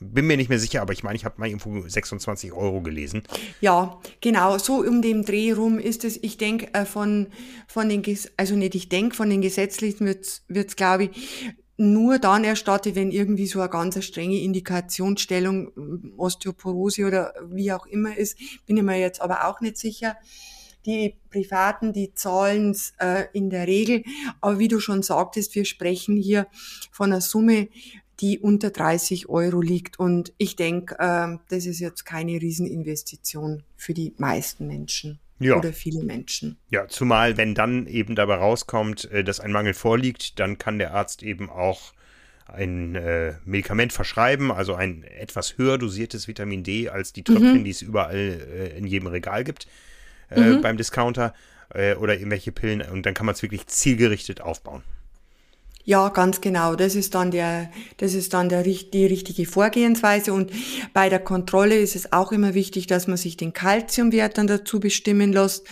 bin 0.00 0.26
mir 0.26 0.36
nicht 0.36 0.50
mehr 0.50 0.58
sicher, 0.58 0.82
aber 0.82 0.92
ich 0.92 1.02
meine, 1.02 1.16
ich 1.16 1.24
habe 1.24 1.36
mal 1.38 1.48
irgendwo 1.48 1.88
26 1.88 2.52
Euro 2.52 2.82
gelesen. 2.82 3.22
Ja, 3.62 3.98
genau, 4.20 4.58
so 4.58 4.80
um 4.80 5.00
den 5.00 5.24
Dreh 5.24 5.52
rum 5.52 5.78
ist 5.78 6.04
es, 6.04 6.18
ich 6.22 6.36
denke, 6.36 6.74
äh, 6.74 6.84
von, 6.84 7.28
von 7.66 7.88
den, 7.88 8.02
also 8.36 8.54
nicht 8.54 8.74
ich 8.74 8.90
denke, 8.90 9.16
von 9.16 9.30
den 9.30 9.40
Gesetzlichen 9.40 10.04
wird 10.04 10.26
es, 10.26 10.76
glaube 10.76 11.04
ich, 11.04 11.54
nur 11.80 12.18
dann 12.18 12.44
erstattet, 12.44 12.94
wenn 12.94 13.10
irgendwie 13.10 13.46
so 13.46 13.58
eine 13.58 13.70
ganz 13.70 14.04
strenge 14.04 14.38
Indikationsstellung, 14.40 16.12
Osteoporose 16.18 17.06
oder 17.06 17.32
wie 17.48 17.72
auch 17.72 17.86
immer 17.86 18.14
ist, 18.14 18.38
bin 18.66 18.76
ich 18.76 18.82
mir 18.82 19.00
jetzt 19.00 19.22
aber 19.22 19.46
auch 19.46 19.62
nicht 19.62 19.78
sicher. 19.78 20.16
Die 20.84 21.16
Privaten, 21.30 21.94
die 21.94 22.12
zahlen 22.12 22.72
es 22.72 22.92
äh, 22.98 23.24
in 23.32 23.48
der 23.48 23.66
Regel, 23.66 24.04
aber 24.42 24.58
wie 24.58 24.68
du 24.68 24.78
schon 24.78 25.02
sagtest, 25.02 25.54
wir 25.54 25.64
sprechen 25.64 26.18
hier 26.18 26.46
von 26.92 27.12
einer 27.12 27.22
Summe, 27.22 27.68
die 28.20 28.38
unter 28.38 28.68
30 28.68 29.30
Euro 29.30 29.62
liegt. 29.62 29.98
Und 29.98 30.34
ich 30.36 30.56
denke, 30.56 30.96
äh, 30.98 31.38
das 31.48 31.64
ist 31.64 31.80
jetzt 31.80 32.04
keine 32.04 32.32
Rieseninvestition 32.32 33.62
für 33.76 33.94
die 33.94 34.12
meisten 34.18 34.66
Menschen 34.66 35.18
ja. 35.40 35.56
oder 35.56 35.72
viele 35.72 36.04
Menschen. 36.04 36.58
Ja, 36.68 36.86
zumal 36.88 37.36
wenn 37.36 37.54
dann 37.54 37.86
eben 37.86 38.14
dabei 38.14 38.36
rauskommt, 38.36 39.10
äh, 39.10 39.24
dass 39.24 39.40
ein 39.40 39.52
Mangel 39.52 39.74
vorliegt, 39.74 40.38
dann 40.38 40.58
kann 40.58 40.78
der 40.78 40.94
Arzt 40.94 41.22
eben 41.22 41.50
auch 41.50 41.92
ein 42.46 42.94
äh, 42.96 43.34
Medikament 43.44 43.92
verschreiben, 43.92 44.50
also 44.50 44.74
ein 44.74 45.04
etwas 45.04 45.56
höher 45.56 45.78
dosiertes 45.78 46.28
Vitamin 46.28 46.64
D 46.64 46.88
als 46.88 47.12
die 47.12 47.22
Tröpfchen, 47.22 47.58
mhm. 47.58 47.64
die 47.64 47.70
es 47.70 47.82
überall 47.82 48.16
äh, 48.16 48.76
in 48.76 48.86
jedem 48.86 49.08
Regal 49.08 49.44
gibt 49.44 49.66
äh, 50.30 50.40
mhm. 50.40 50.62
beim 50.62 50.76
Discounter 50.76 51.34
äh, 51.74 51.94
oder 51.94 52.14
irgendwelche 52.14 52.52
Pillen 52.52 52.82
und 52.82 53.06
dann 53.06 53.14
kann 53.14 53.26
man 53.26 53.34
es 53.34 53.42
wirklich 53.42 53.66
zielgerichtet 53.66 54.40
aufbauen. 54.40 54.82
Ja, 55.90 56.08
ganz 56.10 56.40
genau. 56.40 56.76
Das 56.76 56.94
ist 56.94 57.16
dann 57.16 57.32
der, 57.32 57.68
das 57.96 58.14
ist 58.14 58.32
dann 58.32 58.48
der, 58.48 58.62
die 58.62 59.06
richtige 59.06 59.44
Vorgehensweise. 59.44 60.32
Und 60.32 60.52
bei 60.92 61.08
der 61.08 61.18
Kontrolle 61.18 61.80
ist 61.80 61.96
es 61.96 62.12
auch 62.12 62.30
immer 62.30 62.54
wichtig, 62.54 62.86
dass 62.86 63.08
man 63.08 63.16
sich 63.16 63.36
den 63.36 63.52
Kalziumwert 63.52 64.38
dann 64.38 64.46
dazu 64.46 64.78
bestimmen 64.78 65.32
lässt, 65.32 65.66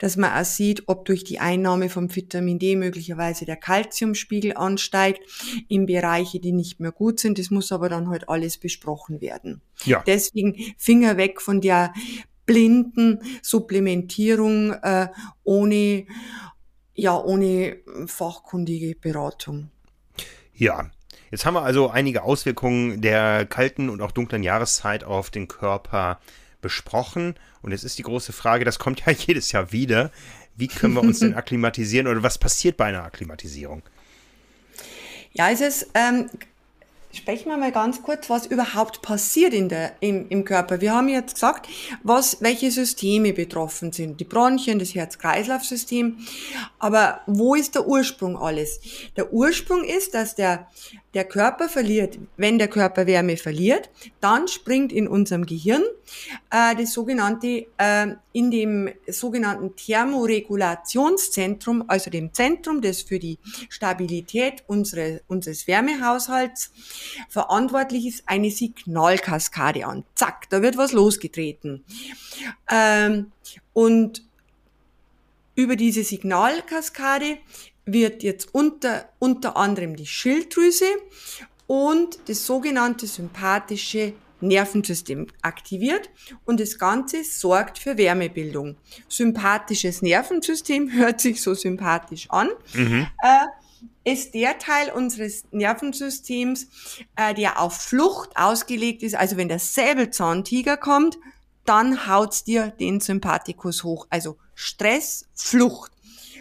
dass 0.00 0.16
man 0.16 0.32
auch 0.32 0.44
sieht, 0.44 0.88
ob 0.88 1.04
durch 1.04 1.22
die 1.22 1.38
Einnahme 1.38 1.88
vom 1.88 2.12
Vitamin 2.12 2.58
D 2.58 2.74
möglicherweise 2.74 3.44
der 3.44 3.54
Kalziumspiegel 3.54 4.56
ansteigt 4.56 5.20
in 5.68 5.86
Bereiche, 5.86 6.40
die 6.40 6.50
nicht 6.50 6.80
mehr 6.80 6.90
gut 6.90 7.20
sind. 7.20 7.38
Das 7.38 7.52
muss 7.52 7.70
aber 7.70 7.88
dann 7.88 8.08
halt 8.08 8.28
alles 8.28 8.58
besprochen 8.58 9.20
werden. 9.20 9.60
Ja. 9.84 10.02
Deswegen 10.04 10.56
Finger 10.78 11.16
weg 11.16 11.40
von 11.40 11.60
der 11.60 11.94
blinden 12.44 13.20
Supplementierung 13.40 14.72
äh, 14.72 15.06
ohne 15.44 16.06
ja, 16.94 17.16
ohne 17.18 17.78
fachkundige 18.06 18.94
Beratung. 18.94 19.70
Ja, 20.54 20.90
jetzt 21.30 21.46
haben 21.46 21.54
wir 21.54 21.62
also 21.62 21.90
einige 21.90 22.22
Auswirkungen 22.22 23.00
der 23.00 23.46
kalten 23.46 23.88
und 23.88 24.02
auch 24.02 24.12
dunklen 24.12 24.42
Jahreszeit 24.42 25.04
auf 25.04 25.30
den 25.30 25.48
Körper 25.48 26.20
besprochen. 26.60 27.34
Und 27.62 27.72
jetzt 27.72 27.84
ist 27.84 27.98
die 27.98 28.02
große 28.02 28.32
Frage, 28.32 28.64
das 28.64 28.78
kommt 28.78 29.04
ja 29.06 29.12
jedes 29.26 29.52
Jahr 29.52 29.72
wieder. 29.72 30.10
Wie 30.56 30.68
können 30.68 30.94
wir 30.94 31.02
uns 31.02 31.20
denn 31.20 31.34
akklimatisieren 31.36 32.06
oder 32.06 32.22
was 32.22 32.38
passiert 32.38 32.76
bei 32.76 32.86
einer 32.86 33.04
Akklimatisierung? 33.04 33.82
Ja, 35.32 35.50
es 35.50 35.60
ist 35.60 35.90
ähm, 35.94 36.28
Sprechen 37.12 37.48
wir 37.48 37.56
mal 37.56 37.72
ganz 37.72 38.02
kurz, 38.02 38.30
was 38.30 38.46
überhaupt 38.46 39.02
passiert 39.02 39.52
in 39.52 39.68
der, 39.68 39.94
im, 39.98 40.28
im 40.28 40.44
Körper. 40.44 40.80
Wir 40.80 40.94
haben 40.94 41.08
jetzt 41.08 41.34
gesagt, 41.34 41.68
was, 42.04 42.40
welche 42.40 42.70
Systeme 42.70 43.32
betroffen 43.32 43.90
sind. 43.90 44.20
Die 44.20 44.24
Bronchien, 44.24 44.78
das 44.78 44.94
Herz-Kreislauf-System. 44.94 46.18
Aber 46.78 47.22
wo 47.26 47.56
ist 47.56 47.74
der 47.74 47.88
Ursprung 47.88 48.36
alles? 48.36 48.80
Der 49.16 49.32
Ursprung 49.32 49.82
ist, 49.82 50.14
dass 50.14 50.36
der 50.36 50.68
der 51.14 51.24
Körper 51.24 51.68
verliert, 51.68 52.18
wenn 52.36 52.58
der 52.58 52.68
Körper 52.68 53.06
Wärme 53.06 53.36
verliert, 53.36 53.90
dann 54.20 54.46
springt 54.46 54.92
in 54.92 55.08
unserem 55.08 55.44
Gehirn 55.44 55.82
äh, 56.50 56.76
das 56.76 56.92
sogenannte, 56.92 57.66
äh, 57.78 58.06
in 58.32 58.52
dem 58.52 58.90
sogenannten 59.08 59.74
Thermoregulationszentrum, 59.74 61.84
also 61.88 62.10
dem 62.10 62.32
Zentrum, 62.32 62.80
das 62.80 63.02
für 63.02 63.18
die 63.18 63.38
Stabilität 63.68 64.62
unsere, 64.68 65.22
unseres 65.26 65.66
Wärmehaushalts 65.66 66.70
verantwortlich 67.28 68.06
ist, 68.06 68.22
eine 68.26 68.50
Signalkaskade 68.50 69.86
an. 69.86 70.04
Zack, 70.14 70.48
da 70.50 70.62
wird 70.62 70.76
was 70.76 70.92
losgetreten. 70.92 71.82
Ähm, 72.70 73.32
und 73.72 74.22
über 75.56 75.74
diese 75.76 76.04
Signalkaskade 76.04 77.38
wird 77.84 78.22
jetzt 78.22 78.54
unter, 78.54 79.08
unter 79.18 79.56
anderem 79.56 79.96
die 79.96 80.06
Schilddrüse 80.06 80.86
und 81.66 82.18
das 82.26 82.46
sogenannte 82.46 83.06
sympathische 83.06 84.14
Nervensystem 84.40 85.26
aktiviert 85.42 86.10
und 86.44 86.60
das 86.60 86.78
Ganze 86.78 87.24
sorgt 87.24 87.78
für 87.78 87.98
Wärmebildung. 87.98 88.76
Sympathisches 89.08 90.02
Nervensystem 90.02 90.92
hört 90.92 91.20
sich 91.20 91.42
so 91.42 91.54
sympathisch 91.54 92.28
an. 92.30 92.48
Mhm. 92.74 93.06
Äh, 93.22 93.46
ist 94.12 94.34
der 94.34 94.58
Teil 94.58 94.90
unseres 94.90 95.44
Nervensystems, 95.50 96.68
äh, 97.16 97.34
der 97.34 97.60
auf 97.60 97.76
Flucht 97.76 98.30
ausgelegt 98.34 99.02
ist. 99.02 99.14
Also 99.14 99.36
wenn 99.36 99.48
der 99.48 99.58
Säbelzahntiger 99.58 100.76
kommt, 100.76 101.18
dann 101.64 102.06
haut's 102.06 102.44
dir 102.44 102.68
den 102.68 103.00
Sympathikus 103.00 103.84
hoch. 103.84 104.06
Also 104.10 104.38
Stress, 104.54 105.28
Flucht. 105.34 105.92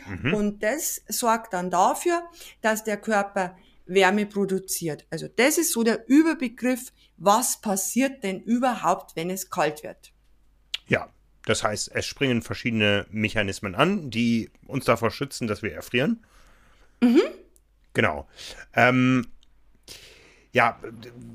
Mhm. 0.10 0.34
Und 0.34 0.64
das 0.64 1.02
sorgt 1.08 1.54
dann 1.54 1.70
dafür, 1.70 2.24
dass 2.62 2.84
der 2.84 2.98
Körper 2.98 3.56
Wärme 3.86 4.26
produziert. 4.26 5.06
Also 5.10 5.28
das 5.28 5.58
ist 5.58 5.74
so 5.74 5.84
der 5.84 6.08
Überbegriff, 6.08 6.92
was 7.18 7.60
passiert 7.60 8.24
denn 8.24 8.42
überhaupt, 8.42 9.16
wenn 9.16 9.30
es 9.30 9.50
kalt 9.50 9.84
wird. 9.84 10.14
Ja, 10.88 11.10
das 11.46 11.64
heißt, 11.64 11.92
es 11.94 12.06
springen 12.06 12.42
verschiedene 12.42 13.06
Mechanismen 13.10 13.76
an, 13.76 14.10
die 14.10 14.52
uns 14.68 14.86
davor 14.86 15.12
schützen, 15.12 15.48
dass 15.48 15.64
wir 15.64 15.74
erfrieren. 15.74 16.26
Mhm. 17.02 17.22
Genau. 17.94 18.28
Ähm, 18.74 19.26
ja, 20.52 20.80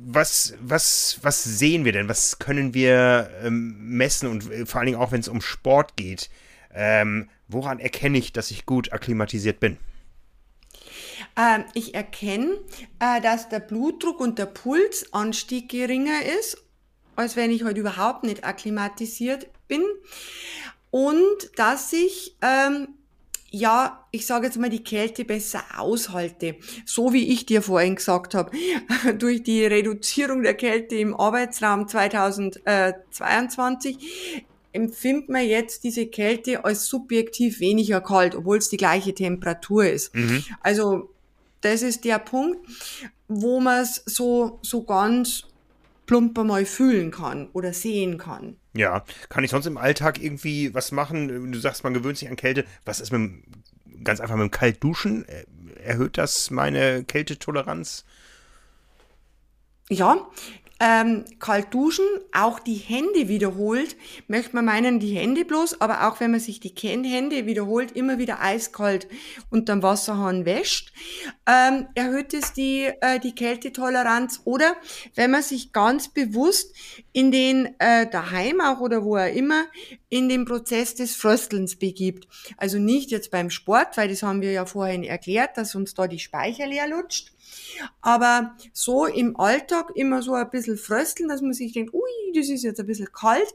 was, 0.06 0.54
was, 0.60 1.18
was 1.22 1.44
sehen 1.44 1.84
wir 1.84 1.92
denn? 1.92 2.08
Was 2.08 2.38
können 2.38 2.74
wir 2.74 3.30
ähm, 3.42 3.76
messen? 3.78 4.28
Und 4.28 4.50
äh, 4.50 4.66
vor 4.66 4.80
allen 4.80 4.86
Dingen 4.86 4.98
auch, 4.98 5.12
wenn 5.12 5.20
es 5.20 5.28
um 5.28 5.40
Sport 5.40 5.96
geht. 5.96 6.30
Ähm, 6.74 7.28
woran 7.48 7.78
erkenne 7.78 8.18
ich, 8.18 8.32
dass 8.32 8.50
ich 8.50 8.66
gut 8.66 8.92
akklimatisiert 8.92 9.60
bin? 9.60 9.78
Ähm, 11.36 11.64
ich 11.74 11.94
erkenne, 11.94 12.58
äh, 13.00 13.20
dass 13.20 13.48
der 13.48 13.60
Blutdruck 13.60 14.20
und 14.20 14.38
der 14.38 14.46
Pulsanstieg 14.46 15.68
geringer 15.68 16.20
ist, 16.40 16.58
als 17.16 17.36
wenn 17.36 17.50
ich 17.50 17.64
heute 17.64 17.80
überhaupt 17.80 18.24
nicht 18.24 18.44
akklimatisiert 18.44 19.48
bin. 19.68 19.82
Und 20.90 21.50
dass 21.56 21.92
ich, 21.92 22.36
ähm, 22.40 22.88
ja, 23.50 24.06
ich 24.10 24.26
sage 24.26 24.46
jetzt 24.46 24.58
mal, 24.58 24.70
die 24.70 24.84
Kälte 24.84 25.24
besser 25.24 25.62
aushalte. 25.76 26.56
So 26.84 27.12
wie 27.12 27.32
ich 27.32 27.46
dir 27.46 27.62
vorhin 27.62 27.96
gesagt 27.96 28.34
habe, 28.34 28.50
durch 29.18 29.42
die 29.42 29.64
Reduzierung 29.64 30.42
der 30.42 30.54
Kälte 30.54 30.96
im 30.96 31.14
Arbeitsraum 31.14 31.88
2022 31.88 34.44
empfindet 34.74 35.28
man 35.28 35.46
jetzt 35.46 35.84
diese 35.84 36.06
Kälte 36.06 36.64
als 36.64 36.86
subjektiv 36.86 37.60
weniger 37.60 38.00
kalt, 38.00 38.34
obwohl 38.34 38.58
es 38.58 38.68
die 38.68 38.76
gleiche 38.76 39.14
Temperatur 39.14 39.86
ist. 39.86 40.14
Mhm. 40.14 40.44
Also 40.60 41.10
das 41.60 41.82
ist 41.82 42.04
der 42.04 42.18
Punkt, 42.18 42.68
wo 43.28 43.60
man 43.60 43.82
es 43.82 44.02
so, 44.04 44.58
so 44.62 44.82
ganz 44.82 45.44
plumper 46.06 46.44
mal 46.44 46.66
fühlen 46.66 47.10
kann 47.10 47.48
oder 47.52 47.72
sehen 47.72 48.18
kann. 48.18 48.56
Ja, 48.74 49.04
kann 49.28 49.44
ich 49.44 49.50
sonst 49.50 49.66
im 49.66 49.78
Alltag 49.78 50.22
irgendwie 50.22 50.74
was 50.74 50.92
machen? 50.92 51.52
Du 51.52 51.58
sagst, 51.58 51.84
man 51.84 51.94
gewöhnt 51.94 52.18
sich 52.18 52.28
an 52.28 52.36
Kälte. 52.36 52.64
Was 52.84 53.00
ist 53.00 53.12
mit 53.12 53.20
dem, 53.20 53.44
ganz 54.02 54.20
einfach 54.20 54.34
mit 54.34 54.42
dem 54.42 54.50
Kaltduschen? 54.50 55.24
Erhöht 55.82 56.18
das 56.18 56.50
meine 56.50 57.04
Kältetoleranz? 57.04 58.04
Ja, 59.88 60.26
ähm, 60.80 61.24
kalt 61.38 61.72
duschen, 61.72 62.04
auch 62.32 62.58
die 62.58 62.74
Hände 62.74 63.28
wiederholt, 63.28 63.96
möchte 64.26 64.56
man 64.56 64.64
meinen, 64.64 64.98
die 64.98 65.14
Hände 65.14 65.44
bloß, 65.44 65.80
aber 65.80 66.08
auch 66.08 66.20
wenn 66.20 66.32
man 66.32 66.40
sich 66.40 66.60
die 66.60 66.74
Hände 66.76 67.46
wiederholt, 67.46 67.92
immer 67.92 68.18
wieder 68.18 68.40
eiskalt 68.40 69.06
unterm 69.50 69.82
Wasserhahn 69.82 70.44
wäscht, 70.44 70.92
ähm, 71.46 71.86
erhöht 71.94 72.34
es 72.34 72.52
die, 72.52 72.90
äh, 73.00 73.20
die 73.20 73.34
Kältetoleranz 73.34 74.40
oder 74.44 74.74
wenn 75.14 75.30
man 75.30 75.42
sich 75.42 75.72
ganz 75.72 76.08
bewusst 76.08 76.74
in 77.12 77.30
den 77.30 77.74
äh, 77.78 78.08
daheim 78.08 78.60
auch 78.60 78.80
oder 78.80 79.04
wo 79.04 79.16
er 79.16 79.32
immer 79.32 79.66
in 80.08 80.28
den 80.28 80.44
Prozess 80.44 80.94
des 80.94 81.16
Fröstelns 81.16 81.76
begibt. 81.76 82.28
Also 82.56 82.78
nicht 82.78 83.10
jetzt 83.10 83.30
beim 83.30 83.50
Sport, 83.50 83.96
weil 83.96 84.08
das 84.08 84.22
haben 84.22 84.40
wir 84.40 84.52
ja 84.52 84.66
vorhin 84.66 85.04
erklärt, 85.04 85.56
dass 85.56 85.74
uns 85.74 85.94
da 85.94 86.06
die 86.06 86.18
Speicher 86.18 86.66
leer 86.66 86.88
lutscht, 86.88 87.33
Aber 88.00 88.56
so 88.72 89.06
im 89.06 89.38
Alltag 89.38 89.90
immer 89.94 90.22
so 90.22 90.34
ein 90.34 90.50
bisschen 90.50 90.76
frösteln, 90.76 91.28
dass 91.28 91.42
man 91.42 91.52
sich 91.52 91.72
denkt, 91.72 91.94
ui, 91.94 92.32
das 92.34 92.48
ist 92.48 92.62
jetzt 92.62 92.80
ein 92.80 92.86
bisschen 92.86 93.12
kalt, 93.12 93.54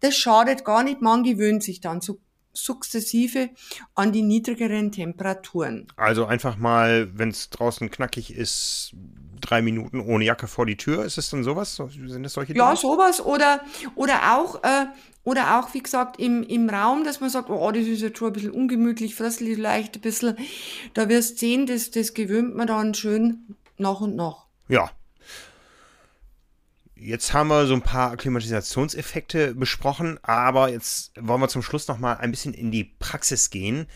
das 0.00 0.16
schadet 0.16 0.64
gar 0.64 0.82
nicht. 0.82 1.00
Man 1.00 1.22
gewöhnt 1.22 1.62
sich 1.62 1.80
dann 1.80 2.00
so 2.00 2.18
sukzessive 2.52 3.50
an 3.94 4.12
die 4.12 4.22
niedrigeren 4.22 4.92
Temperaturen. 4.92 5.86
Also 5.96 6.26
einfach 6.26 6.56
mal, 6.56 7.10
wenn 7.16 7.30
es 7.30 7.50
draußen 7.50 7.90
knackig 7.90 8.34
ist, 8.34 8.94
drei 9.42 9.62
Minuten 9.62 10.00
ohne 10.00 10.24
Jacke 10.24 10.46
vor 10.46 10.66
die 10.66 10.76
Tür. 10.76 11.04
Ist 11.04 11.18
es 11.18 11.30
dann 11.30 11.44
sowas? 11.44 11.76
Sind 11.76 12.22
das 12.22 12.32
solche 12.32 12.54
Dinge? 12.54 12.64
Ja, 12.64 12.76
sowas. 12.76 13.20
Oder, 13.20 13.60
oder 13.94 14.36
auch, 14.36 14.62
äh, 14.62 14.86
oder 15.24 15.58
auch, 15.58 15.74
wie 15.74 15.82
gesagt, 15.82 16.18
im, 16.18 16.42
im 16.42 16.68
Raum, 16.70 17.04
dass 17.04 17.20
man 17.20 17.30
sagt, 17.30 17.50
oh, 17.50 17.70
das 17.70 17.84
ist 17.84 18.00
jetzt 18.00 18.18
schon 18.18 18.28
ein 18.28 18.32
bisschen 18.32 18.52
ungemütlich, 18.52 19.14
fröstelt 19.14 19.58
leicht 19.58 19.96
ein 19.96 20.00
bisschen. 20.00 20.36
Da 20.94 21.08
wirst 21.08 21.34
du 21.34 21.46
sehen, 21.46 21.66
das, 21.66 21.90
das 21.90 22.14
gewöhnt 22.14 22.56
man 22.56 22.66
dann 22.66 22.94
schön 22.94 23.56
nach 23.78 24.00
und 24.00 24.16
nach. 24.16 24.46
Ja, 24.68 24.90
Jetzt 27.04 27.32
haben 27.32 27.48
wir 27.48 27.66
so 27.66 27.74
ein 27.74 27.82
paar 27.82 28.12
Akklimatisationseffekte 28.12 29.56
besprochen, 29.56 30.20
aber 30.22 30.68
jetzt 30.68 31.10
wollen 31.18 31.40
wir 31.40 31.48
zum 31.48 31.62
Schluss 31.62 31.88
noch 31.88 31.98
mal 31.98 32.14
ein 32.14 32.30
bisschen 32.30 32.54
in 32.54 32.70
die 32.70 32.84
Praxis 32.84 33.50
gehen. 33.50 33.88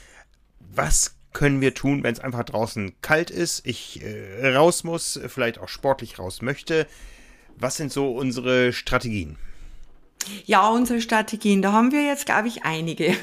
Was 0.58 1.15
können 1.36 1.60
wir 1.60 1.74
tun, 1.74 2.02
wenn 2.02 2.14
es 2.14 2.20
einfach 2.20 2.44
draußen 2.44 2.94
kalt 3.02 3.30
ist, 3.30 3.66
ich 3.66 4.00
äh, 4.02 4.54
raus 4.54 4.84
muss, 4.84 5.20
vielleicht 5.28 5.58
auch 5.58 5.68
sportlich 5.68 6.18
raus 6.18 6.40
möchte? 6.40 6.86
Was 7.58 7.76
sind 7.76 7.92
so 7.92 8.10
unsere 8.12 8.72
Strategien? 8.72 9.36
Ja, 10.46 10.70
unsere 10.70 11.02
Strategien, 11.02 11.60
da 11.60 11.72
haben 11.72 11.92
wir 11.92 12.06
jetzt, 12.06 12.24
glaube 12.24 12.48
ich, 12.48 12.64
einige. 12.64 13.14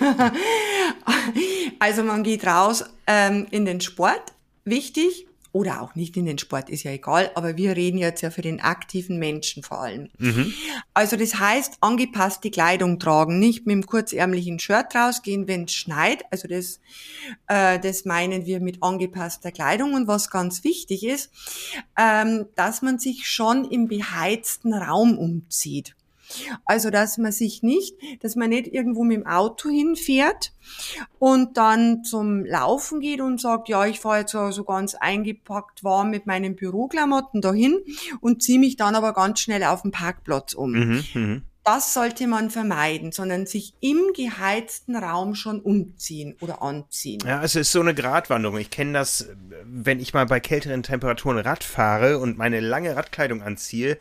also 1.80 2.04
man 2.04 2.22
geht 2.22 2.46
raus 2.46 2.84
ähm, 3.08 3.48
in 3.50 3.66
den 3.66 3.82
Sport, 3.82 4.22
wichtig, 4.64 5.26
oder 5.54 5.82
auch 5.82 5.94
nicht 5.94 6.18
in 6.18 6.26
den 6.26 6.40
Sport, 6.40 6.70
ist 6.72 6.84
ja 6.84 6.92
egal, 6.92 7.32
aber 7.36 7.56
wir 7.58 7.78
reden 7.78 8.00
jetzt 8.00 8.22
ja 8.22 8.32
für 8.32 8.42
den 8.42 8.60
aktiven 8.60 9.20
Menschen 9.20 9.62
vor 9.62 9.82
allem. 9.82 10.10
Mhm. 10.18 10.52
Also 10.96 11.16
das 11.16 11.40
heißt, 11.40 11.78
angepasste 11.80 12.50
Kleidung 12.50 12.98
tragen, 13.00 13.38
nicht 13.38 13.68
mit 13.68 13.76
dem 13.76 13.86
kurzärmlichen 13.86 14.58
Shirt 14.58 14.96
rausgehen, 14.96 15.48
wenn 15.48 15.66
es 15.66 15.74
schneit. 15.74 16.24
Also 16.32 16.48
das, 16.48 16.80
äh, 17.48 17.80
das 17.80 18.04
meinen 18.04 18.48
wir 18.48 18.60
mit 18.62 18.82
angepasster 18.82 19.52
Kleidung. 19.52 19.94
Und 19.94 20.08
was 20.08 20.32
ganz 20.32 20.64
wichtig 20.64 21.06
ist, 21.06 21.30
ähm, 22.00 22.48
dass 22.56 22.82
man 22.82 22.98
sich 22.98 23.28
schon 23.28 23.64
im 23.64 23.88
beheizten 23.88 24.74
Raum 24.74 25.20
umzieht. 25.20 25.96
Also, 26.66 26.90
dass 26.90 27.18
man 27.18 27.32
sich 27.32 27.64
nicht, 27.64 27.96
dass 28.22 28.36
man 28.36 28.50
nicht 28.50 28.68
irgendwo 28.68 29.04
mit 29.04 29.18
dem 29.18 29.28
Auto 29.28 29.70
hinfährt 29.70 30.54
und 31.20 31.58
dann 31.58 32.04
zum 32.04 32.46
Laufen 32.46 33.00
geht 33.00 33.22
und 33.22 33.40
sagt, 33.40 33.70
ja, 33.70 33.86
ich 33.86 34.00
fahre 34.00 34.20
jetzt 34.20 34.32
so 34.32 34.40
also 34.40 34.64
ganz 34.64 34.96
eingepackt 34.96 35.84
warm 35.84 36.10
mit 36.10 36.26
meinen 36.26 36.56
Büroklamotten 36.56 37.42
dahin 37.42 37.80
und 38.22 38.42
ziehe 38.42 38.60
mich 38.60 38.78
dann 38.78 38.96
aber 38.96 39.14
ganz 39.14 39.40
schnell 39.40 39.64
auf 39.64 39.82
den 39.82 39.92
Parkplatz 39.92 40.54
um. 40.54 40.72
Mhm, 40.72 41.04
mh. 41.14 41.42
Das 41.66 41.94
sollte 41.94 42.28
man 42.28 42.50
vermeiden, 42.50 43.14
sondern 43.14 43.46
sich 43.46 43.74
im 43.80 44.12
geheizten 44.14 44.98
Raum 44.98 45.34
schon 45.34 45.62
umziehen 45.62 46.36
oder 46.42 46.62
anziehen. 46.62 47.22
Ja, 47.26 47.42
es 47.42 47.56
ist 47.56 47.72
so 47.72 47.80
eine 47.80 47.96
Gratwanderung. 47.96 48.58
Ich 48.58 48.70
kenne 48.70 48.92
das, 48.92 49.30
wenn 49.64 50.02
ich 50.02 50.14
mal 50.14 50.26
bei 50.26 50.42
kälteren 50.42 50.84
Temperaturen 50.84 51.38
Rad 51.38 51.64
fahre 51.64 52.20
und 52.20 52.38
meine 52.38 52.60
lange 52.60 52.98
Radkleidung 52.98 53.42
anziehe, 53.42 53.98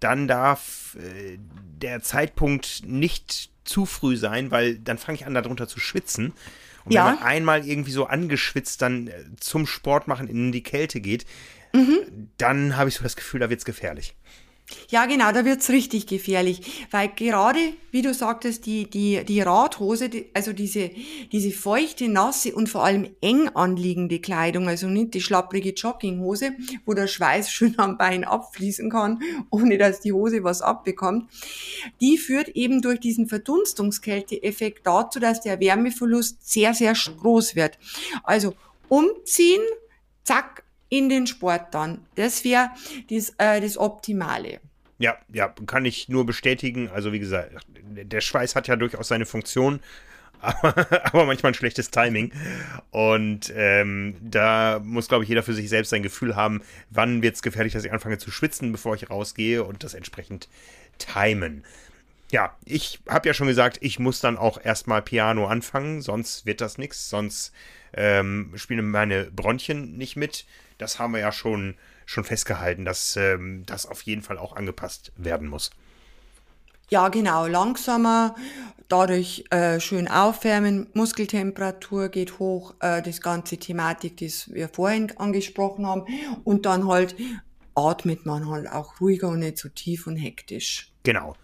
dann 0.00 0.28
darf 0.28 0.96
äh, 0.96 1.38
der 1.80 2.02
Zeitpunkt 2.02 2.82
nicht 2.86 3.50
zu 3.64 3.86
früh 3.86 4.16
sein, 4.16 4.50
weil 4.50 4.76
dann 4.76 4.98
fange 4.98 5.16
ich 5.16 5.26
an, 5.26 5.34
darunter 5.34 5.68
zu 5.68 5.80
schwitzen. 5.80 6.32
Und 6.84 6.92
ja. 6.92 7.06
wenn 7.06 7.14
man 7.14 7.24
einmal 7.24 7.66
irgendwie 7.66 7.92
so 7.92 8.06
angeschwitzt 8.06 8.82
dann 8.82 9.08
äh, 9.08 9.24
zum 9.40 9.66
Sport 9.66 10.06
machen 10.06 10.28
in 10.28 10.52
die 10.52 10.62
Kälte 10.62 11.00
geht, 11.00 11.24
mhm. 11.72 12.28
dann 12.36 12.76
habe 12.76 12.88
ich 12.88 12.96
so 12.96 13.02
das 13.02 13.16
Gefühl, 13.16 13.40
da 13.40 13.50
wird 13.50 13.60
es 13.60 13.64
gefährlich. 13.64 14.14
Ja, 14.88 15.04
genau, 15.04 15.30
da 15.30 15.44
wird's 15.44 15.68
richtig 15.68 16.06
gefährlich, 16.06 16.86
weil 16.90 17.08
gerade, 17.08 17.58
wie 17.90 18.00
du 18.00 18.14
sagtest, 18.14 18.64
die, 18.64 18.88
die, 18.88 19.22
die 19.22 19.42
Radhose, 19.42 20.08
die, 20.08 20.30
also 20.32 20.54
diese, 20.54 20.90
diese 21.32 21.50
feuchte, 21.50 22.08
nasse 22.08 22.54
und 22.54 22.70
vor 22.70 22.82
allem 22.82 23.14
eng 23.20 23.48
anliegende 23.50 24.20
Kleidung, 24.20 24.66
also 24.66 24.86
nicht 24.86 25.12
die 25.12 25.20
schlapprige 25.20 25.74
Jogginghose, 25.74 26.52
wo 26.86 26.94
der 26.94 27.08
Schweiß 27.08 27.50
schön 27.52 27.78
am 27.78 27.98
Bein 27.98 28.24
abfließen 28.24 28.88
kann, 28.88 29.20
ohne 29.50 29.76
dass 29.76 30.00
die 30.00 30.12
Hose 30.12 30.44
was 30.44 30.62
abbekommt, 30.62 31.30
die 32.00 32.16
führt 32.16 32.48
eben 32.48 32.80
durch 32.80 33.00
diesen 33.00 33.26
Verdunstungskälteeffekt 33.28 34.86
dazu, 34.86 35.20
dass 35.20 35.42
der 35.42 35.60
Wärmeverlust 35.60 36.50
sehr, 36.50 36.72
sehr 36.72 36.94
groß 36.94 37.54
wird. 37.54 37.78
Also 38.22 38.54
umziehen, 38.88 39.62
zack, 40.24 40.63
in 40.98 41.08
den 41.08 41.26
Sport 41.26 41.74
dann. 41.74 42.06
Das 42.14 42.44
wäre 42.44 42.70
das, 43.10 43.34
äh, 43.38 43.60
das 43.60 43.76
Optimale. 43.76 44.60
Ja, 44.98 45.16
ja, 45.32 45.52
kann 45.66 45.84
ich 45.84 46.08
nur 46.08 46.24
bestätigen. 46.24 46.88
Also 46.88 47.12
wie 47.12 47.18
gesagt, 47.18 47.50
der 47.74 48.20
Schweiß 48.20 48.54
hat 48.54 48.68
ja 48.68 48.76
durchaus 48.76 49.08
seine 49.08 49.26
Funktion, 49.26 49.80
aber, 50.40 50.86
aber 51.04 51.24
manchmal 51.26 51.50
ein 51.52 51.56
schlechtes 51.56 51.90
Timing. 51.90 52.32
Und 52.90 53.52
ähm, 53.56 54.16
da 54.20 54.80
muss, 54.82 55.08
glaube 55.08 55.24
ich, 55.24 55.28
jeder 55.28 55.42
für 55.42 55.54
sich 55.54 55.68
selbst 55.68 55.90
sein 55.90 56.02
Gefühl 56.02 56.36
haben, 56.36 56.62
wann 56.90 57.22
wird 57.22 57.34
es 57.34 57.42
gefährlich, 57.42 57.72
dass 57.72 57.84
ich 57.84 57.92
anfange 57.92 58.18
zu 58.18 58.30
schwitzen, 58.30 58.70
bevor 58.70 58.94
ich 58.94 59.10
rausgehe 59.10 59.64
und 59.64 59.82
das 59.82 59.94
entsprechend 59.94 60.48
timen. 60.98 61.64
Ja, 62.30 62.56
ich 62.64 63.00
habe 63.08 63.28
ja 63.28 63.34
schon 63.34 63.46
gesagt, 63.48 63.78
ich 63.80 63.98
muss 63.98 64.20
dann 64.20 64.38
auch 64.38 64.58
erstmal 64.62 65.02
Piano 65.02 65.46
anfangen, 65.46 66.02
sonst 66.02 66.46
wird 66.46 66.60
das 66.60 66.78
nichts, 66.78 67.10
sonst 67.10 67.52
ähm, 67.96 68.52
spielen 68.56 68.90
meine 68.90 69.24
Bronchien 69.30 69.96
nicht 69.96 70.16
mit 70.16 70.44
das 70.78 70.98
haben 70.98 71.12
wir 71.12 71.20
ja 71.20 71.32
schon, 71.32 71.74
schon 72.06 72.24
festgehalten, 72.24 72.84
dass 72.84 73.16
ähm, 73.16 73.64
das 73.66 73.86
auf 73.86 74.02
jeden 74.02 74.22
Fall 74.22 74.38
auch 74.38 74.56
angepasst 74.56 75.12
werden 75.16 75.48
muss. 75.48 75.70
Ja, 76.90 77.08
genau, 77.08 77.46
langsamer, 77.46 78.34
dadurch 78.88 79.44
äh, 79.50 79.80
schön 79.80 80.06
aufwärmen, 80.06 80.88
Muskeltemperatur 80.92 82.10
geht 82.10 82.38
hoch, 82.38 82.74
äh, 82.80 83.00
das 83.00 83.20
ganze 83.20 83.56
Thematik, 83.56 84.18
die 84.18 84.30
wir 84.48 84.68
vorhin 84.68 85.10
angesprochen 85.16 85.86
haben, 85.86 86.04
und 86.44 86.66
dann 86.66 86.86
halt 86.86 87.16
atmet 87.74 88.26
man 88.26 88.48
halt 88.48 88.70
auch 88.70 89.00
ruhiger 89.00 89.28
und 89.28 89.40
nicht 89.40 89.58
so 89.58 89.68
tief 89.68 90.06
und 90.06 90.16
hektisch. 90.16 90.92
Genau. 91.02 91.34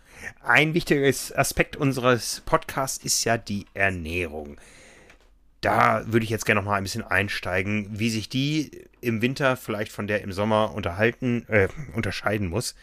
Ein 0.42 0.74
wichtiges 0.74 1.34
Aspekt 1.34 1.76
unseres 1.76 2.42
Podcasts 2.44 3.02
ist 3.02 3.24
ja 3.24 3.38
die 3.38 3.64
Ernährung 3.72 4.58
da 5.60 6.02
würde 6.06 6.24
ich 6.24 6.30
jetzt 6.30 6.46
gerne 6.46 6.60
noch 6.60 6.66
mal 6.66 6.76
ein 6.76 6.82
bisschen 6.82 7.04
einsteigen, 7.04 7.98
wie 7.98 8.10
sich 8.10 8.28
die 8.28 8.88
im 9.00 9.22
Winter 9.22 9.56
vielleicht 9.56 9.92
von 9.92 10.06
der 10.06 10.22
im 10.22 10.32
Sommer 10.32 10.74
unterhalten, 10.74 11.44
äh, 11.48 11.68
unterscheiden 11.94 12.48
muss. 12.48 12.74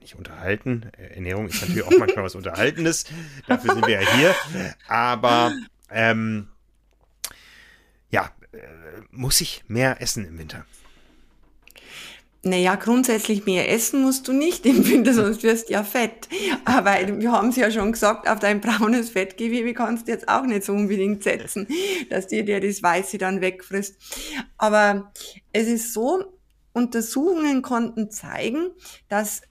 Nicht 0.00 0.16
unterhalten. 0.16 0.90
Äh, 0.98 1.14
Ernährung 1.14 1.48
ist 1.48 1.60
natürlich 1.60 1.84
auch 1.84 1.98
manchmal 1.98 2.24
was 2.24 2.34
Unterhaltenes. 2.34 3.04
Dafür 3.46 3.74
sind 3.74 3.86
wir 3.86 4.00
ja 4.00 4.14
hier. 4.16 4.34
Aber 4.88 5.52
ähm, 5.90 6.48
ja, 8.10 8.30
äh, 8.52 8.58
muss 9.10 9.40
ich 9.40 9.64
mehr 9.68 10.00
essen 10.00 10.26
im 10.26 10.38
Winter? 10.38 10.66
Naja, 12.44 12.74
grundsätzlich 12.74 13.46
mehr 13.46 13.70
essen 13.70 14.02
musst 14.02 14.28
du 14.28 14.32
nicht 14.32 14.66
im 14.66 14.86
Winter, 14.86 15.14
sonst 15.14 15.42
wirst 15.42 15.68
du 15.68 15.72
ja 15.72 15.82
fett. 15.82 16.28
Aber 16.64 16.96
wir 17.18 17.32
haben 17.32 17.48
es 17.48 17.56
ja 17.56 17.70
schon 17.70 17.92
gesagt, 17.92 18.28
auf 18.28 18.38
dein 18.38 18.60
braunes 18.60 19.10
Fettgewebe 19.10 19.72
kannst 19.72 20.06
du 20.06 20.12
jetzt 20.12 20.28
auch 20.28 20.44
nicht 20.44 20.64
so 20.64 20.72
unbedingt 20.72 21.22
setzen, 21.22 21.66
dass 22.10 22.26
dir 22.26 22.44
der 22.44 22.60
das 22.60 22.82
Weiße 22.82 23.18
dann 23.18 23.40
wegfrisst. 23.40 23.96
Aber 24.58 25.12
es 25.52 25.68
ist 25.68 25.92
so, 25.92 26.24
Untersuchungen 26.74 27.62
konnten 27.62 28.10
zeigen, 28.10 28.72
dass 29.08 29.42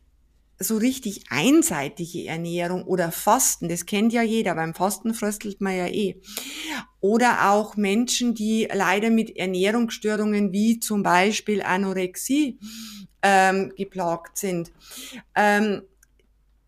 so 0.64 0.78
richtig 0.78 1.26
einseitige 1.30 2.26
Ernährung 2.28 2.84
oder 2.84 3.12
Fasten, 3.12 3.70
das 3.70 3.86
kennt 3.86 4.14
ja 4.14 4.22
jeder, 4.22 4.56
beim 4.56 4.74
Fasten 4.74 5.14
fröstelt 5.14 5.62
man 5.62 5.76
ja 5.76 5.88
eh. 5.88 6.22
Oder 7.00 7.52
auch 7.52 7.76
Menschen, 7.76 8.34
die 8.34 8.68
leider 8.74 9.10
mit 9.10 9.36
Ernährungsstörungen 9.36 10.52
wie 10.52 10.80
zum 10.80 11.04
Beispiel 11.04 11.62
Anorexie 11.62 12.60
ähm, 13.22 13.74
geplagt 13.76 14.38
sind. 14.38 14.72
Ähm, 15.36 15.84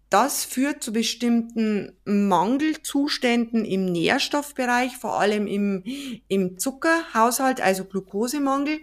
das 0.10 0.46
führt 0.46 0.84
zu 0.84 0.93
bestimmten 0.93 1.91
Mangelzuständen 2.06 3.66
im 3.66 3.86
Nährstoffbereich, 3.86 4.96
vor 4.98 5.20
allem 5.20 5.48
im, 5.48 5.84
im 6.28 6.58
Zuckerhaushalt, 6.58 7.60
also 7.60 7.86
Glukosemangel. 7.86 8.80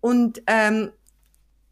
Und 0.00 0.42
ähm, 0.46 0.90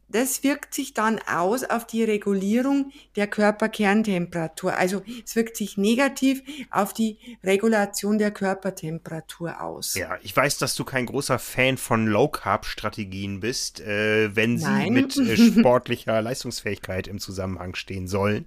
das 0.08 0.42
wirkt 0.42 0.72
sich 0.74 0.94
dann 0.94 1.20
aus 1.26 1.64
auf 1.64 1.86
die 1.86 2.02
Regulierung 2.02 2.92
der 3.16 3.26
Körperkerntemperatur. 3.26 4.74
Also 4.76 5.02
es 5.24 5.36
wirkt 5.36 5.56
sich 5.56 5.76
negativ 5.76 6.42
auf 6.70 6.94
die 6.94 7.18
Regulation 7.44 8.18
der 8.18 8.30
Körpertemperatur 8.30 9.60
aus. 9.60 9.94
Ja, 9.94 10.18
ich 10.22 10.34
weiß, 10.34 10.58
dass 10.58 10.74
du 10.74 10.84
kein 10.84 11.06
großer 11.06 11.38
Fan 11.38 11.76
von 11.76 12.06
Low-Carb-Strategien 12.06 13.40
bist, 13.40 13.80
äh, 13.80 14.34
wenn 14.34 14.58
sie 14.58 14.64
Nein. 14.64 14.92
mit 14.94 15.16
äh, 15.16 15.36
sportlicher 15.58 16.22
Leistungsfähigkeit 16.22 17.06
im 17.06 17.18
Zusammenhang 17.18 17.74
stehen 17.74 18.08
sollen. 18.08 18.46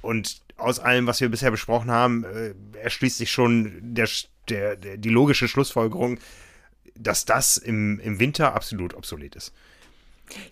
Und 0.00 0.40
aus 0.56 0.78
allem, 0.78 1.06
was 1.06 1.20
wir 1.20 1.28
bisher 1.28 1.50
besprochen 1.50 1.90
haben, 1.90 2.24
äh, 2.24 2.54
erschließt 2.78 3.18
sich 3.18 3.30
schon 3.30 3.78
der, 3.82 4.08
der, 4.48 4.76
der, 4.76 4.96
die 4.96 5.10
logische 5.10 5.48
Schlussfolgerung, 5.48 6.18
dass 6.94 7.26
das 7.26 7.58
im, 7.58 8.00
im 8.00 8.18
Winter 8.18 8.54
absolut 8.54 8.94
obsolet 8.94 9.36
ist. 9.36 9.52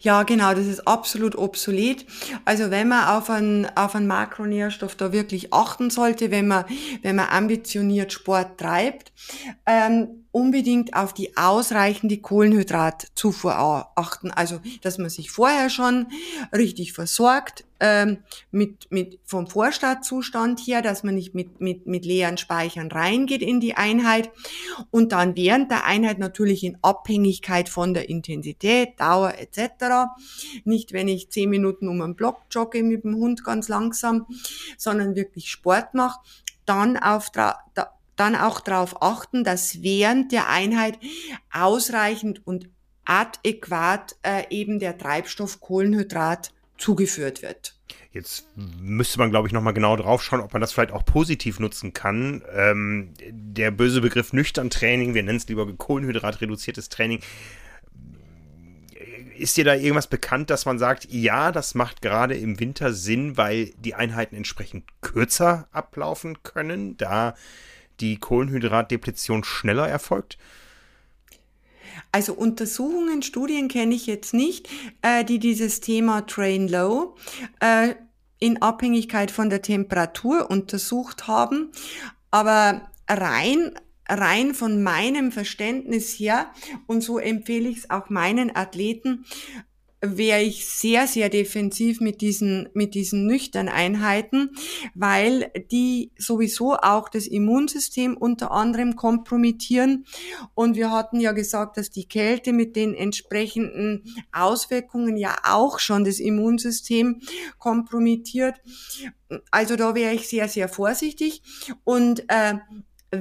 Ja, 0.01 0.23
genau, 0.23 0.55
das 0.55 0.67
ist 0.67 0.87
absolut 0.87 1.37
obsolet. 1.37 2.07
Also 2.45 2.71
wenn 2.71 2.89
man 2.89 3.09
auf 3.09 3.31
einen, 3.31 3.67
auf 3.77 3.95
einen 3.95 4.07
Makronährstoff 4.07 4.95
da 4.95 5.13
wirklich 5.13 5.53
achten 5.53 5.91
sollte, 5.91 6.31
wenn 6.31 6.47
man, 6.47 6.65
wenn 7.03 7.17
man 7.17 7.29
ambitioniert 7.29 8.13
Sport 8.13 8.59
treibt, 8.59 9.13
ähm, 9.67 10.25
unbedingt 10.31 10.95
auf 10.95 11.13
die 11.13 11.37
ausreichende 11.37 12.19
Kohlenhydratzufuhr 12.19 13.57
achten. 13.95 14.33
Also, 14.33 14.61
dass 14.83 14.99
man 14.99 15.09
sich 15.09 15.31
vorher 15.31 15.71
schon 15.71 16.09
richtig 16.53 16.93
versorgt, 16.93 17.65
ähm, 17.85 18.25
mit, 18.51 18.91
mit, 18.91 19.21
vom 19.27 19.47
Vorstartzustand 19.47 20.59
her, 20.61 20.81
dass 20.81 21.03
man 21.03 21.17
nicht 21.17 21.35
mit, 21.35 21.61
mit, 21.61 21.87
mit 21.87 22.07
leeren 22.07 22.39
Speichern 22.39 22.91
reingeht 22.91 23.43
in 23.43 23.61
die 23.61 23.75
Einheit 23.75 24.31
und 24.91 25.13
dann 25.13 25.37
während 25.37 25.71
der 25.71 25.85
Einheit 25.85 26.19
natürlich 26.19 26.65
in 26.65 26.79
Abhängigkeit 26.81 27.69
von 27.69 27.93
der 27.93 28.09
Intensität, 28.09 28.99
Dauer 28.99 29.35
etc. 29.37 30.15
Nicht, 30.65 30.95
wenn 30.95 31.09
ich 31.09 31.31
zehn 31.31 31.51
Minuten 31.51 31.87
um 31.89 32.01
einen 32.01 32.17
Block 32.17 32.41
jogge 32.51 32.83
mit 32.83 33.05
dem 33.05 33.17
Hund 33.17 33.45
ganz 33.45 33.69
langsam, 33.69 34.27
sondern 34.79 35.15
wirklich 35.15 35.51
Sport 35.51 35.93
mache, 35.93 36.21
dann 36.65 36.97
auf, 36.97 37.29
da, 37.29 37.59
dann 38.17 38.35
auch 38.35 38.61
darauf 38.61 39.03
achten, 39.03 39.45
dass 39.45 39.83
während 39.83 40.33
der 40.33 40.49
Einheit 40.49 40.99
ausreichend 41.53 42.47
und 42.47 42.71
adäquat 43.05 44.17
äh, 44.23 44.45
eben 44.49 44.79
der 44.79 44.97
Treibstoff 44.97 45.61
Kohlenhydrat 45.61 46.55
zugeführt 46.79 47.43
wird. 47.43 47.74
Jetzt 48.15 48.47
müsste 48.55 49.19
man, 49.19 49.31
glaube 49.31 49.49
ich, 49.49 49.53
nochmal 49.53 49.75
genau 49.75 49.97
drauf 49.97 50.23
schauen, 50.23 50.39
ob 50.39 50.53
man 50.53 50.61
das 50.61 50.73
vielleicht 50.73 50.93
auch 50.93 51.05
positiv 51.05 51.59
nutzen 51.59 51.95
kann. 51.95 52.45
Ähm, 52.55 53.13
der 53.29 53.73
böse 53.73 54.01
Begriff 54.01 54.33
nüchtern 54.33 54.71
Training, 54.71 55.15
wir 55.15 55.25
nennen 55.25 55.39
es 55.39 55.49
lieber 55.49 55.67
kohlenhydratreduziertes 55.67 56.91
Training. 56.91 57.19
Ist 59.37 59.57
dir 59.57 59.65
da 59.65 59.75
irgendwas 59.75 60.07
bekannt, 60.07 60.51
dass 60.51 60.65
man 60.65 60.79
sagt, 60.79 61.09
ja, 61.11 61.51
das 61.51 61.75
macht 61.75 62.03
gerade 62.03 62.37
im 62.37 62.61
Winter 62.61 62.93
Sinn, 62.93 63.37
weil 63.37 63.73
die 63.79 63.97
Einheiten 63.97 64.37
entsprechend 64.37 64.85
kürzer 65.01 65.67
ablaufen 65.73 66.45
können, 66.45 66.97
da 66.97 67.35
die 67.99 68.19
Kohlenhydratdepletion 68.19 69.43
schneller 69.43 69.89
erfolgt? 69.89 70.39
Also 72.13 72.33
Untersuchungen, 72.35 73.23
Studien 73.23 73.67
kenne 73.67 73.93
ich 73.93 74.07
jetzt 74.07 74.35
nicht, 74.35 74.69
äh, 75.03 75.25
die 75.25 75.41
dieses 75.41 75.81
Thema 75.81 76.25
Train 76.25 76.69
Low 76.69 77.17
äh, 77.59 77.95
in 78.45 78.61
Abhängigkeit 78.61 79.31
von 79.31 79.49
der 79.49 79.63
Temperatur 79.63 80.51
untersucht 80.51 81.27
haben. 81.27 81.73
Aber 82.31 82.83
rein 83.09 83.73
rein 84.07 84.53
von 84.53 84.83
meinem 84.83 85.33
Verständnis 85.33 86.13
her, 86.19 86.49
und 86.87 87.01
so 87.01 87.19
empfehle 87.19 87.71
ich 87.71 87.79
es 87.79 87.91
auch 87.91 88.11
meinen 88.11 88.55
Athleten, 88.55 89.25
wäre 90.07 90.43
ich 90.43 90.67
sehr, 90.67 91.07
sehr 91.07 91.29
defensiv 91.29 92.01
mit 92.01 92.21
diesen, 92.21 92.69
mit 92.75 92.95
diesen 92.95 93.27
nüchtern 93.27 93.69
Einheiten, 93.69 94.51
weil 94.95 95.51
die 95.71 96.13
sowieso 96.19 96.75
auch 96.75 97.09
das 97.09 97.27
Immunsystem 97.27 98.17
unter 98.17 98.51
anderem 98.51 98.97
kompromittieren. 98.97 100.07
Und 100.55 100.77
wir 100.77 100.91
hatten 100.91 101.21
ja 101.21 101.33
gesagt, 101.33 101.77
dass 101.77 101.91
die 101.91 102.09
Kälte 102.09 102.53
mit 102.53 102.77
den 102.77 102.95
entsprechenden 102.95 104.05
Auswirkungen 104.33 105.17
ja 105.17 105.37
auch 105.45 105.79
schon 105.79 106.05
das 106.05 106.19
Immunsystem 106.19 107.21
kompromittiert. 107.59 108.57
Also 109.51 109.77
da 109.77 109.95
wäre 109.95 110.15
ich 110.15 110.29
sehr, 110.29 110.49
sehr 110.49 110.69
vorsichtig. 110.69 111.43
Und 111.85 112.25
äh, 112.29 112.55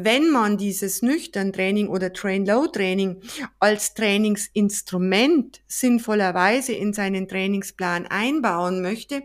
wenn 0.01 0.29
man 0.29 0.57
dieses 0.57 1.01
Nüchtern-Training 1.01 1.87
oder 1.87 2.11
Train-Low-Training 2.13 3.21
als 3.59 3.93
Trainingsinstrument 3.93 5.61
sinnvollerweise 5.67 6.73
in 6.73 6.93
seinen 6.93 7.27
Trainingsplan 7.27 8.07
einbauen 8.07 8.81
möchte, 8.81 9.23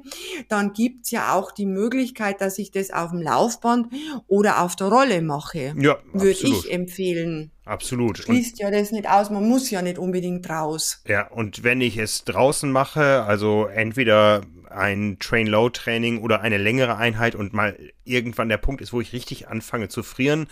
dann 0.48 0.72
gibt's 0.72 1.10
ja 1.10 1.34
auch 1.34 1.52
die 1.52 1.66
Möglichkeit, 1.66 2.40
dass 2.40 2.58
ich 2.58 2.70
das 2.70 2.90
auf 2.90 3.10
dem 3.10 3.22
Laufband 3.22 3.88
oder 4.26 4.62
auf 4.62 4.76
der 4.76 4.88
Rolle 4.88 5.22
mache. 5.22 5.74
Ja, 5.78 5.98
würde 6.12 6.30
ich 6.30 6.70
empfehlen. 6.70 7.52
Absolut. 7.68 8.18
Schließt 8.18 8.58
ja 8.60 8.70
das 8.70 8.92
nicht 8.92 9.06
aus, 9.06 9.28
man 9.28 9.46
muss 9.46 9.70
ja 9.70 9.82
nicht 9.82 9.98
unbedingt 9.98 10.48
raus. 10.48 11.02
Ja, 11.06 11.28
und 11.28 11.64
wenn 11.64 11.82
ich 11.82 11.98
es 11.98 12.24
draußen 12.24 12.72
mache, 12.72 13.24
also 13.24 13.66
entweder 13.66 14.40
ein 14.70 15.18
Train-Low-Training 15.18 16.22
oder 16.22 16.40
eine 16.40 16.56
längere 16.56 16.96
Einheit 16.96 17.34
und 17.34 17.52
mal 17.52 17.78
irgendwann 18.04 18.48
der 18.48 18.56
Punkt 18.56 18.80
ist, 18.80 18.94
wo 18.94 19.02
ich 19.02 19.12
richtig 19.12 19.48
anfange 19.48 19.88
zu 19.88 20.02
frieren, 20.02 20.46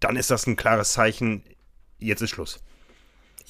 dann 0.00 0.16
ist 0.16 0.30
das 0.30 0.46
ein 0.46 0.56
klares 0.56 0.92
Zeichen, 0.92 1.42
jetzt 1.98 2.22
ist 2.22 2.30
Schluss. 2.30 2.60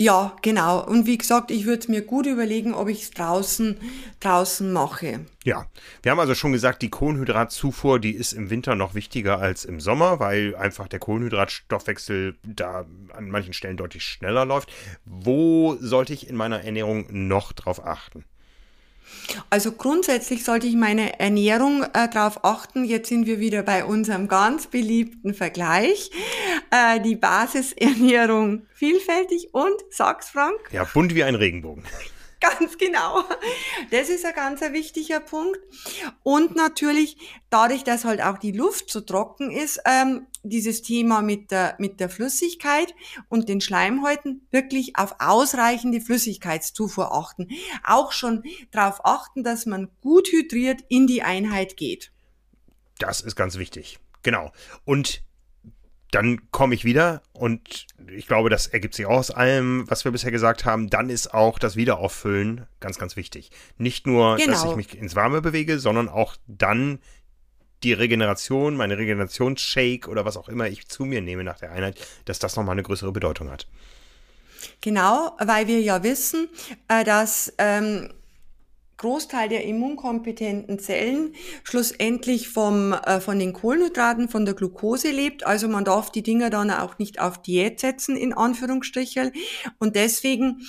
Ja, 0.01 0.37
genau. 0.43 0.87
Und 0.87 1.07
wie 1.07 1.19
gesagt, 1.19 1.51
ich 1.51 1.67
würde 1.67 1.91
mir 1.91 2.03
gut 2.03 2.27
überlegen, 2.27 2.73
ob 2.73 2.89
ich 2.89 3.03
es 3.03 3.11
draußen, 3.11 3.79
draußen 4.21 4.73
mache. 4.73 5.27
Ja, 5.43 5.67
wir 6.03 6.13
haben 6.13 6.21
also 6.21 6.37
schon 6.37 6.53
gesagt, 6.53 6.83
die 6.83 6.89
Kohlenhydratzufuhr, 6.89 7.99
die 7.99 8.13
ist 8.13 8.33
im 8.33 8.49
Winter 8.49 8.77
noch 8.77 8.95
wichtiger 8.95 9.41
als 9.41 9.65
im 9.65 9.81
Sommer, 9.81 10.21
weil 10.21 10.55
einfach 10.55 10.87
der 10.87 11.01
Kohlenhydratstoffwechsel 11.01 12.37
da 12.45 12.87
an 13.13 13.29
manchen 13.29 13.53
Stellen 13.53 13.77
deutlich 13.77 14.05
schneller 14.05 14.45
läuft. 14.45 14.71
Wo 15.05 15.77
sollte 15.81 16.13
ich 16.13 16.29
in 16.29 16.37
meiner 16.37 16.63
Ernährung 16.63 17.07
noch 17.11 17.53
drauf 17.53 17.85
achten? 17.85 18.25
Also 19.51 19.73
grundsätzlich 19.73 20.45
sollte 20.45 20.67
ich 20.67 20.75
meine 20.75 21.19
Ernährung 21.21 21.83
äh, 21.83 22.09
darauf 22.09 22.45
achten. 22.45 22.85
Jetzt 22.85 23.09
sind 23.09 23.27
wir 23.27 23.41
wieder 23.41 23.63
bei 23.63 23.85
unserem 23.85 24.29
ganz 24.29 24.67
beliebten 24.67 25.35
Vergleich. 25.35 26.11
Äh, 26.71 27.01
die 27.01 27.17
Basisernährung 27.17 28.67
vielfältig 28.75 29.51
und, 29.53 29.75
sag's 29.91 30.31
Frank? 30.31 30.59
Ja, 30.71 30.85
bunt 30.85 31.15
wie 31.15 31.25
ein 31.25 31.35
Regenbogen. 31.35 31.85
Ganz 32.41 32.79
genau. 32.79 33.25
Das 33.91 34.09
ist 34.09 34.25
ein 34.25 34.35
ganz 34.35 34.61
wichtiger 34.61 35.19
Punkt. 35.19 35.59
Und 36.23 36.55
natürlich, 36.55 37.17
dadurch, 37.51 37.83
dass 37.83 38.05
halt 38.05 38.23
auch 38.23 38.39
die 38.39 38.53
Luft 38.53 38.91
so 38.91 39.01
trocken 39.01 39.51
ist, 39.51 39.81
ähm, 39.85 40.29
dieses 40.49 40.83
Thema 40.83 41.23
mit 41.23 41.51
der, 41.51 41.77
mit 41.79 42.01
der 42.01 42.09
Flüssigkeit 42.09 42.95
und 43.29 43.49
den 43.49 43.61
Schleimhäuten 43.61 44.47
wirklich 44.51 44.97
auf 44.97 45.17
ausreichende 45.19 46.01
Flüssigkeitszufuhr 46.01 47.13
achten. 47.13 47.49
Auch 47.85 48.13
schon 48.13 48.43
darauf 48.71 49.05
achten, 49.05 49.45
dass 49.45 49.67
man 49.67 49.89
gut 50.01 50.29
hydriert 50.29 50.81
in 50.89 51.07
die 51.07 51.23
Einheit 51.23 51.77
geht. 51.77 52.13
Das 52.99 53.21
ist 53.21 53.37
ganz 53.37 53.59
wichtig. 53.59 53.99
Genau. 54.23 54.53
Und 54.85 55.23
dann 56.11 56.51
komme 56.51 56.75
ich 56.75 56.85
wieder 56.85 57.23
und 57.33 57.87
ich 58.11 58.27
glaube, 58.27 58.49
das 58.49 58.67
ergibt 58.67 58.95
sich 58.95 59.07
auch 59.07 59.19
aus 59.19 59.31
allem, 59.31 59.85
was 59.89 60.05
wir 60.05 60.13
bisher 60.13 60.31
gesagt 60.31 60.65
haben. 60.65 60.89
Dann 60.89 61.11
ist 61.11 61.35
auch 61.35 61.59
das 61.59 61.77
Wiederauffüllen 61.77 62.67
ganz, 62.81 62.99
ganz 62.99 63.17
wichtig. 63.17 63.51
Nicht 63.77 64.07
nur, 64.07 64.37
genau. 64.37 64.53
dass 64.53 64.65
ich 64.65 64.77
mich 64.77 64.97
ins 64.97 65.17
Warme 65.17 65.43
bewege, 65.43 65.79
sondern 65.79 66.09
auch 66.09 66.37
dann 66.47 67.01
die 67.83 67.93
Regeneration, 67.93 68.77
meine 68.77 68.99
Regenerationsshake 68.99 70.09
oder 70.09 70.25
was 70.25 70.37
auch 70.37 70.49
immer 70.49 70.69
ich 70.69 70.89
zu 70.89 71.05
mir 71.05 71.21
nehme 71.21 71.45
nach 71.45 71.59
der 71.59 71.73
Einheit, 71.73 71.97
dass 72.25 72.39
das 72.39 72.57
nochmal 72.57 72.73
eine 72.73 72.83
größere 72.83 73.13
Bedeutung 73.13 73.51
hat. 73.51 73.67
Genau, 74.81 75.37
weil 75.39 75.69
wir 75.69 75.81
ja 75.81 76.03
wissen, 76.03 76.49
äh, 76.89 77.05
dass 77.05 77.53
ähm, 77.59 78.11
Großteil 78.99 79.49
der 79.49 79.65
immunkompetenten 79.65 80.79
Zellen 80.81 81.35
schlussendlich 81.63 82.49
vom, 82.49 82.93
äh, 82.93 83.21
von 83.21 83.39
den 83.39 83.53
Kohlenhydraten, 83.53 84.29
von 84.29 84.45
der 84.45 84.55
Glucose 84.55 85.13
lebt. 85.13 85.47
Also 85.47 85.69
man 85.69 85.85
darf 85.85 86.11
die 86.11 86.25
Dinger 86.25 86.51
dann 86.51 86.73
auch 86.73 86.99
nicht 86.99 87.21
auf 87.21 87.41
Diät 87.41 87.79
setzen, 87.79 88.17
in 88.17 88.33
Anführungsstrichen. 88.33 89.31
Und 89.79 89.95
deswegen 89.95 90.63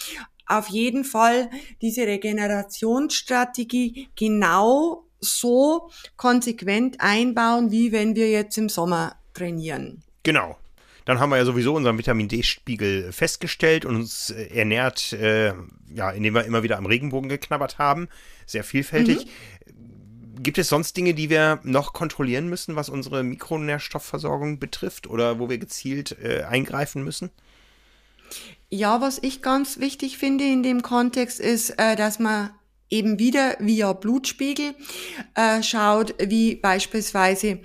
auf 0.45 0.68
jeden 0.68 1.03
Fall 1.03 1.49
diese 1.82 2.05
Regenerationsstrategie 2.05 4.10
genau 4.16 5.09
so 5.20 5.89
konsequent 6.17 6.97
einbauen, 6.99 7.72
wie 7.72 7.91
wenn 7.91 8.15
wir 8.15 8.30
jetzt 8.30 8.57
im 8.57 8.70
Sommer 8.70 9.15
trainieren. 9.34 10.03
Genau. 10.24 10.57
Dann 11.05 11.20
haben 11.20 11.32
wir 11.32 11.38
ja 11.38 11.45
sowieso 11.45 11.74
unseren 11.76 11.97
Vitamin 11.97 12.28
D-Spiegel 12.28 13.11
festgestellt 13.11 13.84
und 13.84 13.95
uns 13.95 14.30
äh, 14.30 14.45
ernährt, 14.53 15.11
äh, 15.13 15.53
ja, 15.91 16.11
indem 16.11 16.36
wir 16.36 16.43
immer 16.43 16.61
wieder 16.61 16.78
am 16.78 16.86
Regenbogen 16.86 17.30
geknabbert 17.30 17.80
haben. 17.80 18.09
Sehr 18.45 18.63
vielfältig. 18.63 19.26
Mhm. 19.26 20.43
Gibt 20.43 20.57
es 20.57 20.70
sonst 20.70 20.95
Dinge, 20.95 21.13
die 21.13 21.30
wir 21.30 21.59
noch 21.63 21.93
kontrollieren 21.93 22.47
müssen, 22.47 22.76
was 22.76 22.89
unsere 22.89 23.24
Mikronährstoffversorgung 23.24 24.59
betrifft 24.59 25.07
oder 25.07 25.39
wo 25.39 25.49
wir 25.49 25.57
gezielt 25.57 26.15
äh, 26.24 26.43
eingreifen 26.43 27.03
müssen? 27.03 27.32
Ja, 28.70 29.01
was 29.01 29.17
ich 29.22 29.41
ganz 29.41 29.80
wichtig 29.80 30.17
finde 30.17 30.43
in 30.43 30.61
dem 30.61 30.84
Kontext 30.84 31.39
ist, 31.39 31.72
äh, 31.80 31.95
dass 31.95 32.20
man 32.20 32.51
eben 32.90 33.20
wieder 33.20 33.56
via 33.60 33.94
Blutspiegel 33.94 34.74
äh, 35.36 35.62
schaut, 35.62 36.16
wie 36.20 36.56
beispielsweise 36.56 37.60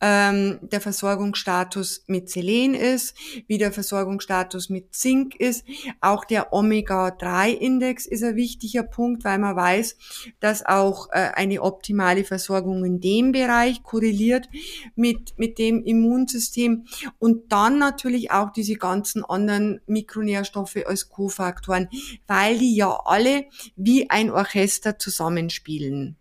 ähm, 0.00 0.58
der 0.60 0.80
Versorgungsstatus 0.80 2.04
mit 2.06 2.28
Selen 2.28 2.74
ist, 2.74 3.14
wie 3.46 3.58
der 3.58 3.72
Versorgungsstatus 3.72 4.68
mit 4.68 4.94
Zink 4.94 5.34
ist. 5.36 5.64
Auch 6.00 6.24
der 6.24 6.52
Omega-3-Index 6.52 8.06
ist 8.06 8.22
ein 8.22 8.36
wichtiger 8.36 8.82
Punkt, 8.82 9.24
weil 9.24 9.38
man 9.38 9.56
weiß, 9.56 9.96
dass 10.40 10.64
auch 10.64 11.08
äh, 11.10 11.30
eine 11.34 11.62
optimale 11.62 12.24
Versorgung 12.24 12.84
in 12.84 13.00
dem 13.00 13.32
Bereich 13.32 13.82
korreliert 13.82 14.48
mit, 14.94 15.38
mit 15.38 15.58
dem 15.58 15.82
Immunsystem. 15.84 16.84
Und 17.18 17.50
dann 17.52 17.78
natürlich 17.78 18.30
auch 18.30 18.52
diese 18.52 18.74
ganzen 18.74 19.24
anderen 19.24 19.80
Mikronährstoffe 19.86 20.76
als 20.84 21.08
Kofaktoren, 21.08 21.88
weil 22.26 22.58
die 22.58 22.76
ja 22.76 23.00
alle 23.04 23.46
wie 23.76 24.10
ein 24.10 24.30
Orchester 24.30 24.65
zusammenspielen. 24.98 26.16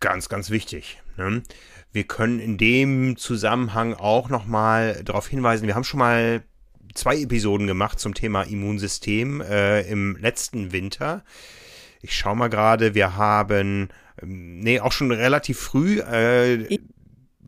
Ganz, 0.00 0.28
ganz 0.28 0.50
wichtig. 0.50 1.00
Ne? 1.16 1.42
Wir 1.92 2.04
können 2.04 2.40
in 2.40 2.58
dem 2.58 3.16
Zusammenhang 3.16 3.94
auch 3.94 4.28
nochmal 4.28 5.02
darauf 5.04 5.28
hinweisen, 5.28 5.66
wir 5.66 5.74
haben 5.74 5.84
schon 5.84 5.98
mal 5.98 6.42
zwei 6.94 7.20
Episoden 7.20 7.66
gemacht 7.66 7.98
zum 7.98 8.14
Thema 8.14 8.42
Immunsystem 8.42 9.40
äh, 9.40 9.82
im 9.82 10.16
letzten 10.16 10.72
Winter. 10.72 11.24
Ich 12.00 12.16
schaue 12.16 12.36
mal 12.36 12.48
gerade, 12.48 12.94
wir 12.94 13.16
haben, 13.16 13.88
ähm, 14.20 14.60
nee, 14.60 14.80
auch 14.80 14.92
schon 14.92 15.12
relativ 15.12 15.58
früh 15.58 16.00
äh, 16.00 16.78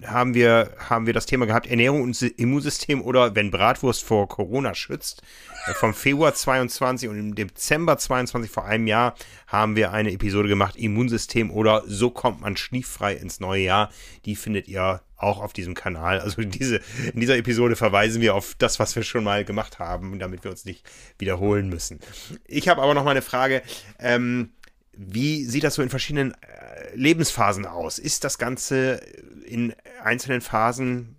haben 0.04 0.34
wir, 0.34 0.70
haben 0.78 1.06
wir 1.06 1.12
das 1.12 1.26
Thema 1.26 1.46
gehabt, 1.46 1.66
Ernährung 1.66 2.02
und 2.02 2.20
Immunsystem 2.20 3.00
oder 3.00 3.34
wenn 3.34 3.50
Bratwurst 3.50 4.02
vor 4.02 4.28
Corona 4.28 4.74
schützt. 4.74 5.22
Äh, 5.66 5.74
vom 5.74 5.94
Februar 5.94 6.34
22 6.34 7.08
und 7.08 7.18
im 7.18 7.34
Dezember 7.34 7.96
22 7.96 8.50
vor 8.50 8.64
einem 8.64 8.86
Jahr 8.86 9.14
haben 9.46 9.76
wir 9.76 9.92
eine 9.92 10.12
Episode 10.12 10.48
gemacht, 10.48 10.76
Immunsystem 10.76 11.50
oder 11.50 11.84
so 11.86 12.10
kommt 12.10 12.40
man 12.40 12.56
schniefrei 12.56 13.14
ins 13.14 13.40
neue 13.40 13.62
Jahr. 13.62 13.90
Die 14.24 14.36
findet 14.36 14.68
ihr 14.68 15.02
auch 15.16 15.40
auf 15.40 15.52
diesem 15.52 15.74
Kanal. 15.74 16.20
Also 16.20 16.42
diese, 16.42 16.80
in 17.12 17.20
dieser 17.20 17.36
Episode 17.36 17.76
verweisen 17.76 18.20
wir 18.20 18.34
auf 18.34 18.54
das, 18.58 18.78
was 18.78 18.96
wir 18.96 19.04
schon 19.04 19.24
mal 19.24 19.44
gemacht 19.44 19.78
haben, 19.78 20.18
damit 20.18 20.44
wir 20.44 20.50
uns 20.50 20.64
nicht 20.64 20.84
wiederholen 21.18 21.68
müssen. 21.68 22.00
Ich 22.46 22.68
habe 22.68 22.82
aber 22.82 22.94
noch 22.94 23.04
mal 23.04 23.12
eine 23.12 23.22
Frage. 23.22 23.62
Ähm, 23.98 24.50
wie 24.96 25.44
sieht 25.44 25.64
das 25.64 25.74
so 25.74 25.82
in 25.82 25.90
verschiedenen 25.90 26.32
äh, 26.32 26.94
Lebensphasen 26.94 27.66
aus? 27.66 27.98
Ist 27.98 28.24
das 28.24 28.38
Ganze 28.38 29.00
in 29.46 29.74
einzelnen 30.02 30.40
Phasen 30.40 31.16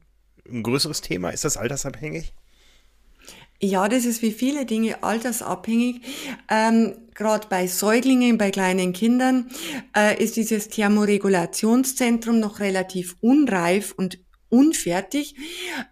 ein 0.50 0.64
größeres 0.64 1.02
Thema? 1.02 1.30
Ist 1.30 1.46
das 1.46 1.58
altersabhängig? 1.58 2.34
Ja, 3.62 3.88
das 3.88 4.06
ist 4.06 4.22
wie 4.22 4.32
viele 4.32 4.66
Dinge 4.66 5.02
altersabhängig. 5.04 6.02
Ähm, 6.50 6.94
Gerade 7.14 7.48
bei 7.48 7.68
Säuglingen, 7.68 8.38
bei 8.38 8.52
kleinen 8.52 8.92
Kindern 8.92 9.50
äh, 9.96 10.22
ist 10.22 10.36
dieses 10.36 10.68
Thermoregulationszentrum 10.68 12.40
noch 12.40 12.60
relativ 12.60 13.16
unreif 13.22 13.94
und 13.94 14.20
unfertig, 14.50 15.36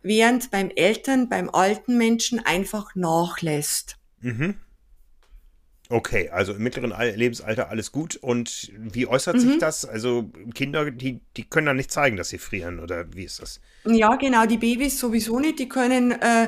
während 0.02 0.52
beim 0.52 0.70
Eltern, 0.70 1.30
beim 1.30 1.50
alten 1.50 1.98
Menschen 1.98 2.40
einfach 2.40 2.96
nachlässt. 2.96 3.98
Mhm. 4.20 4.56
Okay, 5.94 6.30
also 6.30 6.54
im 6.54 6.64
mittleren 6.64 6.92
Lebensalter 7.16 7.70
alles 7.70 7.92
gut. 7.92 8.16
Und 8.16 8.72
wie 8.76 9.06
äußert 9.06 9.36
mhm. 9.36 9.40
sich 9.42 9.58
das? 9.60 9.86
Also 9.86 10.32
Kinder, 10.56 10.90
die, 10.90 11.20
die 11.38 11.44
können 11.44 11.68
dann 11.68 11.78
nicht 11.78 11.92
zeigen, 11.92 12.18
dass 12.18 12.30
sie 12.30 12.40
frieren 12.40 12.80
oder 12.80 13.06
wie 13.14 13.26
ist 13.26 13.40
das? 13.40 13.62
Ja, 13.86 14.16
genau, 14.16 14.48
die 14.48 14.58
Babys 14.58 15.00
sowieso 15.00 15.40
nicht. 15.40 15.60
Die 15.60 15.70
können, 15.70 16.12
äh, 16.14 16.46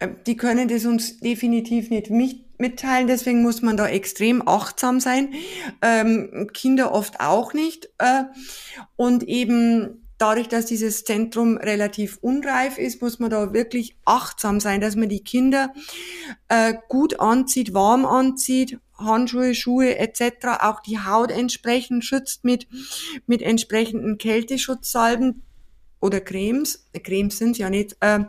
äh 0.00 0.08
die 0.26 0.36
können 0.36 0.66
das 0.66 0.86
uns 0.86 1.20
definitiv 1.20 1.88
nicht 1.88 2.10
mitteilen. 2.58 3.06
Deswegen 3.06 3.42
muss 3.42 3.62
man 3.62 3.76
da 3.76 3.86
extrem 3.86 4.42
achtsam 4.48 4.98
sein. 4.98 5.34
Ähm, 5.82 6.50
Kinder 6.52 6.90
oft 6.90 7.20
auch 7.20 7.54
nicht. 7.54 7.90
Äh, 7.98 8.24
und 8.96 9.22
eben 9.22 9.99
dadurch, 10.20 10.48
dass 10.48 10.66
dieses 10.66 11.04
Zentrum 11.04 11.56
relativ 11.56 12.18
unreif 12.20 12.78
ist, 12.78 13.00
muss 13.00 13.18
man 13.18 13.30
da 13.30 13.52
wirklich 13.52 13.96
achtsam 14.04 14.60
sein, 14.60 14.80
dass 14.80 14.96
man 14.96 15.08
die 15.08 15.24
Kinder 15.24 15.72
äh, 16.48 16.74
gut 16.88 17.20
anzieht, 17.20 17.74
warm 17.74 18.04
anzieht, 18.04 18.78
Handschuhe, 18.98 19.54
Schuhe 19.54 19.96
etc. 19.98 20.60
auch 20.60 20.80
die 20.80 20.98
Haut 20.98 21.30
entsprechend 21.30 22.04
schützt 22.04 22.44
mit, 22.44 22.66
mit 23.26 23.40
entsprechenden 23.42 24.18
Kälteschutzsalben 24.18 25.42
oder 26.00 26.20
Cremes. 26.20 26.86
Cremes 27.02 27.38
sind 27.38 27.58
ja 27.58 27.70
nicht. 27.70 27.96
Äh, 28.00 28.24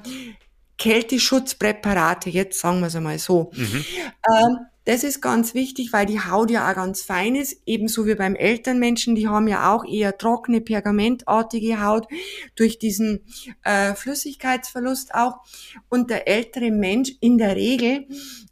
Kälteschutzpräparate, 0.77 2.31
jetzt 2.31 2.59
sagen 2.59 2.79
wir 2.79 2.87
es 2.87 2.95
einmal 2.95 3.19
so. 3.19 3.51
Mhm. 3.53 3.85
Ähm, 4.33 4.57
das 4.91 5.05
ist 5.05 5.21
ganz 5.21 5.53
wichtig, 5.53 5.93
weil 5.93 6.05
die 6.05 6.19
Haut 6.19 6.51
ja 6.51 6.69
auch 6.69 6.75
ganz 6.75 7.01
fein 7.01 7.35
ist, 7.35 7.61
ebenso 7.65 8.05
wie 8.07 8.15
beim 8.15 8.35
Elternmenschen. 8.35 9.15
Die 9.15 9.29
haben 9.29 9.47
ja 9.47 9.73
auch 9.73 9.85
eher 9.85 10.17
trockene, 10.17 10.59
pergamentartige 10.59 11.81
Haut 11.81 12.07
durch 12.55 12.77
diesen 12.77 13.23
äh, 13.63 13.95
Flüssigkeitsverlust 13.95 15.15
auch. 15.15 15.37
Und 15.87 16.09
der 16.09 16.27
ältere 16.27 16.71
Mensch 16.71 17.13
in 17.21 17.37
der 17.37 17.55
Regel 17.55 18.05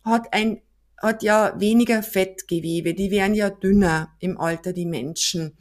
hat 0.05 0.31
ein 0.31 0.61
hat 1.01 1.23
ja 1.23 1.53
weniger 1.57 2.03
Fettgewebe, 2.03 2.93
die 2.93 3.11
werden 3.11 3.33
ja 3.33 3.49
dünner 3.49 4.15
im 4.19 4.39
Alter, 4.39 4.73
die 4.73 4.85
Menschen. 4.85 5.57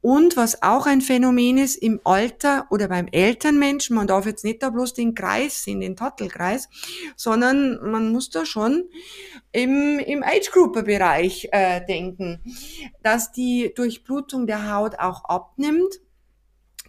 Und 0.00 0.36
was 0.36 0.62
auch 0.62 0.86
ein 0.86 1.00
Phänomen 1.00 1.58
ist 1.58 1.76
im 1.76 2.00
Alter 2.04 2.66
oder 2.70 2.88
beim 2.88 3.06
Elternmenschen, 3.06 3.96
man 3.96 4.06
darf 4.06 4.26
jetzt 4.26 4.44
nicht 4.44 4.62
da 4.62 4.70
bloß 4.70 4.94
den 4.94 5.14
Kreis 5.14 5.64
sehen, 5.64 5.80
den 5.80 5.96
Tattelkreis, 5.96 6.68
sondern 7.16 7.78
man 7.90 8.12
muss 8.12 8.30
da 8.30 8.44
schon 8.44 8.84
im, 9.52 9.98
im 9.98 10.22
Age-Grouper-Bereich 10.22 11.48
äh, 11.52 11.84
denken, 11.86 12.40
dass 13.02 13.32
die 13.32 13.72
Durchblutung 13.74 14.46
der 14.46 14.72
Haut 14.72 14.98
auch 14.98 15.24
abnimmt. 15.24 16.00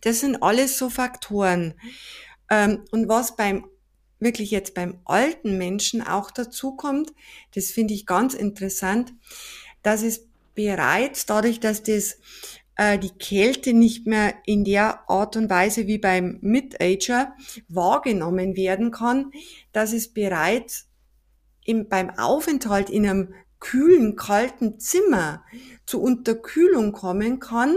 Das 0.01 0.19
sind 0.19 0.43
alles 0.43 0.77
so 0.77 0.89
Faktoren. 0.89 1.75
Ähm, 2.49 2.83
und 2.91 3.07
was 3.07 3.35
beim 3.35 3.65
wirklich 4.19 4.51
jetzt 4.51 4.73
beim 4.73 4.99
alten 5.05 5.57
Menschen 5.57 6.01
auch 6.01 6.31
dazu 6.31 6.75
kommt, 6.75 7.13
das 7.53 7.71
finde 7.71 7.93
ich 7.93 8.05
ganz 8.05 8.33
interessant, 8.33 9.13
dass 9.83 10.03
es 10.03 10.27
bereits 10.55 11.25
dadurch, 11.25 11.59
dass 11.59 11.83
das 11.83 12.17
äh, 12.77 12.97
die 12.97 13.11
Kälte 13.11 13.73
nicht 13.73 14.07
mehr 14.07 14.33
in 14.45 14.63
der 14.63 15.09
Art 15.09 15.35
und 15.35 15.49
Weise 15.49 15.87
wie 15.87 15.97
beim 15.97 16.39
Mid-Ager 16.41 17.35
wahrgenommen 17.67 18.55
werden 18.55 18.91
kann, 18.91 19.31
dass 19.71 19.93
es 19.93 20.13
bereits 20.13 20.87
im, 21.63 21.87
beim 21.89 22.09
Aufenthalt 22.11 22.89
in 22.89 23.05
einem 23.05 23.33
kühlen, 23.59 24.15
kalten 24.15 24.79
Zimmer 24.79 25.43
zu 25.85 26.01
Unterkühlung 26.01 26.91
kommen 26.91 27.39
kann 27.39 27.75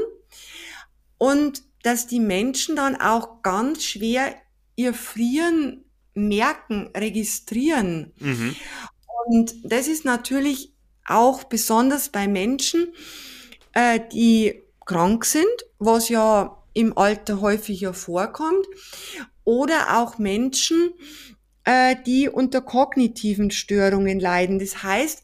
und 1.17 1.63
dass 1.83 2.07
die 2.07 2.21
Menschen 2.21 2.77
dann 2.77 2.97
auch 2.97 3.43
ganz 3.43 3.85
schwer 3.85 4.35
ihr 4.77 4.95
Frieren 4.95 5.85
merken, 6.19 6.91
registrieren. 6.97 8.13
Mhm. 8.19 8.57
Und 9.27 9.55
das 9.65 9.89
ist 9.89 10.05
natürlich 10.05 10.73
auch 11.07 11.45
besonders 11.45 12.11
bei 12.11 12.29
Menschen, 12.29 12.93
äh, 13.73 14.01
die 14.13 14.63
krank 14.85 15.25
sind, 15.25 15.47
was 15.79 16.09
ja 16.09 16.63
im 16.75 16.97
Alter 16.97 17.41
häufiger 17.41 17.95
vorkommt, 17.95 18.67
oder 19.45 19.99
auch 19.99 20.19
Menschen, 20.19 20.93
äh, 21.65 21.97
die 22.07 22.29
unter 22.29 22.61
kognitiven 22.61 23.51
Störungen 23.51 24.21
leiden. 24.21 24.59
Das 24.59 24.83
heißt, 24.83 25.23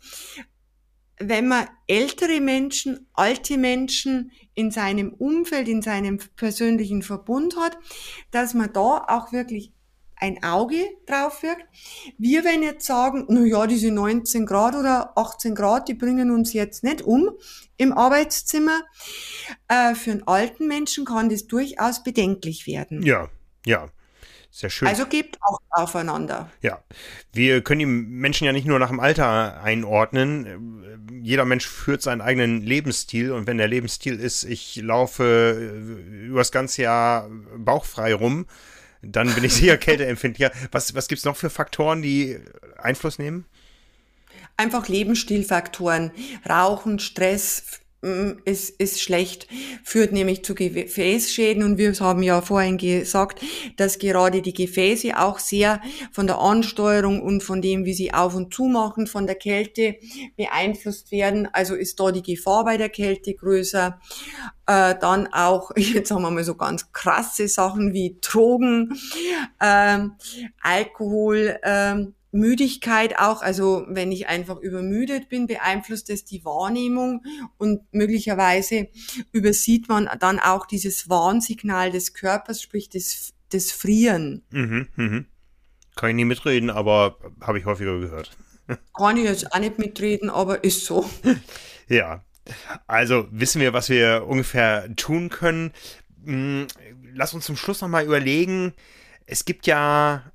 wenn 1.19 1.49
man 1.49 1.69
ältere 1.87 2.41
Menschen, 2.41 3.07
alte 3.13 3.57
Menschen 3.57 4.33
in 4.55 4.71
seinem 4.71 5.13
Umfeld, 5.13 5.69
in 5.69 5.83
seinem 5.83 6.19
persönlichen 6.37 7.03
Verbund 7.03 7.57
hat, 7.57 7.77
dass 8.31 8.55
man 8.55 8.73
da 8.73 9.05
auch 9.09 9.33
wirklich 9.33 9.73
ein 10.25 10.43
Auge 10.43 10.83
drauf 11.07 11.43
wirkt. 11.43 11.67
Wir 12.17 12.45
werden 12.45 12.63
jetzt 12.63 12.87
sagen, 12.87 13.27
na 13.29 13.45
ja, 13.45 13.67
diese 13.67 13.91
19 13.91 14.47
Grad 14.47 14.75
oder 14.75 15.13
18 15.17 15.55
Grad, 15.55 15.89
die 15.89 15.95
bringen 15.95 16.31
uns 16.31 16.55
jetzt 16.55 16.83
nicht 16.83 17.03
um 17.03 17.31
im 17.77 17.93
Arbeitszimmer. 17.93 18.81
Äh, 19.69 19.95
für 19.95 20.13
einen 20.13 20.27
alten 20.27 20.67
Menschen 20.67 21.05
kann 21.05 21.29
das 21.29 21.47
durchaus 21.47 22.03
bedenklich 22.03 22.67
werden. 22.67 23.03
Ja, 23.03 23.29
ja. 23.67 23.89
Sehr 24.51 24.71
schön. 24.71 24.87
Also 24.87 25.05
gebt 25.07 25.37
auch 25.43 25.59
aufeinander. 25.71 26.49
Ja. 26.63 26.81
Wir 27.33 27.61
können 27.61 27.81
die 27.81 27.87
Menschen 27.87 28.45
ja 28.45 28.53
nicht 28.53 28.69
nur 28.69 28.79
nach 28.79 28.89
dem 28.89 29.01
Alter 29.01 29.61
einordnen. 29.61 31.11
Jeder 31.25 31.45
Mensch 31.45 31.67
führt 31.67 32.03
seinen 32.03 32.21
eigenen 32.21 32.63
Lebensstil 32.63 33.33
und 33.33 33.49
wenn 33.49 33.59
der 33.59 33.67
Lebensstil 33.67 34.15
ist, 34.15 34.45
ich 34.45 34.77
laufe 34.77 35.51
über 36.23 36.39
das 36.39 36.53
ganze 36.53 36.83
Jahr 36.83 37.29
bauchfrei 37.57 38.15
rum, 38.15 38.47
dann 39.07 39.33
bin 39.35 39.45
ich 39.45 39.55
sicher 39.55 39.77
kälteempfindlicher. 39.77 40.53
Was, 40.73 40.95
was 40.95 41.09
gibt 41.09 41.19
es 41.21 41.25
noch 41.25 41.37
für 41.37 41.51
Faktoren, 41.51 42.03
die 42.03 42.39
Einfluss 42.77 43.19
nehmen? 43.19 43.45
Einfach 44.57 44.89
Lebensstilfaktoren. 44.89 46.13
Rauchen, 46.49 46.99
Stress, 46.99 47.81
ist, 48.45 48.71
ist 48.81 49.01
schlecht, 49.01 49.49
führt 49.83 50.13
nämlich 50.13 50.45
zu 50.45 50.55
Gefäßschäden 50.55 51.63
und 51.63 51.79
wir 51.79 51.93
haben 51.95 52.23
ja 52.23 52.41
vorhin 52.43 52.79
gesagt, 52.79 53.41
dass 53.77 53.99
gerade 53.99 54.43
die 54.43 54.53
Gefäße 54.53 55.19
auch 55.19 55.39
sehr 55.39 55.81
von 56.13 56.27
der 56.27 56.39
Ansteuerung 56.39 57.23
und 57.23 57.43
von 57.43 57.63
dem, 57.63 57.85
wie 57.85 57.95
sie 57.95 58.13
auf 58.13 58.35
und 58.35 58.53
zu 58.53 58.65
machen, 58.65 59.07
von 59.07 59.27
der 59.27 59.37
Kälte 59.37 59.97
beeinflusst 60.37 61.11
werden. 61.11 61.49
Also 61.53 61.75
ist 61.75 61.99
da 61.99 62.13
die 62.13 62.23
Gefahr 62.23 62.65
bei 62.65 62.77
der 62.77 62.91
Kälte 62.91 63.35
größer. 63.35 63.99
Äh, 64.67 64.95
dann 65.01 65.27
auch, 65.33 65.71
jetzt 65.77 66.11
haben 66.11 66.23
wir 66.23 66.31
mal 66.31 66.45
so 66.45 66.55
ganz 66.55 66.93
krasse 66.93 67.49
Sachen 67.49 67.93
wie 67.93 68.19
Drogen, 68.21 68.99
ähm, 69.61 70.13
Alkohol, 70.63 71.59
ähm, 71.63 72.15
Müdigkeit 72.35 73.19
auch, 73.19 73.43
also 73.43 73.87
wenn 73.89 74.11
ich 74.11 74.27
einfach 74.27 74.59
übermüdet 74.59 75.29
bin, 75.29 75.47
beeinflusst 75.47 76.11
es 76.11 76.25
die 76.25 76.45
Wahrnehmung 76.45 77.23
und 77.59 77.83
möglicherweise 77.93 78.89
übersieht 79.33 79.89
man 79.89 80.11
dann 80.19 80.41
auch 80.41 80.67
dieses 80.67 81.09
Warnsignal 81.09 81.93
des 81.93 82.13
Körpers, 82.13 82.61
sprich 82.61 82.89
das, 82.89 83.33
das 83.51 83.71
Frieren. 83.71 84.43
Mhm, 84.51 84.89
mhm. 84.97 85.27
Kann 85.95 86.11
ich 86.11 86.17
nie 86.17 86.25
mitreden, 86.25 86.71
aber 86.71 87.19
habe 87.41 87.61
ich 87.61 87.67
häufiger 87.67 88.01
gehört. 88.01 88.37
Kann 88.99 89.17
ich 89.17 89.25
jetzt 89.25 89.53
auch 89.53 89.61
nicht 89.61 89.79
mitreden, 89.79 90.29
aber 90.29 90.65
ist 90.65 90.85
so. 90.85 91.09
Ja, 91.87 92.25
also 92.87 93.29
wissen 93.31 93.61
wir, 93.61 93.75
was 93.75 93.91
wir 93.91 94.25
ungefähr 94.27 94.89
tun 94.97 95.29
können. 95.29 95.71
Hm, 96.25 96.67
lass 97.13 97.35
uns 97.35 97.45
zum 97.45 97.57
Schluss 97.57 97.83
nochmal 97.83 98.07
überlegen. 98.07 98.73
Es 99.27 99.45
gibt 99.45 99.67
ja 99.67 100.33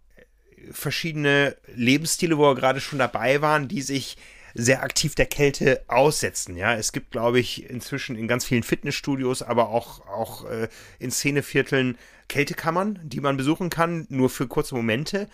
verschiedene 0.71 1.55
Lebensstile, 1.75 2.37
wo 2.37 2.43
wir 2.43 2.55
gerade 2.55 2.81
schon 2.81 2.99
dabei 2.99 3.41
waren, 3.41 3.67
die 3.67 3.81
sich 3.81 4.17
sehr 4.53 4.83
aktiv 4.83 5.15
der 5.15 5.25
Kälte 5.25 5.81
aussetzen. 5.87 6.55
Ja, 6.55 6.73
es 6.75 6.91
gibt, 6.91 7.11
glaube 7.11 7.39
ich, 7.39 7.69
inzwischen 7.69 8.15
in 8.15 8.27
ganz 8.27 8.45
vielen 8.45 8.63
Fitnessstudios, 8.63 9.41
aber 9.41 9.69
auch, 9.69 10.05
auch 10.07 10.45
äh, 10.45 10.67
in 10.97 11.11
Szenevierteln 11.11 11.97
Kältekammern, 12.27 12.99
die 13.03 13.21
man 13.21 13.37
besuchen 13.37 13.69
kann, 13.69 14.05
nur 14.09 14.29
für 14.29 14.47
kurze 14.47 14.75
Momente. 14.75 15.27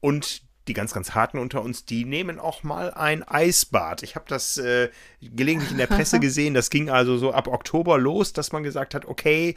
Und 0.00 0.42
die 0.68 0.74
ganz, 0.74 0.92
ganz 0.92 1.12
harten 1.12 1.38
unter 1.38 1.62
uns, 1.62 1.84
die 1.84 2.04
nehmen 2.04 2.38
auch 2.38 2.62
mal 2.62 2.92
ein 2.92 3.26
Eisbad. 3.26 4.02
Ich 4.02 4.14
habe 4.14 4.26
das 4.28 4.58
äh, 4.58 4.90
gelegentlich 5.20 5.72
in 5.72 5.78
der 5.78 5.86
Presse 5.88 6.20
gesehen. 6.20 6.54
Das 6.54 6.70
ging 6.70 6.88
also 6.88 7.16
so 7.16 7.32
ab 7.32 7.48
Oktober 7.48 7.98
los, 7.98 8.32
dass 8.32 8.52
man 8.52 8.62
gesagt 8.62 8.94
hat, 8.94 9.06
okay, 9.06 9.56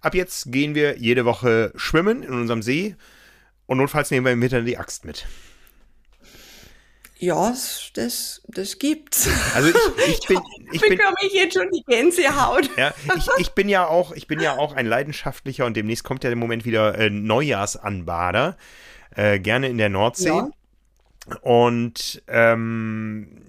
ab 0.00 0.14
jetzt 0.14 0.52
gehen 0.52 0.74
wir 0.74 0.98
jede 0.98 1.24
Woche 1.24 1.72
schwimmen 1.74 2.22
in 2.22 2.34
unserem 2.34 2.62
See 2.62 2.96
und 3.72 3.78
notfalls 3.78 4.10
nehmen 4.10 4.26
wir 4.26 4.32
im 4.32 4.42
Winter 4.42 4.60
die 4.60 4.76
Axt 4.76 5.06
mit. 5.06 5.26
Ja, 7.16 7.54
das, 7.94 8.42
das 8.48 8.78
gibt's. 8.78 9.30
Also 9.54 9.70
ich, 9.70 9.74
ich 10.08 10.26
bin, 10.26 10.38
ich 10.72 10.80
bin, 10.82 10.90
bekomme 10.90 11.16
ich 11.22 11.32
jetzt 11.32 11.54
schon 11.54 11.70
die 11.70 11.82
Gänsehaut. 11.86 12.68
Ja, 12.76 12.92
ich, 13.16 13.26
ich 13.38 13.50
bin 13.52 13.70
ja 13.70 13.86
auch, 13.86 14.12
ich 14.12 14.26
bin 14.26 14.40
ja 14.40 14.58
auch 14.58 14.74
ein 14.74 14.84
leidenschaftlicher 14.84 15.64
und 15.64 15.74
demnächst 15.74 16.04
kommt 16.04 16.22
ja 16.22 16.30
im 16.30 16.38
Moment 16.38 16.66
wieder 16.66 16.98
äh, 16.98 17.08
Neujahrsanbader, 17.08 18.58
äh, 19.16 19.38
gerne 19.38 19.68
in 19.68 19.78
der 19.78 19.88
Nordsee. 19.88 20.28
Ja. 20.28 20.50
Und 21.40 22.22
ähm, 22.28 23.40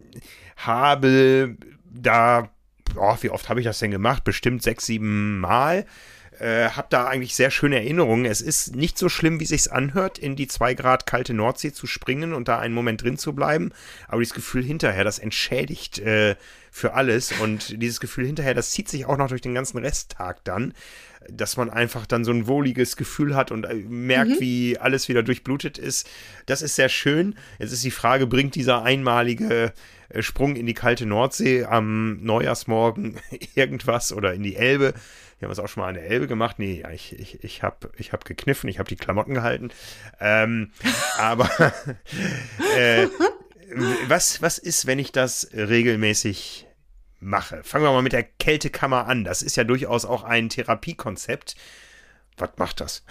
habe 0.56 1.58
da, 1.84 2.50
oh, 2.96 3.18
wie 3.20 3.30
oft 3.30 3.50
habe 3.50 3.60
ich 3.60 3.66
das 3.66 3.80
denn 3.80 3.92
gemacht? 3.92 4.24
Bestimmt 4.24 4.64
sechs, 4.64 4.86
sieben 4.86 5.42
Mal 5.42 5.86
äh, 6.40 6.70
habe 6.70 6.88
da 6.90 7.08
eigentlich 7.08 7.36
sehr 7.36 7.52
schöne 7.52 7.78
Erinnerungen. 7.78 8.26
Es 8.26 8.42
ist 8.42 8.76
nicht 8.76 8.98
so 8.98 9.10
schlimm, 9.10 9.40
wie 9.40 9.46
sich's 9.46 9.68
anhört, 9.68 10.18
in 10.18 10.36
die 10.36 10.48
zwei 10.48 10.74
Grad 10.74 11.06
kalte 11.06 11.34
Nordsee 11.34 11.74
zu 11.74 11.88
springen 11.88 12.34
und 12.34 12.48
da 12.48 12.60
einen 12.60 12.74
Moment 12.74 13.04
drin 13.04 13.18
zu 13.18 13.34
bleiben. 13.34 13.72
Aber 14.08 14.20
dieses 14.20 14.34
Gefühl 14.34 14.64
hinterher, 14.64 15.04
das 15.04 15.20
entschädigt 15.20 16.00
äh, 16.00 16.36
für 16.72 16.94
alles. 16.94 17.32
Und 17.40 17.82
dieses 17.82 18.00
Gefühl 18.00 18.26
hinterher, 18.26 18.54
das 18.54 18.72
zieht 18.72 18.90
sich 18.90 19.06
auch 19.06 19.18
noch 19.18 19.28
durch 19.28 19.42
den 19.42 19.54
ganzen 19.54 19.78
Resttag 19.78 20.44
dann, 20.44 20.74
dass 21.30 21.56
man 21.56 21.70
einfach 21.70 22.06
dann 22.06 22.26
so 22.26 22.32
ein 22.32 22.48
wohliges 22.48 22.98
Gefühl 22.98 23.36
hat 23.36 23.52
und 23.52 23.66
äh, 23.66 23.76
merkt, 23.76 24.32
mhm. 24.32 24.40
wie 24.40 24.78
alles 24.80 25.08
wieder 25.08 25.24
durchblutet 25.24 25.78
ist. 25.78 26.10
Das 26.46 26.62
ist 26.62 26.76
sehr 26.76 26.90
schön. 26.90 27.36
Jetzt 27.60 27.74
ist 27.74 27.84
die 27.84 27.92
Frage, 27.92 28.28
bringt 28.28 28.56
dieser 28.56 28.84
einmalige 28.84 29.74
äh, 30.10 30.22
Sprung 30.22 30.56
in 30.56 30.66
die 30.66 30.74
kalte 30.74 31.06
Nordsee 31.06 31.66
am 31.66 32.24
Neujahrsmorgen 32.24 33.18
irgendwas 33.56 34.12
oder 34.12 34.34
in 34.34 34.44
die 34.44 34.56
Elbe? 34.56 34.94
Wir 35.44 35.48
haben 35.48 35.52
es 35.52 35.60
auch 35.60 35.68
schon 35.68 35.84
mal 35.84 35.90
an 35.90 35.96
der 35.96 36.10
Elbe 36.10 36.26
gemacht. 36.26 36.58
Nee, 36.58 36.86
ich, 36.94 37.20
ich, 37.20 37.44
ich 37.44 37.64
habe 37.64 37.92
ich 37.98 38.14
hab 38.14 38.24
gekniffen, 38.24 38.70
ich 38.70 38.80
habe 38.80 38.88
die 38.88 38.96
Klamotten 38.96 39.34
gehalten. 39.34 39.72
Ähm, 40.22 40.72
aber 41.18 41.50
äh, 42.78 43.10
was, 44.08 44.42
was 44.42 44.58
ist, 44.58 44.86
wenn 44.86 45.00
ich 45.00 45.12
das 45.12 45.50
regelmäßig 45.54 46.66
mache? 47.20 47.62
Fangen 47.66 47.84
wir 47.84 47.92
mal 47.92 48.02
mit 48.02 48.14
der 48.14 48.24
Kältekammer 48.24 49.06
an. 49.08 49.26
Das 49.26 49.42
ist 49.42 49.58
ja 49.58 49.66
durchaus 49.66 50.06
auch 50.06 50.24
ein 50.24 50.48
Therapiekonzept. 50.48 51.56
Was 52.38 52.52
macht 52.56 52.80
das? 52.80 53.04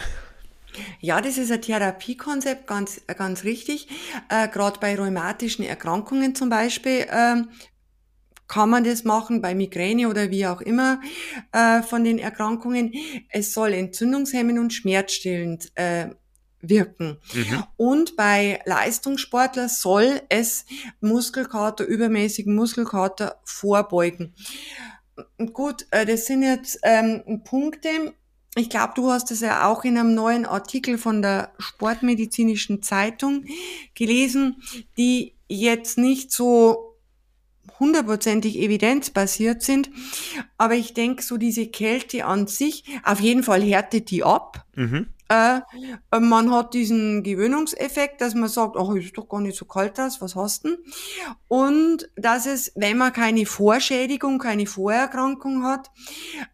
Ja, 1.00 1.20
das 1.20 1.36
ist 1.36 1.52
ein 1.52 1.60
Therapiekonzept, 1.60 2.66
ganz, 2.66 3.02
ganz 3.18 3.44
richtig. 3.44 3.88
Äh, 4.30 4.48
Gerade 4.48 4.80
bei 4.80 4.96
rheumatischen 4.96 5.66
Erkrankungen 5.66 6.34
zum 6.34 6.48
Beispiel 6.48 7.06
äh, 7.10 7.42
kann 8.52 8.68
man 8.68 8.84
das 8.84 9.04
machen 9.04 9.40
bei 9.40 9.54
Migräne 9.54 10.10
oder 10.10 10.30
wie 10.30 10.46
auch 10.46 10.60
immer 10.60 11.00
äh, 11.52 11.80
von 11.80 12.04
den 12.04 12.18
Erkrankungen. 12.18 12.92
Es 13.30 13.54
soll 13.54 13.72
entzündungshemmend 13.72 14.58
und 14.58 14.74
schmerzstillend 14.74 15.72
äh, 15.74 16.10
wirken. 16.60 17.16
Mhm. 17.32 17.64
Und 17.78 18.14
bei 18.14 18.60
Leistungssportler 18.66 19.70
soll 19.70 20.20
es 20.28 20.66
Muskelkater, 21.00 21.86
übermäßigen 21.86 22.54
Muskelkater 22.54 23.40
vorbeugen. 23.42 24.34
Gut, 25.54 25.86
äh, 25.90 26.04
das 26.04 26.26
sind 26.26 26.42
jetzt 26.42 26.78
ähm, 26.82 27.40
Punkte. 27.44 27.88
Ich 28.54 28.68
glaube, 28.68 28.92
du 28.96 29.10
hast 29.10 29.30
es 29.30 29.40
ja 29.40 29.66
auch 29.66 29.82
in 29.82 29.96
einem 29.96 30.14
neuen 30.14 30.44
Artikel 30.44 30.98
von 30.98 31.22
der 31.22 31.54
Sportmedizinischen 31.58 32.82
Zeitung 32.82 33.46
gelesen, 33.94 34.62
die 34.98 35.36
jetzt 35.48 35.96
nicht 35.96 36.32
so 36.32 36.91
hundertprozentig 37.82 38.58
evidenzbasiert 38.58 39.62
sind. 39.62 39.90
Aber 40.56 40.74
ich 40.74 40.94
denke, 40.94 41.22
so 41.22 41.36
diese 41.36 41.66
Kälte 41.66 42.24
an 42.24 42.46
sich, 42.46 42.84
auf 43.02 43.20
jeden 43.20 43.42
Fall 43.42 43.60
härtet 43.62 44.10
die 44.10 44.22
ab. 44.22 44.64
Mhm. 44.76 45.08
Äh, 45.32 46.20
man 46.20 46.50
hat 46.50 46.74
diesen 46.74 47.22
Gewöhnungseffekt, 47.22 48.20
dass 48.20 48.34
man 48.34 48.50
sagt, 48.50 48.76
ach, 48.76 48.94
ist 48.94 49.16
doch 49.16 49.28
gar 49.28 49.40
nicht 49.40 49.56
so 49.56 49.64
kalt 49.64 49.96
das, 49.96 50.20
was 50.20 50.36
hast 50.36 50.66
du? 50.66 50.76
Und 51.48 52.10
dass 52.16 52.44
es, 52.44 52.72
wenn 52.74 52.98
man 52.98 53.14
keine 53.14 53.46
Vorschädigung, 53.46 54.38
keine 54.38 54.66
Vorerkrankung 54.66 55.64
hat, 55.64 55.90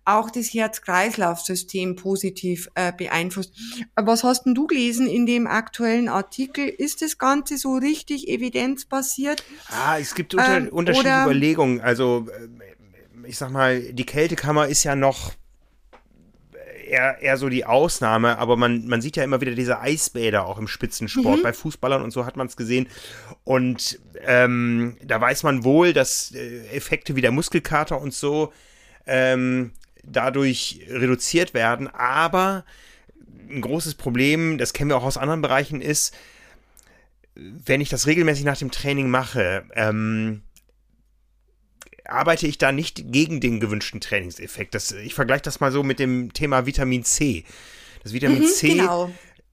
auch 0.04 0.30
das 0.30 0.54
Herz-Kreislauf-System 0.54 1.96
positiv 1.96 2.70
äh, 2.76 2.92
beeinflusst. 2.92 3.52
Was 3.96 4.22
hast 4.22 4.44
denn 4.44 4.54
du 4.54 4.68
gelesen 4.68 5.08
in 5.08 5.26
dem 5.26 5.48
aktuellen 5.48 6.08
Artikel? 6.08 6.68
Ist 6.68 7.02
das 7.02 7.18
Ganze 7.18 7.58
so 7.58 7.74
richtig 7.74 8.28
evidenzbasiert? 8.28 9.42
Ah, 9.70 9.98
es 9.98 10.14
gibt 10.14 10.34
unter 10.34 10.56
ähm, 10.56 10.68
unterschiedliche 10.68 11.24
Überlegungen. 11.24 11.80
Also, 11.80 12.28
äh, 12.28 13.26
ich 13.26 13.36
sag 13.36 13.50
mal, 13.50 13.80
die 13.92 14.06
Kältekammer 14.06 14.68
ist 14.68 14.84
ja 14.84 14.94
noch 14.94 15.32
eher, 16.88 17.20
eher 17.20 17.36
so 17.36 17.48
die 17.48 17.64
Ausnahme, 17.64 18.38
aber 18.38 18.56
man, 18.56 18.86
man 18.86 19.00
sieht 19.00 19.16
ja 19.16 19.24
immer 19.24 19.40
wieder 19.40 19.54
diese 19.54 19.80
Eisbäder 19.80 20.46
auch 20.46 20.58
im 20.58 20.68
Spitzensport. 20.68 21.38
Mhm. 21.38 21.42
Bei 21.42 21.52
Fußballern 21.52 22.02
und 22.02 22.10
so 22.10 22.26
hat 22.26 22.36
man 22.36 22.46
es 22.46 22.56
gesehen. 22.56 22.88
Und 23.44 23.98
ähm, 24.26 24.96
da 25.04 25.20
weiß 25.20 25.42
man 25.42 25.64
wohl, 25.64 25.92
dass 25.92 26.32
äh, 26.34 26.66
Effekte 26.68 27.16
wie 27.16 27.20
der 27.20 27.32
Muskelkater 27.32 28.00
und 28.00 28.14
so 28.14 28.52
ähm, 29.06 29.72
dadurch 30.02 30.80
reduziert 30.88 31.54
werden. 31.54 31.88
Aber 31.88 32.64
ein 33.50 33.60
großes 33.60 33.94
Problem, 33.94 34.58
das 34.58 34.72
kennen 34.72 34.90
wir 34.90 34.96
auch 34.96 35.04
aus 35.04 35.16
anderen 35.16 35.42
Bereichen, 35.42 35.80
ist, 35.80 36.14
wenn 37.34 37.80
ich 37.80 37.88
das 37.88 38.06
regelmäßig 38.06 38.44
nach 38.44 38.58
dem 38.58 38.70
Training 38.70 39.08
mache, 39.08 39.64
ähm, 39.74 40.42
arbeite 42.08 42.46
ich 42.46 42.58
da 42.58 42.72
nicht 42.72 43.12
gegen 43.12 43.40
den 43.40 43.60
gewünschten 43.60 44.00
Trainingseffekt. 44.00 44.74
Das, 44.74 44.92
ich 44.92 45.14
vergleiche 45.14 45.42
das 45.42 45.60
mal 45.60 45.70
so 45.70 45.82
mit 45.82 45.98
dem 45.98 46.32
Thema 46.32 46.66
Vitamin 46.66 47.04
C. 47.04 47.44
Das 48.02 48.12
Vitamin 48.12 48.42
mhm, 48.42 48.46
C 48.46 48.68
genau. 48.68 49.10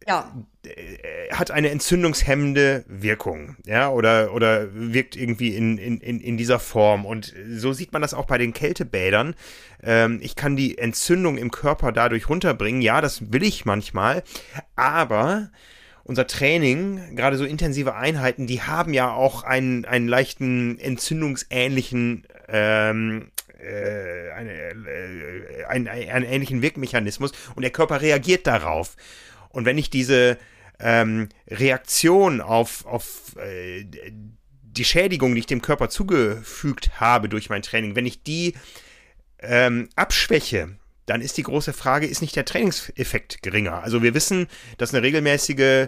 ja. 0.08 0.34
Äh, 0.66 1.34
hat 1.34 1.52
eine 1.52 1.70
entzündungshemmende 1.70 2.86
Wirkung, 2.88 3.58
ja, 3.66 3.90
oder, 3.90 4.34
oder 4.34 4.68
wirkt 4.74 5.16
irgendwie 5.16 5.56
in, 5.56 5.78
in, 5.78 6.00
in 6.00 6.38
dieser 6.38 6.60
Form. 6.60 7.06
Und 7.06 7.34
so 7.50 7.74
sieht 7.74 7.92
man 7.92 8.02
das 8.02 8.14
auch 8.14 8.26
bei 8.26 8.38
den 8.38 8.54
Kältebädern. 8.54 9.36
Ähm, 9.84 10.20
ich 10.22 10.36
kann 10.36 10.56
die 10.56 10.78
Entzündung 10.78 11.38
im 11.38 11.52
Körper 11.52 11.92
dadurch 11.92 12.30
runterbringen. 12.30 12.82
Ja, 12.82 13.02
das 13.02 13.34
will 13.34 13.44
ich 13.44 13.66
manchmal, 13.66 14.24
aber 14.76 15.50
unser 16.06 16.28
Training, 16.28 17.16
gerade 17.16 17.36
so 17.36 17.46
intensive 17.46 17.96
Einheiten, 17.96 18.46
die 18.46 18.62
haben 18.62 18.94
ja 18.94 19.12
auch 19.12 19.42
einen, 19.44 19.86
einen 19.86 20.08
leichten 20.08 20.78
entzündungsähnlichen 20.80 22.28
ähm, 22.48 23.32
äh, 23.60 24.32
eine, 24.32 24.54
äh, 24.54 25.66
einen, 25.66 25.88
einen 25.88 26.26
ähnlichen 26.26 26.62
Wirkmechanismus 26.62 27.32
und 27.56 27.62
der 27.62 27.72
Körper 27.72 28.02
reagiert 28.02 28.48
darauf. 28.48 28.96
Und 29.50 29.66
wenn 29.66 29.78
ich 29.78 29.90
diese 29.90 30.38
ähm, 30.80 31.30
Reaktion 31.48 32.42
auf, 32.42 32.86
auf 32.86 33.36
äh, 33.38 33.86
die 34.64 34.86
Schädigung, 34.86 35.34
die 35.34 35.40
ich 35.40 35.46
dem 35.46 35.62
Körper 35.62 35.90
zugefügt 35.90 37.00
habe 37.00 37.30
durch 37.30 37.50
mein 37.50 37.62
Training, 37.62 37.96
wenn 37.96 38.06
ich 38.06 38.24
die 38.24 38.56
ähm, 39.40 39.90
abschwäche, 39.96 40.78
dann 41.06 41.22
ist 41.22 41.38
die 41.38 41.44
große 41.44 41.74
Frage, 41.74 42.08
ist 42.08 42.22
nicht 42.22 42.36
der 42.36 42.46
Trainingseffekt 42.46 43.42
geringer? 43.44 43.84
Also 43.84 44.02
wir 44.04 44.14
wissen, 44.14 44.48
dass 44.78 44.94
eine 44.94 45.04
regelmäßige 45.04 45.88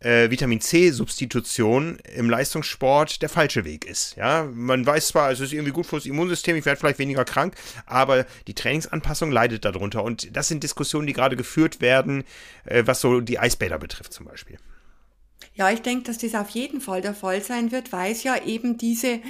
äh, 0.00 0.30
Vitamin 0.30 0.60
C-Substitution 0.60 1.98
im 2.14 2.28
Leistungssport 2.30 3.22
der 3.22 3.28
falsche 3.28 3.64
Weg 3.64 3.84
ist. 3.84 4.16
Ja, 4.16 4.48
man 4.52 4.84
weiß 4.84 5.08
zwar, 5.08 5.30
es 5.30 5.40
ist 5.40 5.52
irgendwie 5.52 5.72
gut 5.72 5.86
fürs 5.86 6.06
Immunsystem, 6.06 6.56
ich 6.56 6.64
werde 6.64 6.78
vielleicht 6.78 6.98
weniger 6.98 7.24
krank, 7.24 7.54
aber 7.86 8.26
die 8.46 8.54
Trainingsanpassung 8.54 9.30
leidet 9.30 9.64
darunter. 9.64 10.04
Und 10.04 10.36
das 10.36 10.48
sind 10.48 10.62
Diskussionen, 10.62 11.06
die 11.06 11.12
gerade 11.12 11.36
geführt 11.36 11.80
werden, 11.80 12.24
äh, 12.64 12.82
was 12.86 13.00
so 13.00 13.20
die 13.20 13.38
Eisbäder 13.38 13.78
betrifft 13.78 14.12
zum 14.12 14.26
Beispiel. 14.26 14.58
Ja, 15.54 15.70
ich 15.70 15.80
denke, 15.80 16.04
dass 16.04 16.18
das 16.18 16.34
auf 16.34 16.50
jeden 16.50 16.82
Fall 16.82 17.00
der 17.00 17.14
Fall 17.14 17.42
sein 17.42 17.72
wird, 17.72 17.90
weil 17.92 18.12
es 18.12 18.22
ja 18.22 18.42
eben 18.44 18.76
diese, 18.76 19.20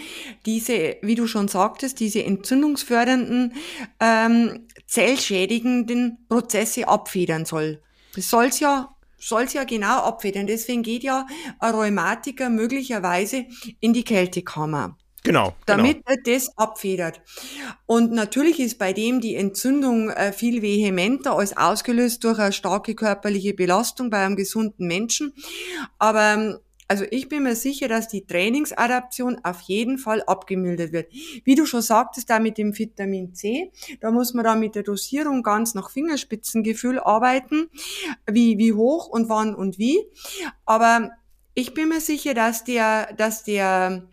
diese, 0.44 0.96
wie 1.00 1.14
du 1.14 1.28
schon 1.28 1.46
sagtest, 1.46 2.00
diese 2.00 2.24
entzündungsfördernden, 2.24 3.54
ähm, 4.00 4.66
zellschädigenden 4.86 6.26
Prozesse 6.28 6.88
abfedern 6.88 7.44
soll. 7.44 7.80
Das 8.14 8.28
soll 8.28 8.46
es 8.46 8.60
ja 8.60 8.95
soll's 9.18 9.52
ja 9.52 9.64
genau 9.64 10.00
abfedern. 10.00 10.46
Deswegen 10.46 10.82
geht 10.82 11.02
ja 11.02 11.26
ein 11.58 11.74
Rheumatiker 11.74 12.50
möglicherweise 12.50 13.46
in 13.80 13.92
die 13.92 14.04
Kältekammer. 14.04 14.96
Genau. 15.26 15.56
Damit 15.66 16.04
genau. 16.04 16.16
er 16.24 16.34
das 16.34 16.56
abfedert. 16.56 17.20
Und 17.84 18.12
natürlich 18.12 18.60
ist 18.60 18.78
bei 18.78 18.92
dem 18.92 19.20
die 19.20 19.34
Entzündung 19.34 20.10
äh, 20.10 20.32
viel 20.32 20.62
vehementer 20.62 21.36
als 21.36 21.56
ausgelöst 21.56 22.22
durch 22.22 22.38
eine 22.38 22.52
starke 22.52 22.94
körperliche 22.94 23.52
Belastung 23.52 24.08
bei 24.08 24.24
einem 24.24 24.36
gesunden 24.36 24.86
Menschen. 24.86 25.34
Aber 25.98 26.34
ähm, 26.34 26.58
also 26.88 27.04
ich 27.10 27.28
bin 27.28 27.42
mir 27.42 27.56
sicher, 27.56 27.88
dass 27.88 28.08
die 28.08 28.26
Trainingsadaption 28.26 29.40
auf 29.44 29.60
jeden 29.62 29.98
Fall 29.98 30.22
abgemildert 30.22 30.92
wird. 30.92 31.12
Wie 31.44 31.54
du 31.54 31.66
schon 31.66 31.82
sagtest, 31.82 32.30
da 32.30 32.38
mit 32.38 32.58
dem 32.58 32.76
Vitamin 32.78 33.34
C, 33.34 33.72
da 34.00 34.10
muss 34.10 34.34
man 34.34 34.44
da 34.44 34.54
mit 34.54 34.74
der 34.74 34.82
Dosierung 34.82 35.42
ganz 35.42 35.74
nach 35.74 35.90
Fingerspitzengefühl 35.90 37.00
arbeiten, 37.00 37.68
wie, 38.30 38.58
wie 38.58 38.72
hoch 38.72 39.08
und 39.08 39.28
wann 39.28 39.54
und 39.54 39.78
wie. 39.78 40.04
Aber 40.64 41.10
ich 41.54 41.74
bin 41.74 41.88
mir 41.88 42.00
sicher, 42.00 42.34
dass 42.34 42.64
der, 42.64 43.12
dass 43.14 43.44
der 43.44 44.08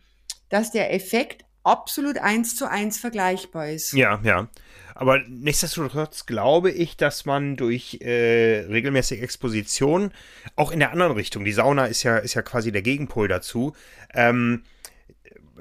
dass 0.54 0.70
der 0.70 0.94
Effekt 0.94 1.46
absolut 1.64 2.20
eins 2.20 2.56
zu 2.56 2.70
eins 2.70 3.00
vergleichbar 3.00 3.70
ist. 3.70 3.94
Ja, 3.94 4.22
ja. 4.24 4.50
Aber 4.96 5.20
nichtsdestotrotz 5.28 6.26
glaube 6.26 6.72
ich, 6.72 6.98
dass 6.98 7.26
man 7.26 7.56
durch 7.56 8.00
äh, 8.02 8.66
regelmäßige 8.70 9.22
Exposition, 9.22 10.12
auch 10.56 10.72
in 10.72 10.80
der 10.80 10.92
anderen 10.92 11.14
Richtung, 11.14 11.46
die 11.46 11.52
Sauna 11.52 11.86
ist 11.86 12.04
ja, 12.04 12.18
ist 12.18 12.36
ja 12.36 12.42
quasi 12.42 12.72
der 12.72 12.82
Gegenpol 12.82 13.28
dazu, 13.28 13.74
ähm, 14.14 14.64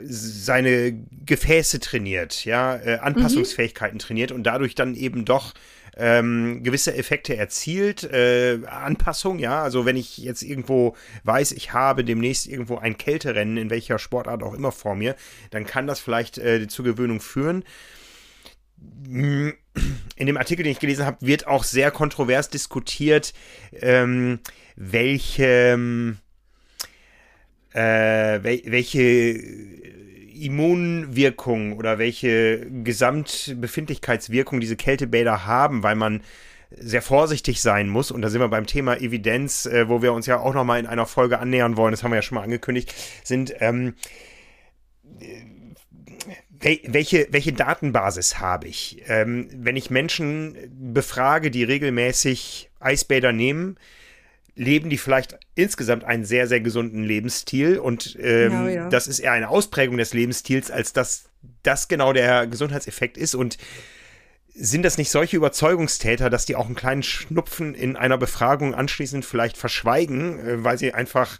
seine 0.04 0.98
Gefäße 1.26 1.80
trainiert, 1.80 2.44
ja, 2.44 2.76
äh, 2.76 2.98
Anpassungsfähigkeiten 2.98 3.96
mhm. 3.96 4.00
trainiert 4.00 4.32
und 4.32 4.44
dadurch 4.44 4.74
dann 4.74 4.94
eben 4.94 5.24
doch 5.24 5.54
ähm, 5.96 6.62
gewisse 6.62 6.94
Effekte 6.94 7.36
erzielt. 7.36 8.04
Äh, 8.04 8.60
Anpassung, 8.66 9.38
ja, 9.38 9.62
also 9.62 9.84
wenn 9.84 9.96
ich 9.96 10.18
jetzt 10.18 10.42
irgendwo 10.42 10.96
weiß, 11.24 11.52
ich 11.52 11.72
habe 11.72 12.04
demnächst 12.04 12.46
irgendwo 12.46 12.76
ein 12.78 12.96
Kälterennen, 12.96 13.56
in 13.56 13.70
welcher 13.70 13.98
Sportart 13.98 14.42
auch 14.42 14.54
immer 14.54 14.72
vor 14.72 14.94
mir, 14.94 15.16
dann 15.50 15.66
kann 15.66 15.86
das 15.86 16.00
vielleicht 16.00 16.38
äh, 16.38 16.66
zur 16.68 16.84
Gewöhnung 16.84 17.20
führen. 17.20 17.64
In 19.08 20.26
dem 20.26 20.36
Artikel, 20.36 20.62
den 20.62 20.72
ich 20.72 20.80
gelesen 20.80 21.06
habe, 21.06 21.26
wird 21.26 21.46
auch 21.46 21.64
sehr 21.64 21.90
kontrovers 21.90 22.48
diskutiert, 22.50 23.32
ähm, 23.80 24.40
welche, 24.76 26.16
äh, 27.72 27.80
welche 28.42 29.02
Immunwirkung 30.42 31.76
oder 31.76 31.98
welche 31.98 32.66
Gesamtbefindlichkeitswirkung 32.84 34.60
diese 34.60 34.76
Kältebäder 34.76 35.46
haben, 35.46 35.82
weil 35.82 35.94
man 35.94 36.22
sehr 36.78 37.02
vorsichtig 37.02 37.60
sein 37.60 37.88
muss. 37.88 38.10
Und 38.10 38.22
da 38.22 38.30
sind 38.30 38.40
wir 38.40 38.48
beim 38.48 38.66
Thema 38.66 38.96
Evidenz, 39.00 39.66
äh, 39.66 39.88
wo 39.88 40.02
wir 40.02 40.12
uns 40.12 40.26
ja 40.26 40.38
auch 40.38 40.54
nochmal 40.54 40.80
in 40.80 40.86
einer 40.86 41.06
Folge 41.06 41.38
annähern 41.38 41.76
wollen, 41.76 41.92
das 41.92 42.02
haben 42.02 42.10
wir 42.10 42.16
ja 42.16 42.22
schon 42.22 42.36
mal 42.36 42.44
angekündigt, 42.44 42.94
sind 43.24 43.54
ähm, 43.60 43.94
welche, 46.62 47.28
welche 47.30 47.52
Datenbasis 47.52 48.38
habe 48.38 48.68
ich? 48.68 49.02
Ähm, 49.06 49.48
wenn 49.52 49.76
ich 49.76 49.90
Menschen 49.90 50.56
befrage, 50.70 51.50
die 51.50 51.64
regelmäßig 51.64 52.70
Eisbäder 52.78 53.32
nehmen, 53.32 53.76
leben 54.54 54.90
die 54.90 54.98
vielleicht 54.98 55.38
insgesamt 55.54 56.04
einen 56.04 56.24
sehr, 56.24 56.46
sehr 56.46 56.60
gesunden 56.60 57.04
Lebensstil 57.04 57.78
und 57.78 58.16
ähm, 58.20 58.50
genau, 58.50 58.68
ja. 58.68 58.88
das 58.88 59.06
ist 59.06 59.18
eher 59.18 59.32
eine 59.32 59.48
Ausprägung 59.48 59.96
des 59.96 60.12
Lebensstils, 60.12 60.70
als 60.70 60.92
dass 60.92 61.24
das 61.62 61.88
genau 61.88 62.12
der 62.12 62.46
Gesundheitseffekt 62.46 63.16
ist 63.16 63.34
und 63.34 63.56
sind 64.54 64.82
das 64.82 64.98
nicht 64.98 65.10
solche 65.10 65.38
Überzeugungstäter, 65.38 66.28
dass 66.28 66.44
die 66.44 66.56
auch 66.56 66.66
einen 66.66 66.74
kleinen 66.74 67.02
Schnupfen 67.02 67.74
in 67.74 67.96
einer 67.96 68.18
Befragung 68.18 68.74
anschließend 68.74 69.24
vielleicht 69.24 69.56
verschweigen, 69.56 70.38
äh, 70.38 70.64
weil 70.64 70.78
sie 70.78 70.92
einfach 70.92 71.38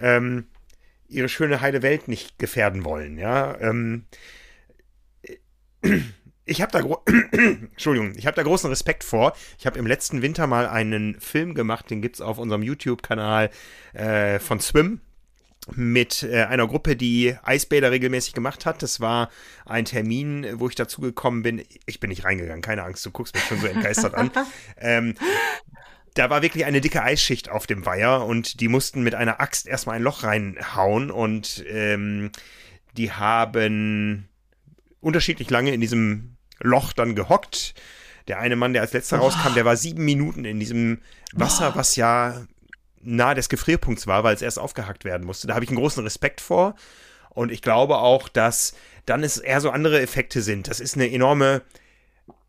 ähm, 0.00 0.46
ihre 1.08 1.28
schöne 1.28 1.60
heile 1.60 1.82
Welt 1.82 2.08
nicht 2.08 2.38
gefährden 2.38 2.84
wollen, 2.84 3.18
ja? 3.18 3.56
Ähm, 3.60 4.06
ich 6.44 6.62
habe 6.62 6.72
da 6.72 6.80
Entschuldigung, 7.32 8.14
ich 8.16 8.26
habe 8.26 8.36
da 8.36 8.42
großen 8.42 8.68
Respekt 8.68 9.04
vor. 9.04 9.34
Ich 9.58 9.66
habe 9.66 9.78
im 9.78 9.86
letzten 9.86 10.22
Winter 10.22 10.46
mal 10.46 10.68
einen 10.68 11.20
Film 11.20 11.54
gemacht, 11.54 11.90
den 11.90 12.02
gibt's 12.02 12.20
auf 12.20 12.38
unserem 12.38 12.62
YouTube-Kanal 12.62 13.50
äh, 13.92 14.38
von 14.38 14.60
Swim 14.60 15.00
mit 15.74 16.22
äh, 16.22 16.44
einer 16.44 16.66
Gruppe, 16.66 16.96
die 16.96 17.36
Eisbäder 17.42 17.90
regelmäßig 17.90 18.34
gemacht 18.34 18.66
hat. 18.66 18.82
Das 18.82 19.00
war 19.00 19.30
ein 19.64 19.86
Termin, 19.86 20.46
wo 20.60 20.68
ich 20.68 20.74
dazu 20.74 21.00
gekommen 21.00 21.42
bin. 21.42 21.64
Ich 21.86 22.00
bin 22.00 22.10
nicht 22.10 22.24
reingegangen, 22.24 22.62
keine 22.62 22.82
Angst, 22.82 23.04
du 23.06 23.10
guckst 23.10 23.34
mich 23.34 23.44
schon 23.44 23.60
so 23.60 23.66
entgeistert 23.66 24.14
an. 24.14 24.30
Ähm, 24.76 25.14
da 26.14 26.30
war 26.30 26.42
wirklich 26.42 26.64
eine 26.64 26.80
dicke 26.80 27.02
Eisschicht 27.02 27.48
auf 27.48 27.66
dem 27.66 27.86
Weiher 27.86 28.24
und 28.24 28.60
die 28.60 28.68
mussten 28.68 29.02
mit 29.02 29.14
einer 29.14 29.40
Axt 29.40 29.66
erstmal 29.66 29.96
ein 29.96 30.02
Loch 30.02 30.22
reinhauen 30.22 31.10
und 31.10 31.64
ähm, 31.68 32.30
die 32.96 33.12
haben 33.12 34.28
unterschiedlich 35.04 35.50
lange 35.50 35.72
in 35.72 35.80
diesem 35.80 36.36
Loch 36.60 36.92
dann 36.92 37.14
gehockt. 37.14 37.74
Der 38.26 38.38
eine 38.38 38.56
Mann, 38.56 38.72
der 38.72 38.82
als 38.82 38.92
letzter 38.92 39.20
oh. 39.20 39.24
rauskam, 39.24 39.54
der 39.54 39.64
war 39.64 39.76
sieben 39.76 40.04
Minuten 40.04 40.44
in 40.44 40.58
diesem 40.58 41.00
Wasser, 41.32 41.72
oh. 41.74 41.78
was 41.78 41.96
ja 41.96 42.46
nahe 43.02 43.34
des 43.34 43.48
Gefrierpunkts 43.48 44.06
war, 44.06 44.24
weil 44.24 44.34
es 44.34 44.42
erst 44.42 44.58
aufgehackt 44.58 45.04
werden 45.04 45.26
musste. 45.26 45.46
Da 45.46 45.54
habe 45.54 45.64
ich 45.64 45.70
einen 45.70 45.78
großen 45.78 46.02
Respekt 46.02 46.40
vor. 46.40 46.74
Und 47.30 47.52
ich 47.52 47.62
glaube 47.62 47.98
auch, 47.98 48.28
dass 48.28 48.74
dann 49.06 49.22
es 49.22 49.36
eher 49.36 49.60
so 49.60 49.70
andere 49.70 50.00
Effekte 50.00 50.40
sind. 50.40 50.68
Das 50.68 50.80
ist 50.80 50.94
eine 50.94 51.10
enorme 51.10 51.62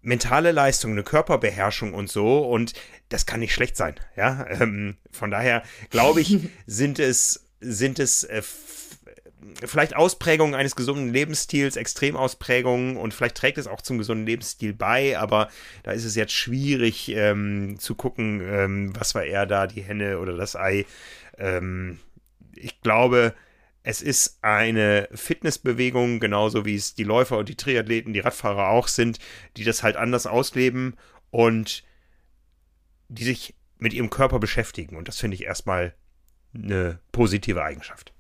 mentale 0.02 0.52
Leistung, 0.52 0.92
eine 0.92 1.04
Körperbeherrschung 1.04 1.94
und 1.94 2.10
so. 2.10 2.40
Und 2.40 2.74
das 3.10 3.26
kann 3.26 3.42
nicht 3.42 3.54
schlecht 3.54 3.76
sein. 3.76 3.96
Ja, 4.16 4.46
ähm, 4.48 4.98
von 5.12 5.32
daher 5.32 5.64
glaube 5.90 6.22
ich, 6.22 6.38
sind 6.66 7.00
es, 7.00 7.48
sind 7.60 8.00
es 8.00 8.24
äh, 8.24 8.42
vielleicht 9.64 9.96
Ausprägungen 9.96 10.56
eines 10.56 10.76
gesunden 10.76 11.12
Lebensstils, 11.12 11.76
Extremausprägungen 11.76 12.98
und 12.98 13.14
vielleicht 13.14 13.36
trägt 13.36 13.58
es 13.58 13.68
auch 13.68 13.82
zum 13.82 13.98
gesunden 13.98 14.26
Lebensstil 14.26 14.74
bei, 14.74 15.18
aber 15.18 15.50
da 15.84 15.92
ist 15.92 16.06
es 16.06 16.16
jetzt 16.16 16.34
schwierig 16.34 17.10
ähm, 17.10 17.78
zu 17.80 17.96
gucken, 17.96 18.42
ähm, 18.42 18.94
was 18.96 19.16
war 19.16 19.24
eher 19.24 19.46
da, 19.46 19.68
die 19.68 19.82
Henne 19.82 20.20
oder 20.20 20.36
das 20.36 20.56
Ei. 20.56 20.86
Ähm, 21.38 22.00
ich 22.56 22.82
glaube, 22.82 23.34
es 23.84 24.02
ist 24.02 24.40
eine 24.42 25.08
Fitnessbewegung, 25.14 26.20
genauso 26.20 26.66
wie 26.66 26.76
es 26.76 26.96
die 26.96 27.04
Läufer 27.04 27.38
und 27.38 27.50
die 27.50 27.56
Triathleten, 27.56 28.14
die 28.14 28.20
Radfahrer 28.20 28.70
auch 28.70 28.88
sind, 28.88 29.20
die 29.58 29.64
das 29.64 29.84
halt 29.84 29.96
anders 29.96 30.26
ausleben 30.26 30.96
und 31.30 31.84
die 33.10 33.24
sich 33.24 33.54
mit 33.78 33.94
ihrem 33.94 34.10
Körper 34.10 34.40
beschäftigen. 34.40 34.96
Und 34.96 35.08
das 35.08 35.20
finde 35.20 35.36
ich 35.36 35.44
erstmal 35.44 35.94
eine 36.56 37.00
positive 37.12 37.64
Eigenschaft. 37.64 38.15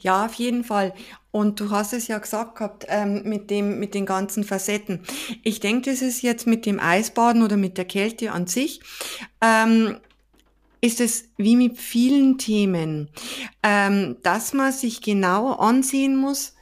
Ja, 0.00 0.26
auf 0.26 0.34
jeden 0.34 0.64
Fall. 0.64 0.94
Und 1.30 1.60
du 1.60 1.70
hast 1.70 1.92
es 1.92 2.08
ja 2.08 2.18
gesagt 2.18 2.56
gehabt, 2.56 2.86
ähm, 2.88 3.22
mit 3.24 3.50
dem, 3.50 3.78
mit 3.78 3.94
den 3.94 4.06
ganzen 4.06 4.44
Facetten. 4.44 5.00
Ich 5.42 5.60
denke, 5.60 5.90
das 5.90 6.02
ist 6.02 6.22
jetzt 6.22 6.46
mit 6.46 6.66
dem 6.66 6.78
Eisbaden 6.78 7.42
oder 7.42 7.56
mit 7.56 7.78
der 7.78 7.86
Kälte 7.86 8.32
an 8.32 8.46
sich, 8.46 8.80
ähm, 9.40 9.96
ist 10.82 11.00
es 11.00 11.28
wie 11.36 11.56
mit 11.56 11.78
vielen 11.78 12.38
Themen, 12.38 13.08
ähm, 13.62 14.16
dass 14.22 14.52
man 14.52 14.72
sich 14.72 15.00
genau 15.00 15.52
ansehen 15.52 16.16
muss, 16.16 16.54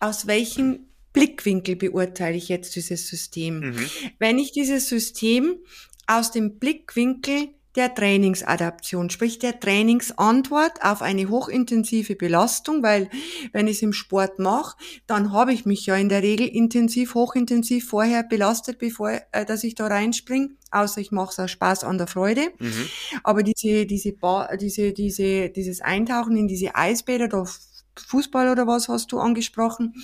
aus 0.00 0.26
welchem 0.26 0.86
Blickwinkel 1.12 1.76
beurteile 1.76 2.36
ich 2.36 2.48
jetzt 2.48 2.76
dieses 2.76 3.08
System. 3.08 3.60
Mhm. 3.60 3.90
Wenn 4.18 4.38
ich 4.38 4.52
dieses 4.52 4.88
System 4.88 5.56
aus 6.06 6.30
dem 6.30 6.58
Blickwinkel 6.58 7.48
der 7.76 7.94
Trainingsadaption, 7.94 9.10
sprich 9.10 9.38
der 9.38 9.58
Trainingsantwort 9.58 10.82
auf 10.82 11.02
eine 11.02 11.28
hochintensive 11.28 12.14
Belastung, 12.14 12.82
weil 12.82 13.10
wenn 13.52 13.66
ich 13.66 13.76
es 13.76 13.82
im 13.82 13.92
Sport 13.92 14.38
mache, 14.38 14.76
dann 15.06 15.32
habe 15.32 15.52
ich 15.52 15.66
mich 15.66 15.86
ja 15.86 15.96
in 15.96 16.08
der 16.08 16.22
Regel 16.22 16.46
intensiv, 16.46 17.14
hochintensiv 17.14 17.88
vorher 17.88 18.22
belastet, 18.22 18.78
bevor 18.78 19.20
äh, 19.32 19.44
dass 19.44 19.64
ich 19.64 19.74
da 19.74 19.86
reinspringe, 19.86 20.50
außer 20.70 21.00
ich 21.00 21.10
mache 21.10 21.32
es 21.32 21.38
aus 21.40 21.50
Spaß 21.50 21.84
an 21.84 21.98
der 21.98 22.06
Freude. 22.06 22.52
Mhm. 22.58 22.88
Aber 23.22 23.42
diese, 23.42 23.86
diese, 23.86 24.12
ba 24.12 24.56
diese, 24.56 24.92
diese, 24.92 25.50
dieses 25.50 25.80
Eintauchen 25.80 26.36
in 26.36 26.48
diese 26.48 26.74
Eisbäder, 26.74 27.28
da 27.28 27.44
Fußball 27.96 28.50
oder 28.50 28.66
was 28.66 28.88
hast 28.88 29.12
du 29.12 29.18
angesprochen? 29.18 29.94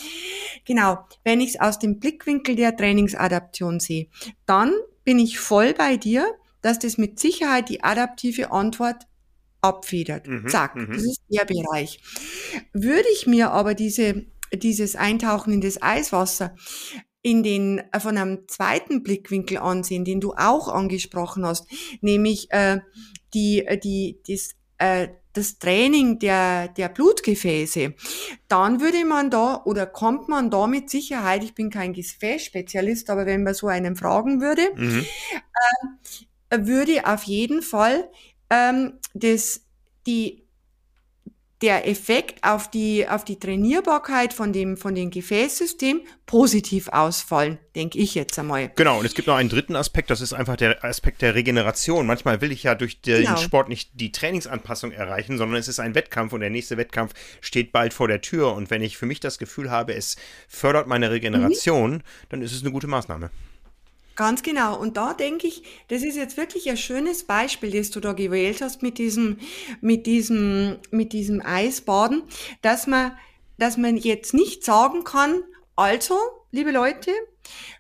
Genau, 0.65 0.99
wenn 1.25 1.41
ich 1.41 1.51
es 1.51 1.61
aus 1.61 1.79
dem 1.79 1.99
Blickwinkel 1.99 2.57
der 2.57 2.77
Trainingsadaption 2.77 3.81
sehe, 3.81 4.09
dann 4.47 4.73
bin 5.05 5.19
ich 5.19 5.39
voll 5.39 5.75
bei 5.75 5.97
dir, 5.97 6.25
dass 6.63 6.79
das 6.79 6.99
mit 6.99 7.19
Sicherheit 7.19 7.69
die 7.69 7.83
adaptive 7.83 8.53
Antwort 8.53 9.07
abfedert. 9.61 10.27
Mhm, 10.27 10.49
Zack, 10.49 10.77
mhm. 10.77 10.93
das 10.93 11.03
ist 11.03 11.21
der 11.29 11.45
Bereich. 11.45 12.01
Würde 12.73 13.09
ich 13.13 13.27
mir 13.27 13.51
aber 13.51 13.75
diese, 13.75 14.27
dieses 14.53 14.97
Eintauchen 14.97 15.53
in 15.53 15.61
das 15.61 15.83
Eiswasser 15.83 16.55
in 17.23 17.43
den 17.43 17.83
äh, 17.93 18.01
von 18.01 18.17
einem 18.17 18.49
zweiten 18.49 19.03
Blickwinkel 19.03 19.59
ansehen, 19.59 20.05
den 20.05 20.21
du 20.21 20.33
auch 20.33 20.69
angesprochen 20.69 21.45
hast, 21.45 21.67
nämlich 22.01 22.51
äh, 22.51 22.81
die 23.35 23.67
äh, 23.67 23.79
die 23.79 24.21
das 24.27 24.55
äh, 24.79 25.09
das 25.33 25.59
Training 25.59 26.19
der, 26.19 26.69
der 26.69 26.89
Blutgefäße, 26.89 27.95
dann 28.49 28.81
würde 28.81 29.05
man 29.05 29.31
da 29.31 29.63
oder 29.65 29.87
kommt 29.87 30.29
man 30.29 30.51
da 30.51 30.67
mit 30.67 30.91
Sicherheit, 30.91 31.45
ich 31.45 31.55
bin 31.55 31.71
kein 31.71 31.93
Gefäßspezialist, 31.93 33.11
aber 33.11 33.27
wenn 33.27 33.45
man 33.45 33.55
so 33.55 33.69
einen 33.69 33.95
fragen 33.95 34.41
würde, 34.41 34.63
mhm. 34.75 35.05
äh, 35.05 36.25
würde 36.51 37.07
auf 37.07 37.25
jeden 37.25 37.63
Fall 37.63 38.09
ähm, 38.51 38.95
das, 39.15 39.63
die 40.07 40.41
der 41.63 41.87
Effekt 41.87 42.43
auf 42.43 42.71
die, 42.71 43.07
auf 43.07 43.25
die 43.25 43.39
Trainierbarkeit 43.39 44.33
von 44.33 44.53
dem, 44.53 44.79
von 44.79 44.95
dem 44.95 45.11
Gefäßsystem 45.11 46.01
positiv 46.25 46.89
ausfallen, 46.89 47.59
denke 47.77 47.99
ich 47.99 48.15
jetzt 48.15 48.39
einmal. 48.39 48.71
Genau, 48.77 48.99
und 48.99 49.05
es 49.05 49.15
gibt 49.15 49.29
noch 49.29 49.35
einen 49.35 49.51
dritten 49.51 49.77
Aspekt, 49.77 50.09
das 50.09 50.23
ist 50.23 50.33
einfach 50.33 50.57
der 50.57 50.83
Aspekt 50.85 51.21
der 51.21 51.35
Regeneration. 51.35 52.07
Manchmal 52.07 52.41
will 52.41 52.51
ich 52.51 52.63
ja 52.63 52.75
durch 52.75 53.03
den 53.03 53.25
genau. 53.25 53.37
Sport 53.37 53.69
nicht 53.69 53.91
die 53.93 54.11
Trainingsanpassung 54.11 54.91
erreichen, 54.91 55.37
sondern 55.37 55.59
es 55.59 55.69
ist 55.69 55.81
ein 55.81 55.95
Wettkampf 55.95 56.33
und 56.33 56.41
der 56.41 56.51
nächste 56.51 56.79
Wettkampf 56.79 57.13
steht 57.43 57.73
bald 57.73 57.93
vor 57.93 58.09
der 58.09 58.23
Tür. 58.23 58.55
Und 58.55 58.71
wenn 58.71 58.81
ich 58.81 58.97
für 58.97 59.07
mich 59.07 59.21
das 59.21 59.37
Gefühl 59.37 59.71
habe, 59.71 59.95
es 59.95 60.17
fördert 60.49 60.87
meine 60.87 61.11
Regeneration, 61.11 61.93
mhm. 61.93 62.03
dann 62.31 62.43
ist 62.43 62.53
es 62.53 62.63
eine 62.63 62.71
gute 62.71 62.87
Maßnahme. 62.87 63.31
Ganz 64.21 64.43
genau. 64.43 64.79
Und 64.79 64.99
da 64.99 65.15
denke 65.15 65.47
ich, 65.47 65.63
das 65.89 66.03
ist 66.03 66.15
jetzt 66.15 66.37
wirklich 66.37 66.69
ein 66.69 66.77
schönes 66.77 67.25
Beispiel, 67.25 67.71
das 67.71 67.91
du 67.91 68.01
da 68.01 68.13
gewählt 68.13 68.61
hast 68.61 68.83
mit 68.83 68.99
diesem, 68.99 69.39
mit 69.81 70.05
diesem, 70.05 70.77
mit 70.91 71.15
diesem 71.15 71.41
Eisbaden, 71.41 72.25
dass 72.61 72.87
man, 72.87 73.13
dass 73.57 73.79
man 73.79 73.97
jetzt 73.97 74.35
nicht 74.35 74.63
sagen 74.63 75.05
kann, 75.05 75.43
also, 75.75 76.19
liebe 76.51 76.71
Leute, 76.71 77.13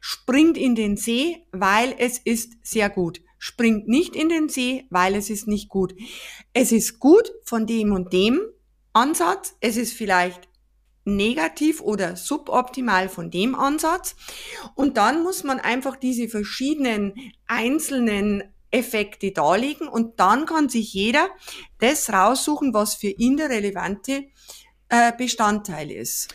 springt 0.01 0.57
in 0.57 0.75
den 0.75 0.97
See, 0.97 1.45
weil 1.53 1.95
es 1.99 2.17
ist 2.17 2.55
sehr 2.63 2.89
gut. 2.89 3.21
Springt 3.39 3.87
nicht 3.87 4.17
in 4.17 4.31
den 4.31 4.49
See, 4.49 4.87
weil 4.89 5.17
es 5.17 5.29
ist 5.29 5.47
nicht 5.47 5.69
gut. 5.69 5.95
Es 6.55 6.73
ist 6.73 7.01
gut 7.01 7.31
von 7.45 7.67
dem 7.67 7.93
und 7.93 8.15
dem 8.15 8.41
Ansatz. 8.95 9.57
Es 9.61 9.77
ist 9.77 9.93
vielleicht 9.93 10.49
negativ 11.05 11.81
oder 11.81 12.17
suboptimal 12.17 13.09
von 13.09 13.31
dem 13.31 13.55
Ansatz. 13.55 14.17
Und 14.75 14.97
dann 14.97 15.23
muss 15.23 15.45
man 15.45 15.61
einfach 15.61 15.97
diese 15.97 16.29
verschiedenen 16.29 17.15
einzelnen 17.47 18.45
Effekte 18.71 19.33
darlegen 19.33 19.89
und 19.89 20.21
dann 20.21 20.47
kann 20.47 20.69
sich 20.69 20.95
jeder 20.95 21.29
das 21.79 22.13
raussuchen, 22.13 22.73
was 22.73 22.95
für 22.95 23.09
ihn 23.09 23.37
der 23.37 23.51
relevante 23.51 24.27
äh, 24.89 25.13
Bestandteil 25.17 25.91
ist. 25.91 26.29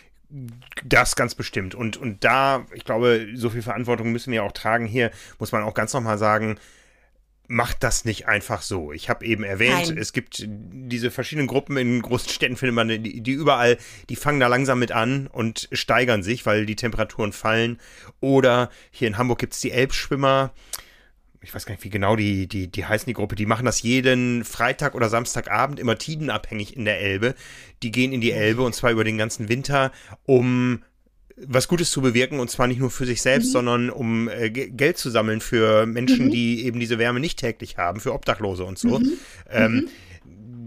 Das 0.83 1.15
ganz 1.15 1.35
bestimmt. 1.35 1.75
Und, 1.75 1.97
und 1.97 2.23
da, 2.23 2.65
ich 2.73 2.83
glaube, 2.83 3.27
so 3.35 3.49
viel 3.49 3.61
Verantwortung 3.61 4.11
müssen 4.11 4.33
wir 4.33 4.43
auch 4.43 4.51
tragen. 4.51 4.85
Hier 4.85 5.11
muss 5.39 5.51
man 5.51 5.63
auch 5.63 5.73
ganz 5.73 5.93
nochmal 5.93 6.17
sagen, 6.17 6.57
macht 7.47 7.83
das 7.83 8.05
nicht 8.05 8.27
einfach 8.27 8.61
so. 8.61 8.91
Ich 8.91 9.09
habe 9.09 9.25
eben 9.25 9.43
erwähnt, 9.43 9.87
Nein. 9.87 9.97
es 9.97 10.13
gibt 10.13 10.43
diese 10.47 11.11
verschiedenen 11.11 11.47
Gruppen 11.47 11.77
in 11.77 12.01
großen 12.01 12.29
Städten, 12.29 12.57
findet 12.57 12.75
man, 12.75 12.87
die, 12.87 13.21
die, 13.21 13.31
überall, 13.31 13.77
die 14.09 14.15
fangen 14.15 14.39
da 14.39 14.47
langsam 14.47 14.79
mit 14.79 14.91
an 14.91 15.27
und 15.27 15.69
steigern 15.71 16.23
sich, 16.23 16.45
weil 16.45 16.65
die 16.65 16.75
Temperaturen 16.75 17.33
fallen. 17.33 17.79
Oder 18.19 18.69
hier 18.91 19.07
in 19.07 19.17
Hamburg 19.17 19.39
gibt 19.39 19.53
es 19.53 19.61
die 19.61 19.71
Elbschwimmer. 19.71 20.53
Ich 21.41 21.53
weiß 21.53 21.65
gar 21.65 21.73
nicht, 21.73 21.83
wie 21.83 21.89
genau 21.89 22.15
die, 22.15 22.47
die, 22.47 22.71
die 22.71 22.85
heißen, 22.85 23.05
die 23.05 23.13
Gruppe. 23.13 23.35
Die 23.35 23.45
machen 23.45 23.65
das 23.65 23.83
jeden 23.83 24.43
Freitag 24.43 24.95
oder 24.95 25.09
Samstagabend, 25.09 25.79
immer 25.79 25.97
tidenabhängig 25.97 26.75
in 26.75 26.85
der 26.85 26.99
Elbe. 26.99 27.35
Die 27.83 27.91
gehen 27.91 28.13
in 28.13 28.21
die 28.21 28.31
Elbe 28.31 28.63
und 28.63 28.73
zwar 28.73 28.91
über 28.91 29.03
den 29.03 29.19
ganzen 29.19 29.47
Winter, 29.47 29.91
um 30.23 30.83
was 31.37 31.67
Gutes 31.67 31.91
zu 31.91 32.01
bewirken 32.01 32.39
und 32.39 32.49
zwar 32.49 32.67
nicht 32.67 32.79
nur 32.79 32.89
für 32.89 33.05
sich 33.05 33.21
selbst, 33.21 33.47
mhm. 33.47 33.51
sondern 33.51 33.89
um 33.89 34.29
äh, 34.29 34.49
Geld 34.49 34.97
zu 34.97 35.09
sammeln 35.09 35.41
für 35.41 35.85
Menschen, 35.85 36.27
mhm. 36.27 36.31
die 36.31 36.65
eben 36.65 36.79
diese 36.79 36.97
Wärme 36.97 37.19
nicht 37.19 37.39
täglich 37.39 37.77
haben, 37.77 37.99
für 37.99 38.13
Obdachlose 38.13 38.63
und 38.63 38.77
so. 38.77 38.99
Mhm. 38.99 39.13
Ähm, 39.49 39.73
mhm. 39.73 39.87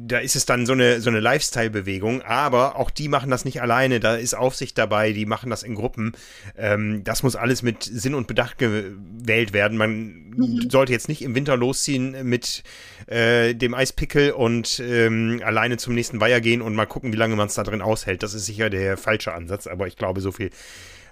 Da 0.09 0.19
ist 0.19 0.37
es 0.37 0.47
dann 0.47 0.67
so 0.67 0.73
eine, 0.73 1.01
so 1.01 1.11
eine 1.11 1.21
Lifestyle-Bewegung, 1.21 2.23
aber 2.23 2.77
auch 2.77 2.91
die 2.91 3.09
machen 3.09 3.31
das 3.31 3.45
nicht 3.45 3.63
alleine, 3.63 4.01
da 4.01 4.17
ist 4.17 4.35
Aufsicht 4.35 4.77
dabei, 4.79 5.13
die 5.13 5.27
machen 5.27 5.51
das 5.51 5.63
in 5.63 5.75
Gruppen. 5.75 6.13
Ähm, 6.57 7.05
das 7.05 7.23
muss 7.23 7.37
alles 7.37 7.63
mit 7.63 7.85
Sinn 7.85 8.15
und 8.15 8.27
Bedacht 8.27 8.59
gewählt 8.59 9.53
werden. 9.53 9.79
Man 9.79 10.31
mhm. 10.37 10.71
sollte 10.71 10.93
jetzt 10.93 11.09
nicht 11.09 11.23
im 11.23 11.35
Winter 11.35 11.57
losziehen 11.57 12.17
mit 12.29 12.63
äh, 13.07 13.55
dem 13.55 13.75
Eispickel 13.75 14.33
und 14.33 14.81
ähm, 14.81 15.41
alleine 15.45 15.77
zum 15.77 15.95
nächsten 15.95 16.21
Weiher 16.21 16.41
gehen 16.41 16.63
und 16.63 16.75
mal 16.75 16.87
gucken, 16.87 17.13
wie 17.13 17.17
lange 17.17 17.37
man 17.37 17.49
es 17.49 17.55
da 17.55 17.63
drin 17.63 17.83
aushält. 17.83 18.23
Das 18.23 18.35
ist 18.35 18.47
sicher 18.47 18.71
der 18.71 18.97
falsche 18.97 19.35
Ansatz, 19.35 19.67
aber 19.67 19.87
ich 19.87 19.97
glaube, 19.97 20.21
so 20.21 20.33
viel 20.33 20.51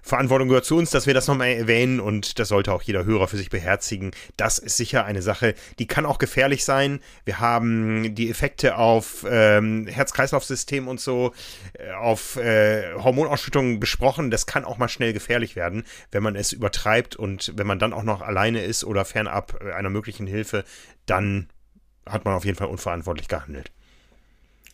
Verantwortung 0.06 0.46
gehört 0.46 0.64
zu 0.64 0.76
uns, 0.76 0.90
dass 0.90 1.08
wir 1.08 1.14
das 1.14 1.26
nochmal 1.26 1.48
erwähnen 1.48 1.98
und 1.98 2.38
das 2.38 2.46
sollte 2.46 2.72
auch 2.72 2.82
jeder 2.82 3.04
Hörer 3.04 3.26
für 3.26 3.36
sich 3.36 3.50
beherzigen. 3.50 4.12
Das 4.36 4.58
ist 4.58 4.76
sicher 4.76 5.04
eine 5.04 5.20
Sache, 5.20 5.54
die 5.80 5.88
kann 5.88 6.06
auch 6.06 6.18
gefährlich 6.18 6.64
sein. 6.64 7.00
Wir 7.24 7.40
haben 7.40 8.14
die 8.14 8.30
Effekte 8.30 8.76
auf 8.76 9.26
ähm, 9.28 9.88
Herz-Kreislauf-System 9.88 10.86
und 10.86 11.00
so, 11.00 11.32
äh, 11.72 11.90
auf 11.90 12.36
äh, 12.36 12.94
Hormonausschüttungen 12.94 13.80
besprochen. 13.80 14.30
Das 14.30 14.46
kann 14.46 14.64
auch 14.64 14.78
mal 14.78 14.88
schnell 14.88 15.12
gefährlich 15.12 15.56
werden, 15.56 15.82
wenn 16.12 16.22
man 16.22 16.36
es 16.36 16.52
übertreibt 16.52 17.16
und 17.16 17.52
wenn 17.56 17.66
man 17.66 17.80
dann 17.80 17.92
auch 17.92 18.04
noch 18.04 18.22
alleine 18.22 18.62
ist 18.62 18.84
oder 18.84 19.04
fernab 19.04 19.60
einer 19.60 19.90
möglichen 19.90 20.28
Hilfe, 20.28 20.62
dann 21.06 21.48
hat 22.08 22.24
man 22.24 22.34
auf 22.34 22.44
jeden 22.44 22.56
Fall 22.56 22.68
unverantwortlich 22.68 23.26
gehandelt. 23.26 23.72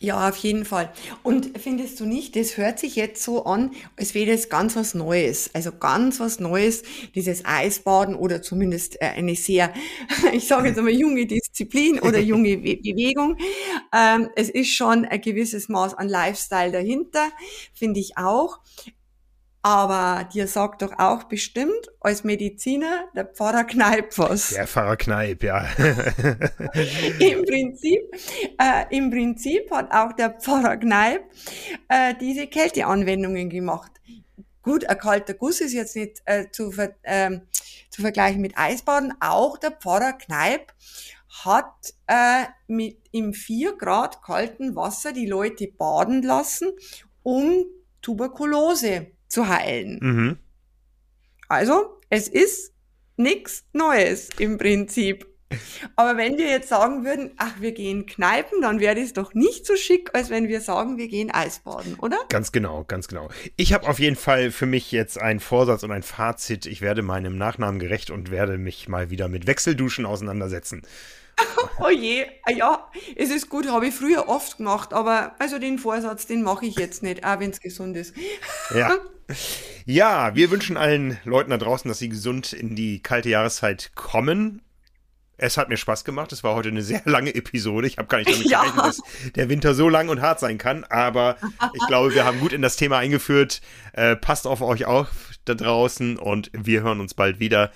Ja, 0.03 0.27
auf 0.27 0.35
jeden 0.35 0.65
Fall. 0.65 0.91
Und 1.23 1.57
findest 1.57 1.97
du 2.01 2.05
nicht, 2.05 2.35
das 2.35 2.57
hört 2.57 2.77
sich 2.77 2.97
jetzt 2.97 3.23
so 3.23 3.45
an, 3.45 3.71
als 3.95 4.13
wäre 4.13 4.33
das 4.33 4.49
ganz 4.49 4.75
was 4.75 4.93
Neues. 4.93 5.49
Also 5.53 5.71
ganz 5.71 6.19
was 6.19 6.41
Neues, 6.41 6.83
dieses 7.15 7.45
Eisbaden 7.45 8.13
oder 8.15 8.41
zumindest 8.41 9.01
äh, 9.01 9.05
eine 9.05 9.33
sehr, 9.37 9.73
ich 10.33 10.45
sage 10.45 10.67
jetzt 10.67 10.77
einmal, 10.77 10.91
junge 10.93 11.25
Disziplin 11.25 12.01
oder 12.01 12.19
junge 12.19 12.57
Bewegung. 12.57 13.37
Ähm, 13.93 14.27
es 14.35 14.49
ist 14.49 14.71
schon 14.75 15.05
ein 15.05 15.21
gewisses 15.21 15.69
Maß 15.69 15.93
an 15.93 16.09
Lifestyle 16.09 16.73
dahinter, 16.73 17.29
finde 17.73 18.01
ich 18.01 18.17
auch. 18.17 18.59
Aber 19.65 20.25
dir 20.25 20.47
sagt 20.47 20.81
doch 20.81 20.91
auch 20.99 21.23
bestimmt 21.23 21.89
als 22.01 22.25
Mediziner 22.25 23.05
der 23.15 23.25
Pfarrer 23.25 23.63
Kneip 23.63 24.17
was. 24.17 24.49
Der 24.49 24.67
Pfarrer 24.67 24.97
Kneip, 24.97 25.41
ja. 25.41 25.65
Im 27.19 27.45
Prinzip, 27.45 28.01
äh, 28.59 28.85
im 28.89 29.09
Prinzip 29.09 29.71
hat 29.71 29.89
auch 29.93 30.11
der 30.11 30.31
Pfarrer 30.31 30.75
Kneip 30.75 31.23
äh, 31.87 32.13
diese 32.19 32.47
Kälteanwendungen 32.47 33.49
gemacht. 33.49 33.93
Gut, 34.63 34.85
ein 34.85 34.97
kalter 34.97 35.33
Guss 35.33 35.61
ist 35.61 35.71
jetzt 35.71 35.95
nicht 35.95 36.21
äh, 36.25 36.51
zu, 36.51 36.71
ver, 36.71 36.95
äh, 37.03 37.39
zu 37.89 38.01
vergleichen 38.01 38.41
mit 38.41 38.57
Eisbaden. 38.57 39.13
Auch 39.21 39.57
der 39.57 39.71
Pfarrer 39.71 40.13
Kneip 40.13 40.73
hat 41.45 41.93
äh, 42.07 42.47
mit 42.67 42.97
im 43.13 43.33
vier 43.33 43.77
Grad 43.77 44.21
kalten 44.21 44.75
Wasser 44.75 45.13
die 45.13 45.25
Leute 45.25 45.67
baden 45.67 46.21
lassen, 46.21 46.73
um 47.23 47.63
Tuberkulose 48.01 49.12
zu 49.33 49.47
heilen. 49.47 49.99
Mhm. 50.01 50.37
Also, 51.49 51.99
es 52.09 52.27
ist 52.27 52.71
nichts 53.17 53.65
Neues 53.73 54.29
im 54.37 54.57
Prinzip. 54.57 55.27
Aber 55.95 56.17
wenn 56.17 56.37
wir 56.37 56.47
jetzt 56.47 56.69
sagen 56.69 57.05
würden, 57.05 57.31
ach, 57.37 57.53
wir 57.59 57.73
gehen 57.73 58.07
Kneipen, 58.07 58.61
dann 58.61 58.79
wäre 58.79 58.99
es 58.99 59.13
doch 59.13 59.33
nicht 59.33 59.67
so 59.67 59.75
schick, 59.75 60.09
als 60.13 60.31
wenn 60.31 60.47
wir 60.47 60.61
sagen, 60.61 60.97
wir 60.97 61.07
gehen 61.07 61.29
Eisbaden, 61.29 61.95
oder? 61.99 62.17
Ganz 62.29 62.51
genau, 62.51 62.85
ganz 62.85 63.07
genau. 63.07 63.29
Ich 63.55 63.73
habe 63.73 63.87
auf 63.87 63.99
jeden 63.99 64.15
Fall 64.15 64.49
für 64.49 64.65
mich 64.65 64.91
jetzt 64.91 65.19
einen 65.19 65.39
Vorsatz 65.39 65.83
und 65.83 65.91
ein 65.91 66.01
Fazit. 66.01 66.65
Ich 66.65 66.81
werde 66.81 67.03
meinem 67.03 67.37
Nachnamen 67.37 67.79
gerecht 67.79 68.09
und 68.09 68.31
werde 68.31 68.57
mich 68.57 68.87
mal 68.87 69.11
wieder 69.11 69.27
mit 69.27 69.45
Wechselduschen 69.45 70.05
auseinandersetzen. 70.07 70.81
oh 71.79 71.89
je, 71.89 72.25
ah 72.43 72.51
ja, 72.51 72.91
es 73.15 73.29
ist 73.29 73.49
gut, 73.49 73.67
habe 73.67 73.87
ich 73.87 73.95
früher 73.95 74.27
oft 74.29 74.57
gemacht, 74.57 74.93
aber 74.93 75.35
also 75.39 75.59
den 75.59 75.79
Vorsatz, 75.79 76.25
den 76.25 76.43
mache 76.43 76.65
ich 76.65 76.75
jetzt 76.75 77.03
nicht, 77.03 77.25
auch 77.25 77.39
wenn 77.39 77.51
es 77.51 77.59
gesund 77.59 77.97
ist. 77.97 78.15
ja. 78.75 78.95
Ja, 79.85 80.35
wir 80.35 80.51
wünschen 80.51 80.77
allen 80.77 81.17
Leuten 81.23 81.49
da 81.49 81.57
draußen, 81.57 81.87
dass 81.87 81.99
sie 81.99 82.09
gesund 82.09 82.53
in 82.53 82.75
die 82.75 83.01
kalte 83.01 83.29
Jahreszeit 83.29 83.91
kommen. 83.95 84.61
Es 85.37 85.57
hat 85.57 85.69
mir 85.69 85.77
Spaß 85.77 86.05
gemacht. 86.05 86.31
Es 86.31 86.43
war 86.43 86.55
heute 86.55 86.69
eine 86.69 86.83
sehr 86.83 87.01
lange 87.05 87.33
Episode. 87.33 87.87
Ich 87.87 87.97
habe 87.97 88.07
gar 88.07 88.19
nicht 88.19 88.29
damit 88.29 88.45
ja. 88.49 88.61
gerechnet, 88.61 88.85
dass 88.85 89.01
der 89.35 89.49
Winter 89.49 89.73
so 89.73 89.89
lang 89.89 90.09
und 90.09 90.21
hart 90.21 90.39
sein 90.39 90.57
kann. 90.57 90.83
Aber 90.85 91.37
ich 91.73 91.87
glaube, 91.87 92.13
wir 92.13 92.25
haben 92.25 92.39
gut 92.39 92.53
in 92.53 92.61
das 92.61 92.75
Thema 92.75 92.97
eingeführt. 92.97 93.61
Äh, 93.93 94.15
passt 94.15 94.45
auf 94.45 94.61
euch 94.61 94.85
auf 94.85 95.09
da 95.45 95.55
draußen 95.55 96.17
und 96.17 96.51
wir 96.53 96.83
hören 96.83 96.99
uns 96.99 97.13
bald 97.13 97.39
wieder. 97.39 97.71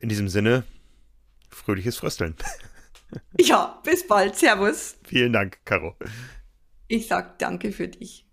In 0.00 0.08
diesem 0.08 0.28
Sinne, 0.28 0.62
fröhliches 1.58 1.96
Frösteln. 1.96 2.34
Ja, 3.40 3.80
bis 3.84 4.06
bald. 4.06 4.36
Servus. 4.36 4.98
Vielen 5.02 5.32
Dank, 5.32 5.64
Caro. 5.64 5.96
Ich 6.88 7.08
sag 7.08 7.38
danke 7.38 7.72
für 7.72 7.88
dich. 7.88 8.26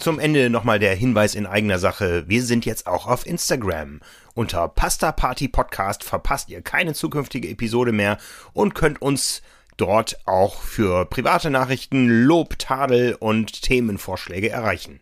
Zum 0.00 0.18
Ende 0.18 0.48
nochmal 0.48 0.78
der 0.78 0.94
Hinweis 0.94 1.34
in 1.34 1.46
eigener 1.46 1.78
Sache. 1.78 2.24
Wir 2.26 2.42
sind 2.42 2.64
jetzt 2.64 2.86
auch 2.86 3.06
auf 3.06 3.26
Instagram. 3.26 4.00
Unter 4.34 4.66
Pasta 4.68 5.12
Party 5.12 5.46
Podcast 5.46 6.04
verpasst 6.04 6.48
ihr 6.48 6.62
keine 6.62 6.94
zukünftige 6.94 7.48
Episode 7.48 7.92
mehr 7.92 8.16
und 8.54 8.74
könnt 8.74 9.02
uns 9.02 9.42
dort 9.76 10.18
auch 10.26 10.62
für 10.62 11.04
private 11.04 11.50
Nachrichten, 11.50 12.08
Lob, 12.08 12.58
Tadel 12.58 13.14
und 13.14 13.60
Themenvorschläge 13.62 14.48
erreichen. 14.48 15.00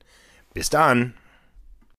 Bis 0.53 0.69
dann! 0.69 1.15